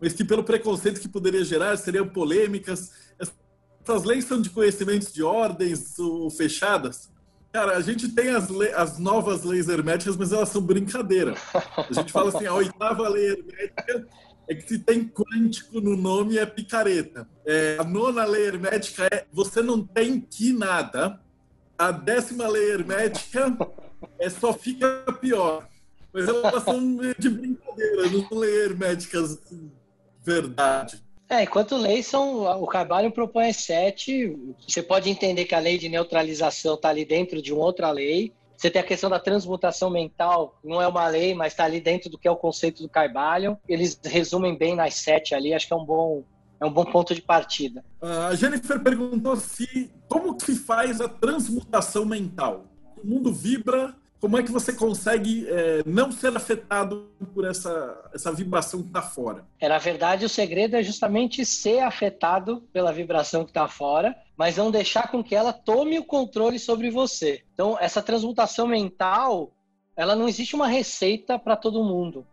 [0.00, 2.90] Mas que pelo preconceito que poderia gerar seriam polêmicas.
[3.18, 7.10] Essas leis são de conhecimentos de ordens ou fechadas?
[7.52, 11.34] Cara, a gente tem as, as novas leis herméticas, mas elas são brincadeira.
[11.76, 14.08] A gente fala assim, a oitava lei hermética
[14.48, 17.28] é que se tem quântico no nome é picareta.
[17.46, 21.20] É, a nona lei hermética é você não tem que nada.
[21.76, 23.56] A décima lei hermética
[24.18, 25.66] é só fica pior.
[26.12, 29.72] Mas elas são de brincadeira, não são leis herméticas assim,
[30.22, 31.02] verdade.
[31.28, 32.44] É, enquanto leis são.
[32.62, 34.36] O Carvalho propõe sete.
[34.66, 38.32] Você pode entender que a lei de neutralização está ali dentro de uma outra lei.
[38.56, 42.08] Você tem a questão da transmutação mental, não é uma lei, mas está ali dentro
[42.08, 43.58] do que é o conceito do Carvalho.
[43.68, 46.24] Eles resumem bem nas sete ali, acho que é um bom,
[46.60, 47.84] é um bom ponto de partida.
[48.00, 52.64] A Jennifer perguntou se como se faz a transmutação mental.
[53.02, 53.94] O mundo vibra,
[54.24, 59.02] como é que você consegue é, não ser afetado por essa, essa vibração que está
[59.02, 59.44] fora?
[59.60, 64.56] É, na verdade, o segredo é justamente ser afetado pela vibração que está fora mas
[64.56, 67.44] não deixar com que ela tome o controle sobre você.
[67.52, 69.52] Então, essa transmutação mental,
[69.96, 72.26] ela não existe uma receita para todo mundo.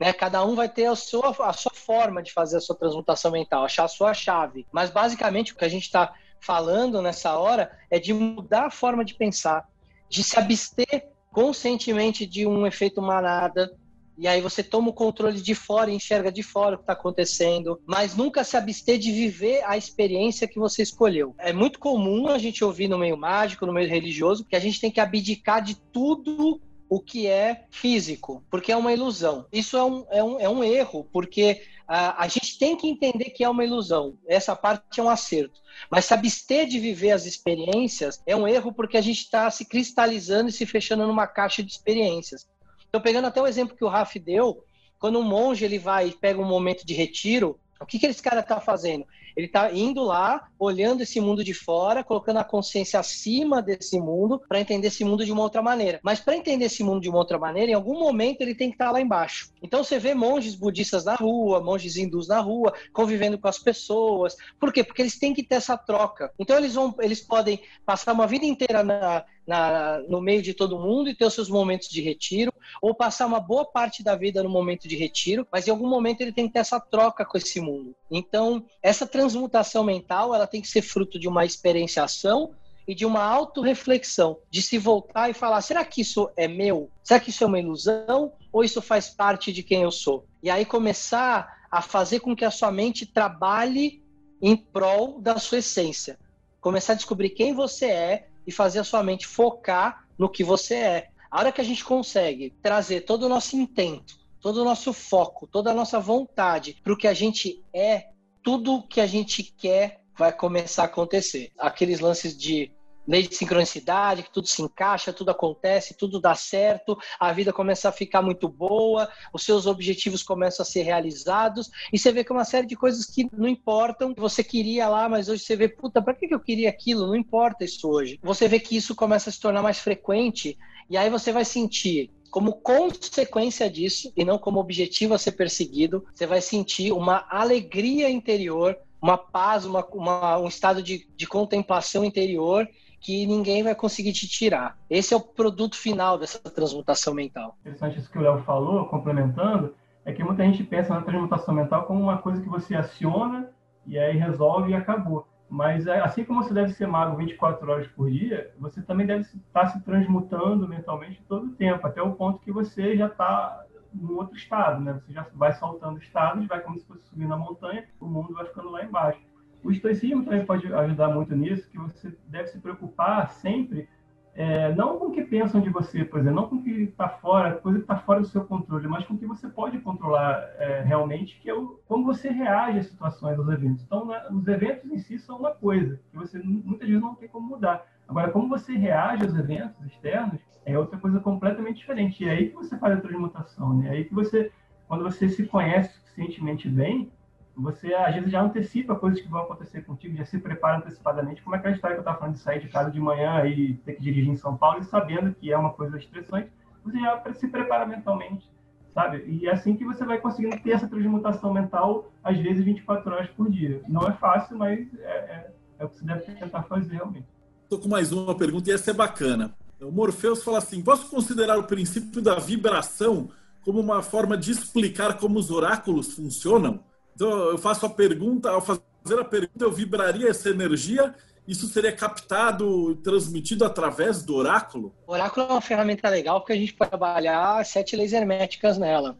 [0.00, 0.12] Né?
[0.12, 3.64] Cada um vai ter a sua, a sua forma de fazer a sua transmutação mental,
[3.64, 4.66] achar a sua chave.
[4.72, 9.04] Mas, basicamente, o que a gente está falando nessa hora é de mudar a forma
[9.04, 9.68] de pensar,
[10.08, 13.68] de se abster conscientemente de um efeito manada,
[14.16, 17.80] e aí você toma o controle de fora, enxerga de fora o que está acontecendo,
[17.84, 21.34] mas nunca se abster de viver a experiência que você escolheu.
[21.36, 24.80] É muito comum a gente ouvir no meio mágico, no meio religioso, que a gente
[24.80, 29.46] tem que abdicar de tudo o que é físico, porque é uma ilusão.
[29.52, 33.30] Isso é um, é um, é um erro, porque a, a gente tem que entender
[33.30, 34.18] que é uma ilusão.
[34.26, 35.60] Essa parte é um acerto.
[35.90, 39.64] Mas se abster de viver as experiências é um erro porque a gente está se
[39.64, 42.48] cristalizando e se fechando numa caixa de experiências.
[42.88, 44.64] Então, pegando até o exemplo que o Raf deu,
[44.98, 48.40] quando um monge ele vai pega um momento de retiro, o que, que esse cara
[48.40, 49.06] está fazendo?
[49.36, 54.40] Ele está indo lá, olhando esse mundo de fora, colocando a consciência acima desse mundo
[54.48, 55.98] para entender esse mundo de uma outra maneira.
[56.02, 58.76] Mas para entender esse mundo de uma outra maneira, em algum momento ele tem que
[58.76, 59.50] estar tá lá embaixo.
[59.62, 64.36] Então você vê monges budistas na rua, monges hindus na rua, convivendo com as pessoas.
[64.58, 64.84] Por quê?
[64.84, 66.32] Porque eles têm que ter essa troca.
[66.38, 70.78] Então eles vão, eles podem passar uma vida inteira na, na, no meio de todo
[70.78, 74.42] mundo e ter os seus momentos de retiro, ou passar uma boa parte da vida
[74.42, 77.36] no momento de retiro, mas em algum momento ele tem que ter essa troca com
[77.36, 77.94] esse mundo.
[78.10, 82.54] Então, essa transmutação mental, ela tem que ser fruto de uma experienciação
[82.86, 86.90] e de uma autorreflexão, de se voltar e falar: será que isso é meu?
[87.02, 88.32] Será que isso é uma ilusão?
[88.52, 90.26] Ou isso faz parte de quem eu sou?
[90.42, 94.02] E aí começar a fazer com que a sua mente trabalhe
[94.40, 96.18] em prol da sua essência.
[96.60, 100.74] Começar a descobrir quem você é e fazer a sua mente focar no que você
[100.74, 101.08] é.
[101.30, 105.46] A hora que a gente consegue trazer todo o nosso intento, todo o nosso foco,
[105.46, 108.08] toda a nossa vontade para o que a gente é,
[108.42, 111.50] tudo que a gente quer vai começar a acontecer.
[111.58, 112.70] Aqueles lances de
[113.06, 117.88] lei de sincronicidade, que tudo se encaixa, tudo acontece, tudo dá certo, a vida começa
[117.88, 122.32] a ficar muito boa, os seus objetivos começam a ser realizados, e você vê que
[122.32, 125.68] é uma série de coisas que não importam, você queria lá, mas hoje você vê,
[125.68, 127.06] puta, pra que eu queria aquilo?
[127.06, 128.18] Não importa isso hoje.
[128.22, 130.58] Você vê que isso começa a se tornar mais frequente,
[130.88, 136.04] e aí você vai sentir como consequência disso, e não como objetivo a ser perseguido,
[136.12, 142.04] você vai sentir uma alegria interior, uma paz, uma, uma um estado de, de contemplação
[142.04, 142.68] interior
[143.04, 144.78] que ninguém vai conseguir te tirar.
[144.88, 147.54] Esse é o produto final dessa transmutação mental.
[147.60, 149.74] Interessante isso que o Léo falou, complementando,
[150.06, 153.50] é que muita gente pensa na transmutação mental como uma coisa que você aciona
[153.86, 155.28] e aí resolve e acabou.
[155.50, 159.20] Mas é, assim como você deve ser mago 24 horas por dia, você também deve
[159.20, 164.16] estar se transmutando mentalmente todo o tempo, até o ponto que você já está num
[164.16, 164.94] outro estado, né?
[164.94, 168.46] Você já vai saltando estados, vai como se fosse subir na montanha, o mundo vai
[168.46, 169.20] ficando lá embaixo.
[169.64, 173.88] O estoicismo também pode ajudar muito nisso, que você deve se preocupar sempre,
[174.34, 177.08] é, não com o que pensam de você, por exemplo, não com o que está
[177.08, 180.44] fora, coisa que está fora do seu controle, mas com o que você pode controlar
[180.58, 183.82] é, realmente, que é o, como você reage às situações, aos eventos.
[183.84, 187.28] Então, né, os eventos em si são uma coisa, que você muitas vezes não tem
[187.28, 187.86] como mudar.
[188.06, 192.22] Agora, como você reage aos eventos externos é outra coisa completamente diferente.
[192.22, 193.88] E é aí que você faz a transmutação, né?
[193.88, 194.50] É aí que você,
[194.88, 197.10] quando você se conhece suficientemente bem,
[197.56, 201.54] você às vezes já antecipa coisas que vão acontecer contigo, já se prepara antecipadamente, como
[201.54, 204.02] aquela história que eu estava falando de sair de casa de manhã e ter que
[204.02, 206.50] dirigir em São Paulo e sabendo que é uma coisa estressante,
[206.84, 208.50] você já se prepara mentalmente,
[208.92, 209.24] sabe?
[209.26, 213.28] E é assim que você vai conseguindo ter essa transmutação mental, às vezes 24 horas
[213.30, 213.80] por dia.
[213.88, 217.26] Não é fácil, mas é, é, é o que você deve tentar fazer realmente.
[217.62, 219.54] Estou com mais uma pergunta e essa é bacana.
[219.80, 223.30] O Morpheus fala assim: posso considerar o princípio da vibração
[223.64, 226.80] como uma forma de explicar como os oráculos funcionam?
[227.14, 231.14] Então, eu faço a pergunta, ao fazer a pergunta, eu vibraria essa energia
[231.46, 234.94] isso seria captado e transmitido através do oráculo?
[235.06, 239.18] O oráculo é uma ferramenta legal porque a gente pode trabalhar sete leis herméticas nela.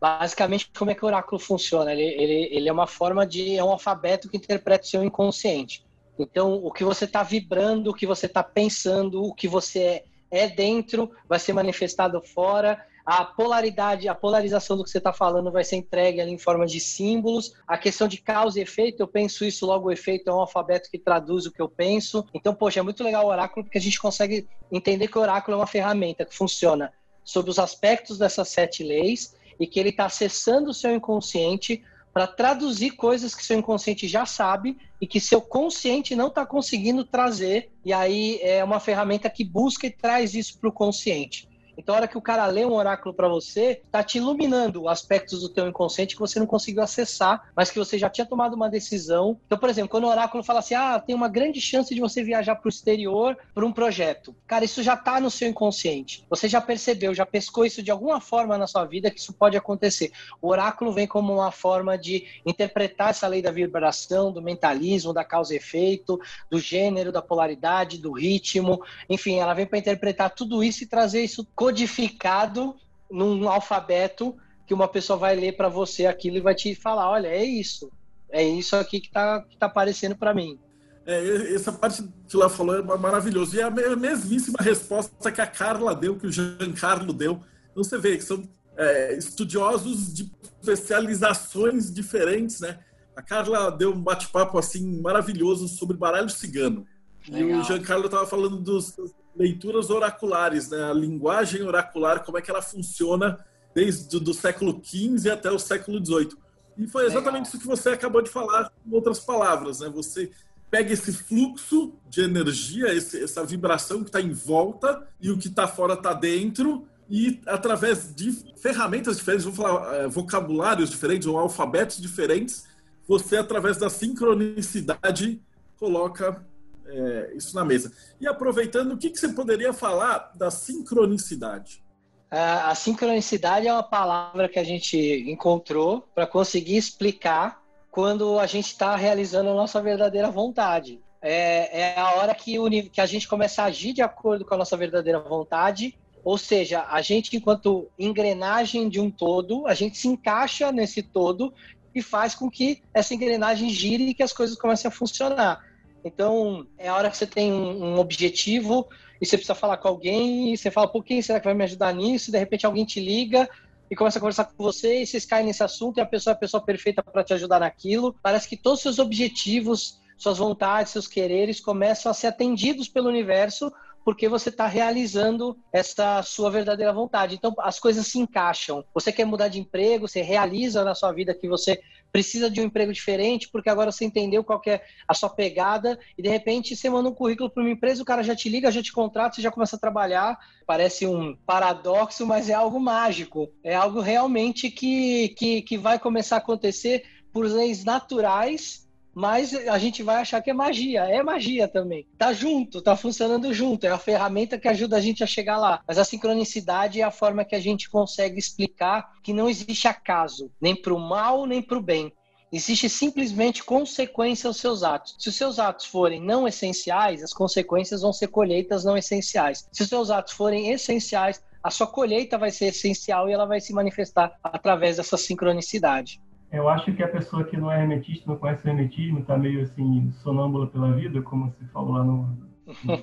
[0.00, 1.92] Basicamente, como é que o oráculo funciona?
[1.92, 3.56] Ele, ele, ele é uma forma de.
[3.56, 5.84] é um alfabeto que interpreta o seu inconsciente.
[6.18, 10.04] Então, o que você está vibrando, o que você está pensando, o que você é,
[10.30, 15.52] é dentro, vai ser manifestado fora a polaridade, a polarização do que você está falando
[15.52, 17.54] vai ser entregue ali em forma de símbolos.
[17.64, 20.90] A questão de causa e efeito, eu penso isso, logo o efeito é um alfabeto
[20.90, 22.26] que traduz o que eu penso.
[22.34, 25.54] Então, poxa, é muito legal o oráculo porque a gente consegue entender que o oráculo
[25.54, 26.92] é uma ferramenta que funciona
[27.22, 32.26] sobre os aspectos dessas sete leis e que ele está acessando o seu inconsciente para
[32.26, 37.70] traduzir coisas que seu inconsciente já sabe e que seu consciente não está conseguindo trazer.
[37.84, 41.48] E aí é uma ferramenta que busca e traz isso para o consciente.
[41.76, 45.40] Então, a hora que o cara lê um oráculo para você, tá te iluminando aspectos
[45.40, 48.68] do teu inconsciente que você não conseguiu acessar, mas que você já tinha tomado uma
[48.68, 49.38] decisão.
[49.46, 52.22] Então, por exemplo, quando o oráculo fala assim: "Ah, tem uma grande chance de você
[52.22, 54.34] viajar para o exterior por um projeto".
[54.46, 56.24] Cara, isso já tá no seu inconsciente.
[56.30, 59.56] Você já percebeu, já pescou isso de alguma forma na sua vida que isso pode
[59.56, 60.10] acontecer.
[60.40, 65.24] O oráculo vem como uma forma de interpretar essa lei da vibração, do mentalismo, da
[65.24, 66.18] causa e efeito,
[66.50, 71.22] do gênero, da polaridade, do ritmo, enfim, ela vem para interpretar tudo isso e trazer
[71.22, 72.76] isso codificado
[73.10, 74.36] num alfabeto
[74.68, 77.90] que uma pessoa vai ler para você aquilo e vai te falar, olha, é isso.
[78.30, 80.60] É isso aqui que está que tá aparecendo para mim.
[81.04, 83.56] É, essa parte que ela falou é maravilhoso.
[83.56, 87.40] E é a mesmíssima resposta que a Carla deu, que o Giancarlo deu.
[87.72, 90.30] Então você vê que são é, estudiosos de
[90.60, 92.78] especializações diferentes, né?
[93.16, 96.86] A Carla deu um bate-papo assim maravilhoso sobre baralho cigano.
[97.28, 97.58] Legal.
[97.58, 98.94] E o Giancarlo estava falando das
[99.36, 100.90] leituras oraculares, né?
[100.90, 103.38] A linguagem oracular, como é que ela funciona
[103.74, 106.30] desde o século XV até o século XVIII.
[106.78, 107.48] E foi exatamente Legal.
[107.48, 109.88] isso que você acabou de falar, com outras palavras, né?
[109.90, 110.30] Você
[110.70, 115.48] pega esse fluxo de energia, esse, essa vibração que está em volta e o que
[115.48, 121.38] está fora está dentro, e através de ferramentas diferentes, vou falar é, vocabulários diferentes ou
[121.38, 122.66] alfabetos diferentes,
[123.06, 125.40] você, através da sincronicidade,
[125.78, 126.44] coloca
[126.88, 127.92] é, isso na mesa.
[128.20, 131.84] E aproveitando, o que, que você poderia falar da sincronicidade?
[132.28, 134.96] A sincronicidade é uma palavra que a gente
[135.30, 141.00] encontrou para conseguir explicar quando a gente está realizando a nossa verdadeira vontade.
[141.22, 144.54] É, é a hora que, o, que a gente começa a agir de acordo com
[144.54, 149.96] a nossa verdadeira vontade, ou seja, a gente, enquanto engrenagem de um todo, a gente
[149.96, 151.54] se encaixa nesse todo
[151.94, 155.64] e faz com que essa engrenagem gire e que as coisas comecem a funcionar.
[156.06, 158.86] Então, é a hora que você tem um, objetivo
[159.20, 161.64] e você precisa falar com alguém e você fala, por quem será que vai me
[161.64, 162.30] ajudar nisso?
[162.30, 163.48] E de repente alguém te liga
[163.90, 166.36] e começa a conversar com você e vocês caem nesse assunto e a pessoa é
[166.36, 168.14] a pessoa perfeita para te ajudar naquilo.
[168.22, 173.08] Parece que todos os seus objetivos, suas vontades, seus quereres começam a ser atendidos pelo
[173.08, 173.72] universo
[174.04, 177.34] porque você está realizando essa sua verdadeira vontade.
[177.34, 178.84] Então, as coisas se encaixam.
[178.94, 181.80] Você quer mudar de emprego, você realiza na sua vida que você
[182.12, 186.22] precisa de um emprego diferente, porque agora você entendeu qual é a sua pegada, e
[186.22, 188.82] de repente você manda um currículo para uma empresa, o cara já te liga, já
[188.82, 190.38] te contrata, você já começa a trabalhar.
[190.66, 193.52] Parece um paradoxo, mas é algo mágico.
[193.62, 198.85] É algo realmente que, que, que vai começar a acontecer por leis naturais
[199.16, 201.04] mas a gente vai achar que é magia.
[201.04, 202.06] É magia também.
[202.18, 203.86] Tá junto, tá funcionando junto.
[203.86, 205.82] É a ferramenta que ajuda a gente a chegar lá.
[205.88, 210.52] Mas a sincronicidade é a forma que a gente consegue explicar que não existe acaso,
[210.60, 212.12] nem para o mal, nem para o bem.
[212.52, 215.16] Existe simplesmente consequência aos seus atos.
[215.18, 219.66] Se os seus atos forem não essenciais, as consequências vão ser colheitas não essenciais.
[219.72, 223.62] Se os seus atos forem essenciais, a sua colheita vai ser essencial e ela vai
[223.62, 226.20] se manifestar através dessa sincronicidade.
[226.50, 229.62] Eu acho que a pessoa que não é hermetista, não conhece o hermetismo, está meio
[229.62, 232.38] assim, sonâmbula pela vida, como você falou lá no,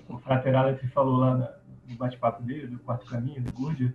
[0.09, 1.53] no Fraterada, que falou lá
[1.87, 3.93] no bate-papo dele, do quarto caminho, do Gurdia,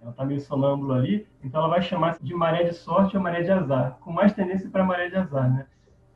[0.00, 3.42] ela está meio sonâmbula ali, então ela vai chamar de maré de sorte ou maré
[3.42, 5.66] de azar, com mais tendência para maré de azar, né?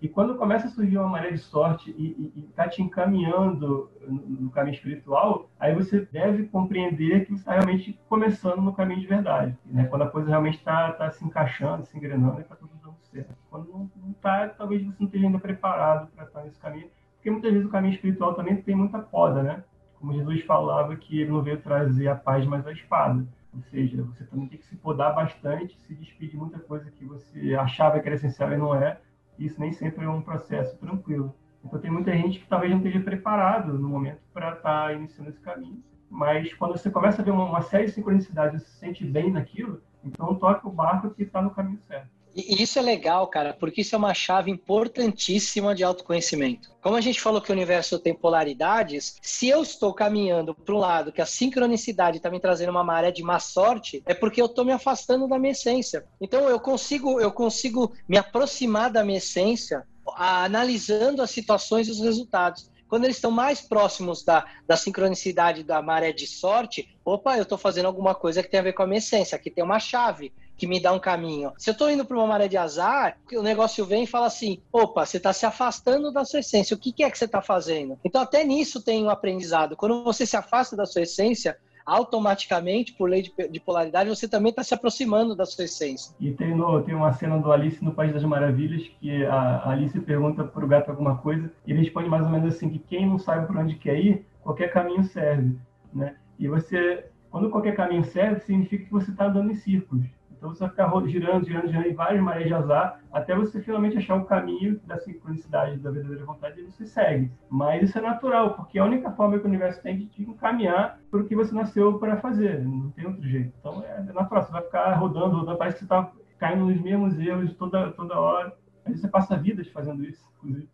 [0.00, 4.50] E quando começa a surgir uma maré de sorte e está te encaminhando no, no,
[4.50, 9.58] caminho espiritual, aí você deve compreender que está realmente começando no caminho de verdade.
[9.66, 9.86] Né?
[9.86, 13.34] Quando a coisa realmente está tá se encaixando, se engrenando, está tudo dando certo.
[13.50, 16.88] Quando não está, talvez você não esteja ainda preparado para estar nesse caminho.
[17.16, 19.64] Porque muitas vezes o caminho espiritual também tem muita poda, né?
[19.98, 23.26] Como Jesus falava que ele não veio trazer a paz, mas a espada.
[23.52, 27.04] Ou seja, você também tem que se podar bastante, se despedir de muita coisa que
[27.04, 29.00] você achava que era essencial e não é
[29.38, 31.34] isso nem sempre é um processo tranquilo.
[31.64, 35.30] Então tem muita gente que talvez não esteja preparado no momento para estar tá iniciando
[35.30, 35.82] esse caminho.
[36.10, 39.30] Mas quando você começa a ver uma, uma série de sincronicidades e se sente bem
[39.30, 42.08] naquilo, então toca o barco que está no caminho certo.
[42.34, 46.70] E isso é legal, cara, porque isso é uma chave importantíssima de autoconhecimento.
[46.80, 50.78] Como a gente falou que o universo tem polaridades, se eu estou caminhando para um
[50.78, 54.46] lado que a sincronicidade está me trazendo uma maré de má sorte, é porque eu
[54.46, 56.04] estou me afastando da minha essência.
[56.20, 59.84] Então eu consigo, eu consigo me aproximar da minha essência
[60.16, 62.70] analisando as situações e os resultados.
[62.88, 67.58] Quando eles estão mais próximos da, da sincronicidade da maré de sorte, opa, eu estou
[67.58, 69.36] fazendo alguma coisa que tem a ver com a minha essência.
[69.36, 71.52] Aqui tem uma chave que me dá um caminho.
[71.56, 74.60] Se eu estou indo para uma maré de azar, o negócio vem e fala assim:
[74.72, 76.74] opa, você está se afastando da sua essência.
[76.74, 77.98] O que, que é que você está fazendo?
[78.04, 79.76] Então, até nisso tem um aprendizado.
[79.76, 81.56] Quando você se afasta da sua essência,
[81.86, 86.14] automaticamente, por lei de polaridade, você também está se aproximando da sua essência.
[86.20, 89.98] E tem, no, tem uma cena do Alice no País das Maravilhas que a Alice
[90.00, 93.06] pergunta para o gato alguma coisa e ele responde mais ou menos assim que quem
[93.06, 95.56] não sabe para onde quer ir, qualquer caminho serve,
[95.94, 96.16] né?
[96.38, 100.04] E você, quando qualquer caminho serve, significa que você está andando em círculos.
[100.38, 104.14] Então você vai ficar girando, girando, girando em marés de azar, até você finalmente achar
[104.14, 107.30] o caminho da sincronicidade, da verdadeira vontade, e você segue.
[107.50, 110.22] Mas isso é natural, porque é a única forma que o universo tem de te
[110.22, 113.52] encaminhar para o que você nasceu para fazer, não tem outro jeito.
[113.58, 116.80] Então é, é natural, você vai ficar rodando, rodando, parece que você está caindo nos
[116.80, 118.56] mesmos erros toda, toda hora.
[118.84, 120.68] Às vezes você passa vidas fazendo isso, inclusive.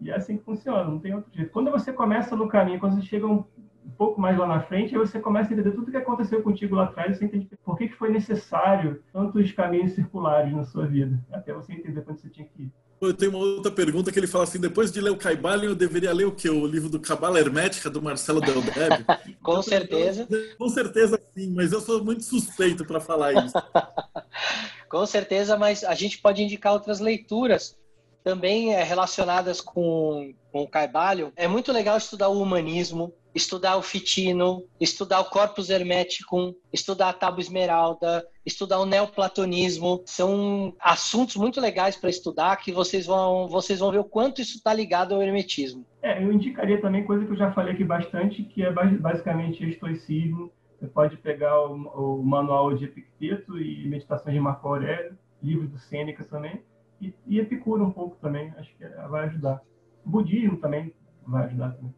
[0.00, 1.52] E é assim que funciona, não tem outro jeito.
[1.52, 3.44] Quando você começa no caminho, quando você chega um
[3.84, 6.42] um pouco mais lá na frente, aí você começa a entender tudo o que aconteceu
[6.42, 11.18] contigo lá atrás, você entende por que foi necessário tantos caminhos circulares na sua vida,
[11.32, 12.72] até você entender quando você tinha que ir.
[13.00, 15.74] Eu tenho uma outra pergunta que ele fala assim: depois de ler o Caibalion, eu
[15.74, 16.48] deveria ler o quê?
[16.48, 19.04] O livro do Cabala Hermética, do Marcelo Del Deb?
[19.42, 20.28] Com certeza.
[20.56, 23.54] Com certeza sim, mas eu sou muito suspeito para falar isso.
[24.88, 27.76] Com certeza, mas a gente pode indicar outras leituras
[28.22, 31.30] também é, relacionadas com, com o Caibalion.
[31.34, 37.12] É muito legal estudar o humanismo, estudar o Fitino, estudar o Corpus Hermeticum, estudar a
[37.12, 40.02] Tábua Esmeralda, estudar o Neoplatonismo.
[40.04, 44.56] São assuntos muito legais para estudar que vocês vão, vocês vão ver o quanto isso
[44.56, 45.84] está ligado ao Hermetismo.
[46.02, 50.50] É, eu indicaria também coisa que eu já falei aqui bastante, que é basicamente estoicismo.
[50.78, 55.78] Você pode pegar o, o manual de Epicteto e Meditações de Marco Aurélio, livro do
[55.78, 56.60] Sêneca também,
[57.00, 59.62] e, e Epicuro um pouco também, acho que vai ajudar.
[60.04, 60.92] O budismo também
[61.26, 61.94] vai ajudar também.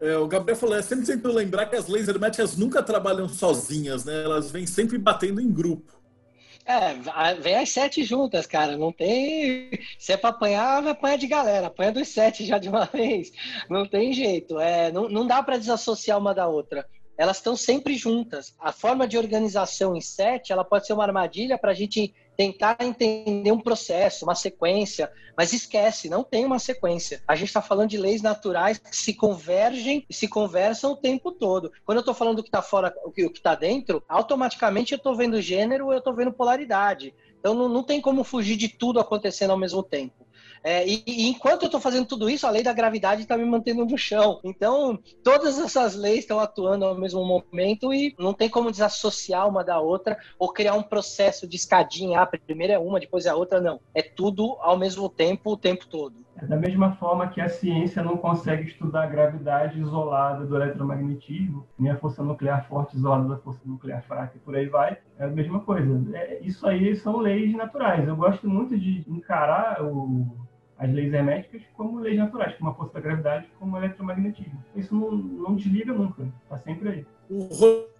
[0.00, 4.04] É, o Gabriel falou, é sempre sempre lembrar que as leis herméticas nunca trabalham sozinhas,
[4.04, 4.24] né?
[4.24, 5.96] Elas vêm sempre batendo em grupo.
[6.66, 6.94] É,
[7.40, 8.76] vem as sete juntas, cara.
[8.76, 9.70] Não tem.
[9.98, 11.68] Se é pra apanhar, vai apanhar de galera.
[11.68, 13.30] Apanha dos sete já de uma vez.
[13.70, 14.58] Não tem jeito.
[14.58, 16.84] É, não, não dá para desassociar uma da outra.
[17.16, 18.54] Elas estão sempre juntas.
[18.58, 22.76] A forma de organização em sete, ela pode ser uma armadilha para a gente tentar
[22.80, 27.22] entender um processo, uma sequência, mas esquece, não tem uma sequência.
[27.26, 31.32] A gente está falando de leis naturais que se convergem e se conversam o tempo
[31.32, 31.72] todo.
[31.84, 35.16] Quando eu estou falando do que está fora, o que está dentro, automaticamente eu estou
[35.16, 37.14] vendo gênero, eu estou vendo polaridade.
[37.38, 40.25] Então não, não tem como fugir de tudo acontecendo ao mesmo tempo.
[40.66, 43.44] É, e, e, enquanto eu estou fazendo tudo isso, a lei da gravidade está me
[43.44, 44.40] mantendo no chão.
[44.42, 49.62] Então, todas essas leis estão atuando ao mesmo momento e não tem como desassociar uma
[49.62, 52.20] da outra ou criar um processo de escadinha.
[52.20, 53.60] Ah, primeiro é uma, depois é a outra.
[53.60, 53.78] Não.
[53.94, 56.26] É tudo ao mesmo tempo, o tempo todo.
[56.36, 61.64] É da mesma forma que a ciência não consegue estudar a gravidade isolada do eletromagnetismo,
[61.78, 65.24] nem a força nuclear forte isolada da força nuclear fraca, e por aí vai, é
[65.24, 66.04] a mesma coisa.
[66.12, 68.06] É, isso aí são leis naturais.
[68.06, 70.46] Eu gosto muito de encarar o,
[70.78, 74.62] as leis herméticas como leis naturais, como a força da gravidade, como o eletromagnetismo.
[74.74, 77.06] Isso não, não desliga nunca, está sempre aí.
[77.28, 77.44] O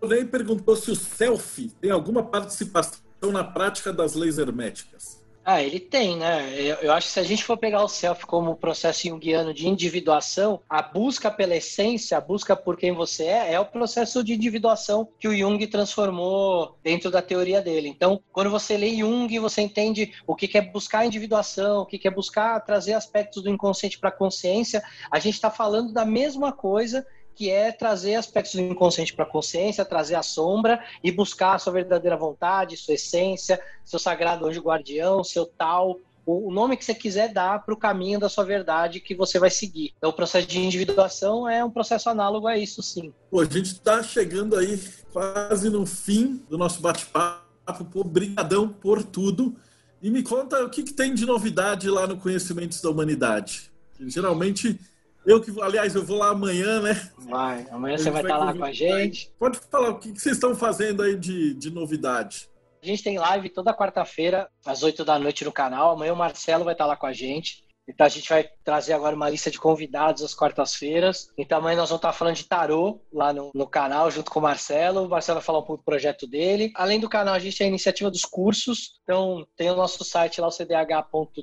[0.01, 3.01] Ronei perguntou se o selfie tem alguma participação
[3.33, 5.26] na prática das leis herméticas.
[5.49, 6.53] Ah, ele tem, né?
[6.59, 9.69] Eu, eu, acho que se a gente for pegar o self como processo junguiano de
[9.69, 14.35] individuação, a busca pela essência, a busca por quem você é, é o processo de
[14.35, 17.89] individuação que o Jung transformou dentro da teoria dele.
[17.89, 22.11] Então, quando você lê Jung, você entende o que é buscar individuação, o que é
[22.11, 24.83] buscar trazer aspectos do inconsciente para a consciência.
[25.13, 27.07] A gente está falando da mesma coisa
[27.37, 31.59] que é trazer aspectos do inconsciente para a consciência, trazer a sombra e buscar a
[31.59, 36.95] sua verdadeira vontade, sua essência, seu sagrado anjo guardião, seu tal, o nome que você
[36.95, 39.93] quiser dar para o caminho da sua verdade que você vai seguir.
[39.97, 43.13] Então, o processo de individuação é um processo análogo a isso, sim.
[43.31, 44.83] Pô, a gente está chegando aí
[45.13, 47.47] quase no fim do nosso bate-papo.
[47.95, 49.55] Obrigadão por tudo.
[50.03, 53.71] E me conta o que, que tem de novidade lá no Conhecimentos da Humanidade.
[54.01, 54.81] Geralmente
[55.27, 57.11] eu que, aliás, eu vou lá amanhã, né?
[57.19, 59.33] Vai, amanhã você vai estar tá lá com a gente.
[59.39, 62.49] Pode falar o que vocês estão fazendo aí de, de novidade.
[62.83, 65.91] A gente tem live toda quarta-feira, às 8 da noite no canal.
[65.91, 67.66] Amanhã o Marcelo vai estar tá lá com a gente.
[67.89, 71.31] Então a gente vai trazer agora uma lista de convidados às quartas-feiras.
[71.39, 74.43] Então amanhã nós vamos estar falando de tarô lá no, no, canal, junto com o
[74.43, 75.05] Marcelo.
[75.05, 76.73] O Marcelo vai falar um pouco do projeto dele.
[76.75, 79.01] Além do canal, a gente tem a iniciativa dos cursos.
[79.03, 81.41] Então tem o nosso site lá, o cdh.tv.br,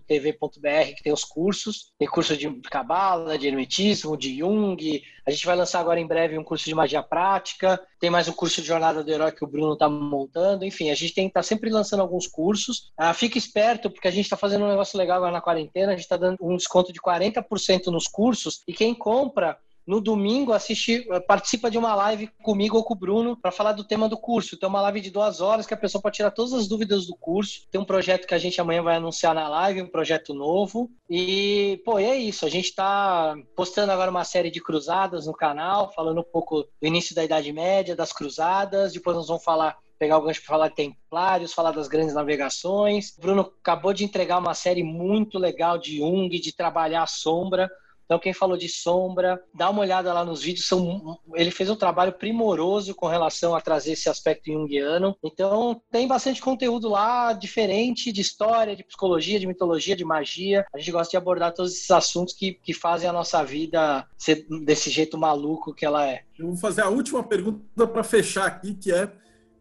[0.95, 1.93] que tem os cursos.
[1.97, 5.01] Tem curso de cabala, de hermetismo, de Jung.
[5.25, 7.79] A gente vai lançar agora em breve um curso de magia prática.
[7.99, 10.65] Tem mais um curso de jornada do herói que o Bruno está montando.
[10.65, 12.91] Enfim, a gente tem tá sempre lançando alguns cursos.
[12.97, 15.93] Ah, fique esperto, porque a gente está fazendo um negócio legal agora na quarentena.
[15.93, 20.53] A gente está dando um desconto de 40% nos cursos e quem compra no domingo
[20.53, 24.17] assiste, participa de uma live comigo ou com o Bruno para falar do tema do
[24.17, 24.57] curso.
[24.57, 27.15] Tem uma live de duas horas que a pessoa pode tirar todas as dúvidas do
[27.15, 27.67] curso.
[27.69, 30.89] Tem um projeto que a gente amanhã vai anunciar na live, um projeto novo.
[31.09, 32.45] E, pô, é isso.
[32.45, 36.87] A gente está postando agora uma série de cruzadas no canal, falando um pouco do
[36.87, 38.93] início da Idade Média, das cruzadas.
[38.93, 43.15] Depois nós vamos falar pegar o gancho para falar de Templários, falar das grandes navegações.
[43.17, 47.69] O Bruno acabou de entregar uma série muito legal de Jung, de trabalhar a sombra.
[48.05, 50.67] Então, quem falou de sombra, dá uma olhada lá nos vídeos.
[50.67, 55.15] São, ele fez um trabalho primoroso com relação a trazer esse aspecto junguiano.
[55.23, 60.65] Então, tem bastante conteúdo lá, diferente de história, de psicologia, de mitologia, de magia.
[60.73, 64.45] A gente gosta de abordar todos esses assuntos que, que fazem a nossa vida ser
[64.63, 66.23] desse jeito maluco que ela é.
[66.37, 69.11] Eu vou fazer a última pergunta para fechar aqui, que é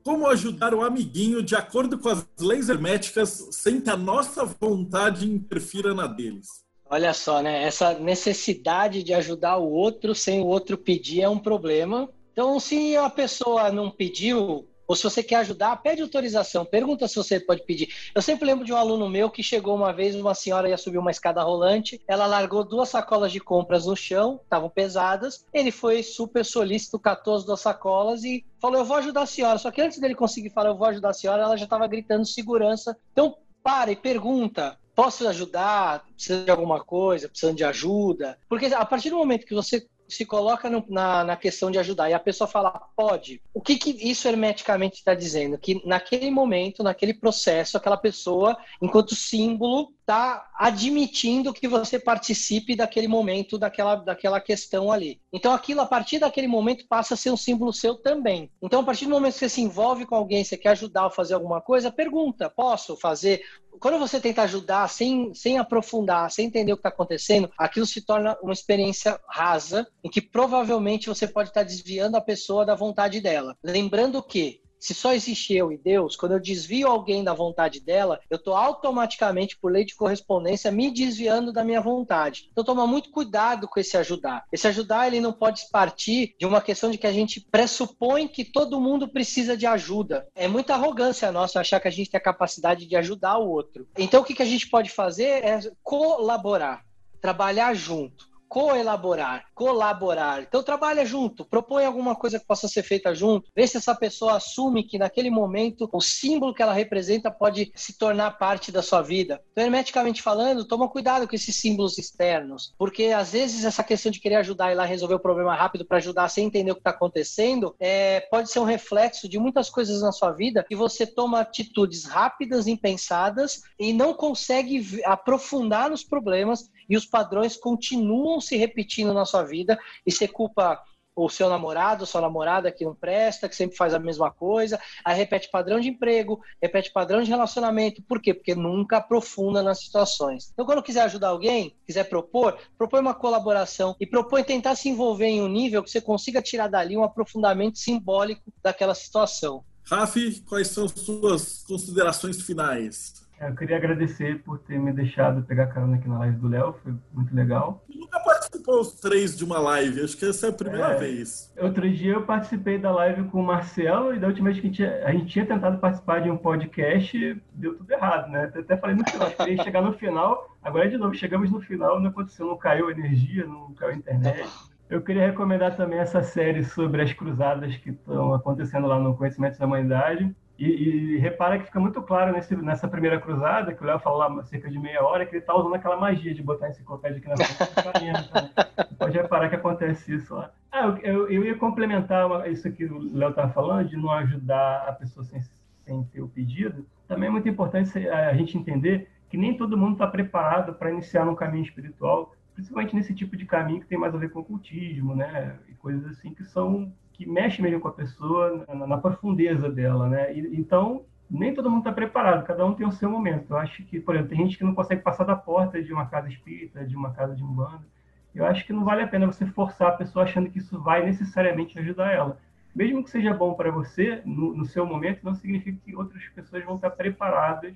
[0.03, 5.31] como ajudar o amiguinho de acordo com as leis herméticas sem que a nossa vontade
[5.31, 6.49] interfira na deles?
[6.93, 7.63] Olha só, né?
[7.63, 12.07] Essa necessidade de ajudar o outro sem o outro pedir é um problema.
[12.33, 17.17] Então, se a pessoa não pediu, ou se você quer ajudar, pede autorização, pergunta se
[17.17, 17.89] você pode pedir.
[18.15, 20.99] Eu sempre lembro de um aluno meu que chegou uma vez, uma senhora ia subir
[20.99, 26.03] uma escada rolante, ela largou duas sacolas de compras no chão, estavam pesadas, ele foi
[26.03, 29.57] super solícito, catou as duas sacolas e falou: Eu vou ajudar a senhora.
[29.57, 32.27] Só que antes dele conseguir falar, Eu vou ajudar a senhora, ela já estava gritando
[32.27, 32.95] segurança.
[33.13, 36.05] Então, para e pergunta: Posso ajudar?
[36.15, 37.29] Precisa de alguma coisa?
[37.29, 38.39] Precisando de ajuda?
[38.49, 42.11] Porque a partir do momento que você se coloca no, na, na questão de ajudar
[42.11, 45.57] e a pessoa fala, pode, o que, que isso hermeticamente está dizendo?
[45.57, 53.09] Que naquele momento, naquele processo, aquela pessoa, enquanto símbolo, está admitindo que você participe daquele
[53.09, 55.21] momento, daquela, daquela questão ali.
[55.33, 58.51] Então, aquilo, a partir daquele momento, passa a ser um símbolo seu também.
[58.61, 61.11] Então, a partir do momento que você se envolve com alguém, você quer ajudar ou
[61.11, 63.43] fazer alguma coisa, pergunta: posso fazer?
[63.81, 68.03] Quando você tenta ajudar sem, sem aprofundar, sem entender o que está acontecendo, aquilo se
[68.03, 72.75] torna uma experiência rasa, em que provavelmente você pode estar tá desviando a pessoa da
[72.75, 73.57] vontade dela.
[73.63, 78.19] Lembrando que se só existe eu e Deus, quando eu desvio alguém da vontade dela,
[78.29, 82.49] eu estou automaticamente, por lei de correspondência, me desviando da minha vontade.
[82.51, 84.45] Então toma muito cuidado com esse ajudar.
[84.53, 88.45] Esse ajudar ele não pode partir de uma questão de que a gente pressupõe que
[88.45, 90.27] todo mundo precisa de ajuda.
[90.35, 93.87] É muita arrogância nossa achar que a gente tem a capacidade de ajudar o outro.
[93.97, 96.85] Então o que, que a gente pode fazer é colaborar,
[97.21, 100.43] trabalhar junto coelaborar, colaborar.
[100.43, 104.37] Então trabalha junto, propõe alguma coisa que possa ser feita junto, vê se essa pessoa
[104.37, 109.01] assume que naquele momento o símbolo que ela representa pode se tornar parte da sua
[109.01, 109.41] vida.
[109.53, 114.21] Então, hermeticamente falando, toma cuidado com esses símbolos externos, porque às vezes essa questão de
[114.21, 116.91] querer ajudar e lá resolver o problema rápido para ajudar sem entender o que está
[116.91, 121.41] acontecendo, é, pode ser um reflexo de muitas coisas na sua vida que você toma
[121.41, 129.15] atitudes rápidas, impensadas e não consegue aprofundar nos problemas e os padrões continuam se repetindo
[129.15, 130.79] na sua vida e você culpa
[131.17, 135.17] o seu namorado, sua namorada que não presta, que sempre faz a mesma coisa, aí
[135.17, 138.03] repete padrão de emprego, repete padrão de relacionamento.
[138.03, 138.35] Por quê?
[138.35, 140.51] Porque nunca aprofunda nas situações.
[140.53, 145.27] Então, quando quiser ajudar alguém, quiser propor, propõe uma colaboração e propõe tentar se envolver
[145.27, 149.65] em um nível que você consiga tirar dali um aprofundamento simbólico daquela situação.
[149.85, 153.22] Rafi, quais são suas considerações finais?
[153.49, 156.95] Eu queria agradecer por ter me deixado pegar carona aqui na live do Léo, foi
[157.13, 157.85] muito legal.
[157.89, 161.53] nunca participou os três de uma live, acho que essa é a primeira é, vez.
[161.59, 164.71] Outro dia eu participei da live com o Marcelo e da última vez que a
[164.71, 168.51] gente, tinha, a gente tinha tentado participar de um podcast, deu tudo errado, né?
[168.55, 172.01] Eu até falei no final, queria chegar no final, agora de novo, chegamos no final,
[172.01, 174.49] não aconteceu, não caiu a energia, não caiu a internet.
[174.89, 179.59] Eu queria recomendar também essa série sobre as cruzadas que estão acontecendo lá no Conhecimento
[179.59, 180.37] da Humanidade.
[180.63, 184.21] E, e, repara que fica muito claro nesse, nessa primeira cruzada, que o Léo falou
[184.21, 187.19] lá cerca de meia hora, que ele está usando aquela magia de botar a enciclopédia
[187.19, 188.31] aqui na frente.
[188.79, 190.53] então, pode reparar que acontece isso lá.
[190.71, 194.85] Ah, eu, eu, eu ia complementar isso que o Léo estava falando, de não ajudar
[194.87, 195.43] a pessoa sem,
[195.85, 196.87] sem ter o pedido.
[197.09, 201.25] Também é muito importante a gente entender que nem todo mundo está preparado para iniciar
[201.25, 205.17] num caminho espiritual, principalmente nesse tipo de caminho que tem mais a ver com cultismo,
[205.17, 205.59] né?
[205.69, 206.93] E coisas assim que são
[207.23, 210.35] que mexe mesmo com a pessoa na, na profundeza dela, né?
[210.35, 213.51] E, então, nem todo mundo está preparado, cada um tem o seu momento.
[213.51, 216.07] Eu acho que, por exemplo, tem gente que não consegue passar da porta de uma
[216.07, 217.87] casa espírita, de uma casa de umbanda.
[218.35, 221.05] Eu acho que não vale a pena você forçar a pessoa achando que isso vai
[221.05, 222.39] necessariamente ajudar ela.
[222.75, 226.65] Mesmo que seja bom para você, no, no seu momento, não significa que outras pessoas
[226.65, 227.75] vão estar preparadas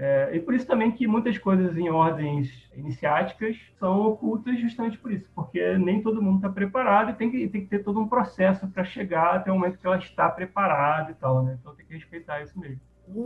[0.00, 5.10] é, e por isso também que muitas coisas em ordens iniciáticas são ocultas justamente por
[5.10, 8.06] isso, porque nem todo mundo está preparado e tem que, tem que ter todo um
[8.06, 11.58] processo para chegar até o momento que ela está preparada e tal, né?
[11.60, 12.80] Então tem que respeitar isso mesmo.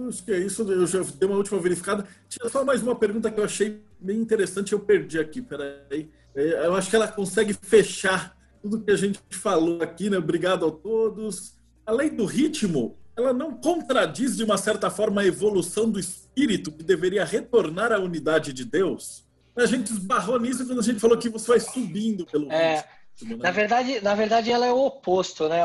[0.09, 2.07] Acho que é isso, eu já dei uma última verificada.
[2.27, 6.11] Tinha só mais uma pergunta que eu achei bem interessante, eu perdi aqui, peraí.
[6.35, 10.17] É, eu acho que ela consegue fechar tudo que a gente falou aqui, né?
[10.17, 11.55] Obrigado a todos.
[11.85, 16.83] Além do ritmo, ela não contradiz, de uma certa forma, a evolução do espírito que
[16.83, 19.25] deveria retornar à unidade de Deus?
[19.55, 23.37] A gente esbarrou nisso quando a gente falou que você vai subindo pelo é, ritmo.
[23.37, 23.43] Né?
[23.43, 25.61] Na verdade, na verdade, ela é o oposto, né?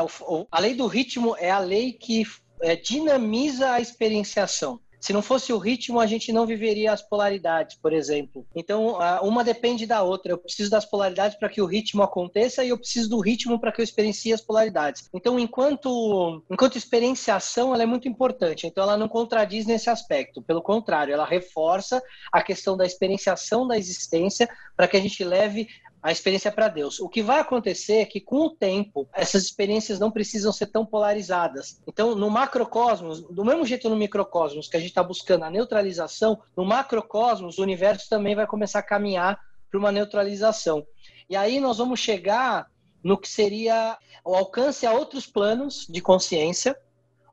[0.50, 2.24] A lei do ritmo é a lei que
[2.60, 4.78] é, dinamiza a experienciação.
[5.00, 8.46] Se não fosse o ritmo, a gente não viveria as polaridades, por exemplo.
[8.54, 10.32] Então, uma depende da outra.
[10.32, 13.70] Eu preciso das polaridades para que o ritmo aconteça e eu preciso do ritmo para
[13.70, 15.08] que eu experiencie as polaridades.
[15.14, 18.66] Então, enquanto, enquanto experienciação, ela é muito importante.
[18.66, 20.42] Então, ela não contradiz nesse aspecto.
[20.42, 22.02] Pelo contrário, ela reforça
[22.32, 25.68] a questão da experienciação da existência para que a gente leve
[26.02, 27.00] a experiência para Deus.
[27.00, 30.86] O que vai acontecer é que, com o tempo, essas experiências não precisam ser tão
[30.86, 31.80] polarizadas.
[31.86, 36.40] Então, no macrocosmos, do mesmo jeito no microcosmos que a gente está buscando a neutralização,
[36.56, 40.86] no macrocosmos, o universo também vai começar a caminhar para uma neutralização.
[41.28, 42.70] E aí nós vamos chegar
[43.02, 46.78] no que seria o alcance a outros planos de consciência,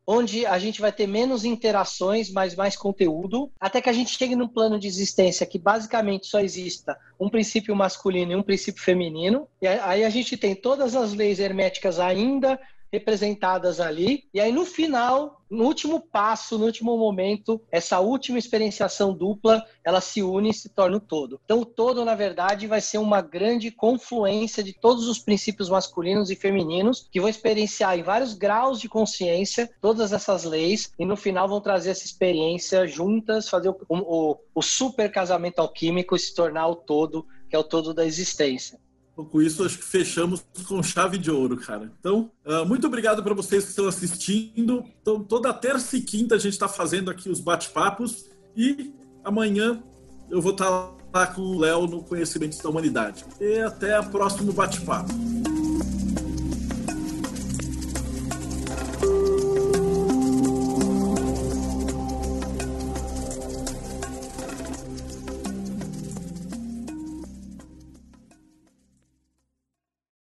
[0.07, 4.35] onde a gente vai ter menos interações, mas mais conteúdo, até que a gente chegue
[4.35, 9.47] num plano de existência que basicamente só exista um princípio masculino e um princípio feminino.
[9.61, 12.59] E aí a gente tem todas as leis herméticas ainda
[12.95, 14.23] representadas ali.
[14.33, 20.01] E aí, no final, no último passo, no último momento, essa última experienciação dupla, ela
[20.01, 21.39] se une e se torna o todo.
[21.45, 26.29] Então, o todo, na verdade, vai ser uma grande confluência de todos os princípios masculinos
[26.29, 31.15] e femininos que vão experienciar em vários graus de consciência todas essas leis e, no
[31.15, 36.33] final, vão trazer essa experiência juntas, fazer o, o, o super casamento alquímico e se
[36.33, 38.79] tornar o todo, que é o todo da existência.
[39.15, 41.89] Com isso, acho que fechamos com chave de ouro, cara.
[41.99, 44.83] Então, uh, muito obrigado para vocês que estão assistindo.
[45.01, 48.25] Então, toda terça e quinta a gente está fazendo aqui os bate-papos.
[48.57, 48.93] E
[49.23, 49.81] amanhã
[50.29, 53.23] eu vou estar tá lá com o Léo no Conhecimentos da Humanidade.
[53.39, 55.13] E até o próximo bate-papo.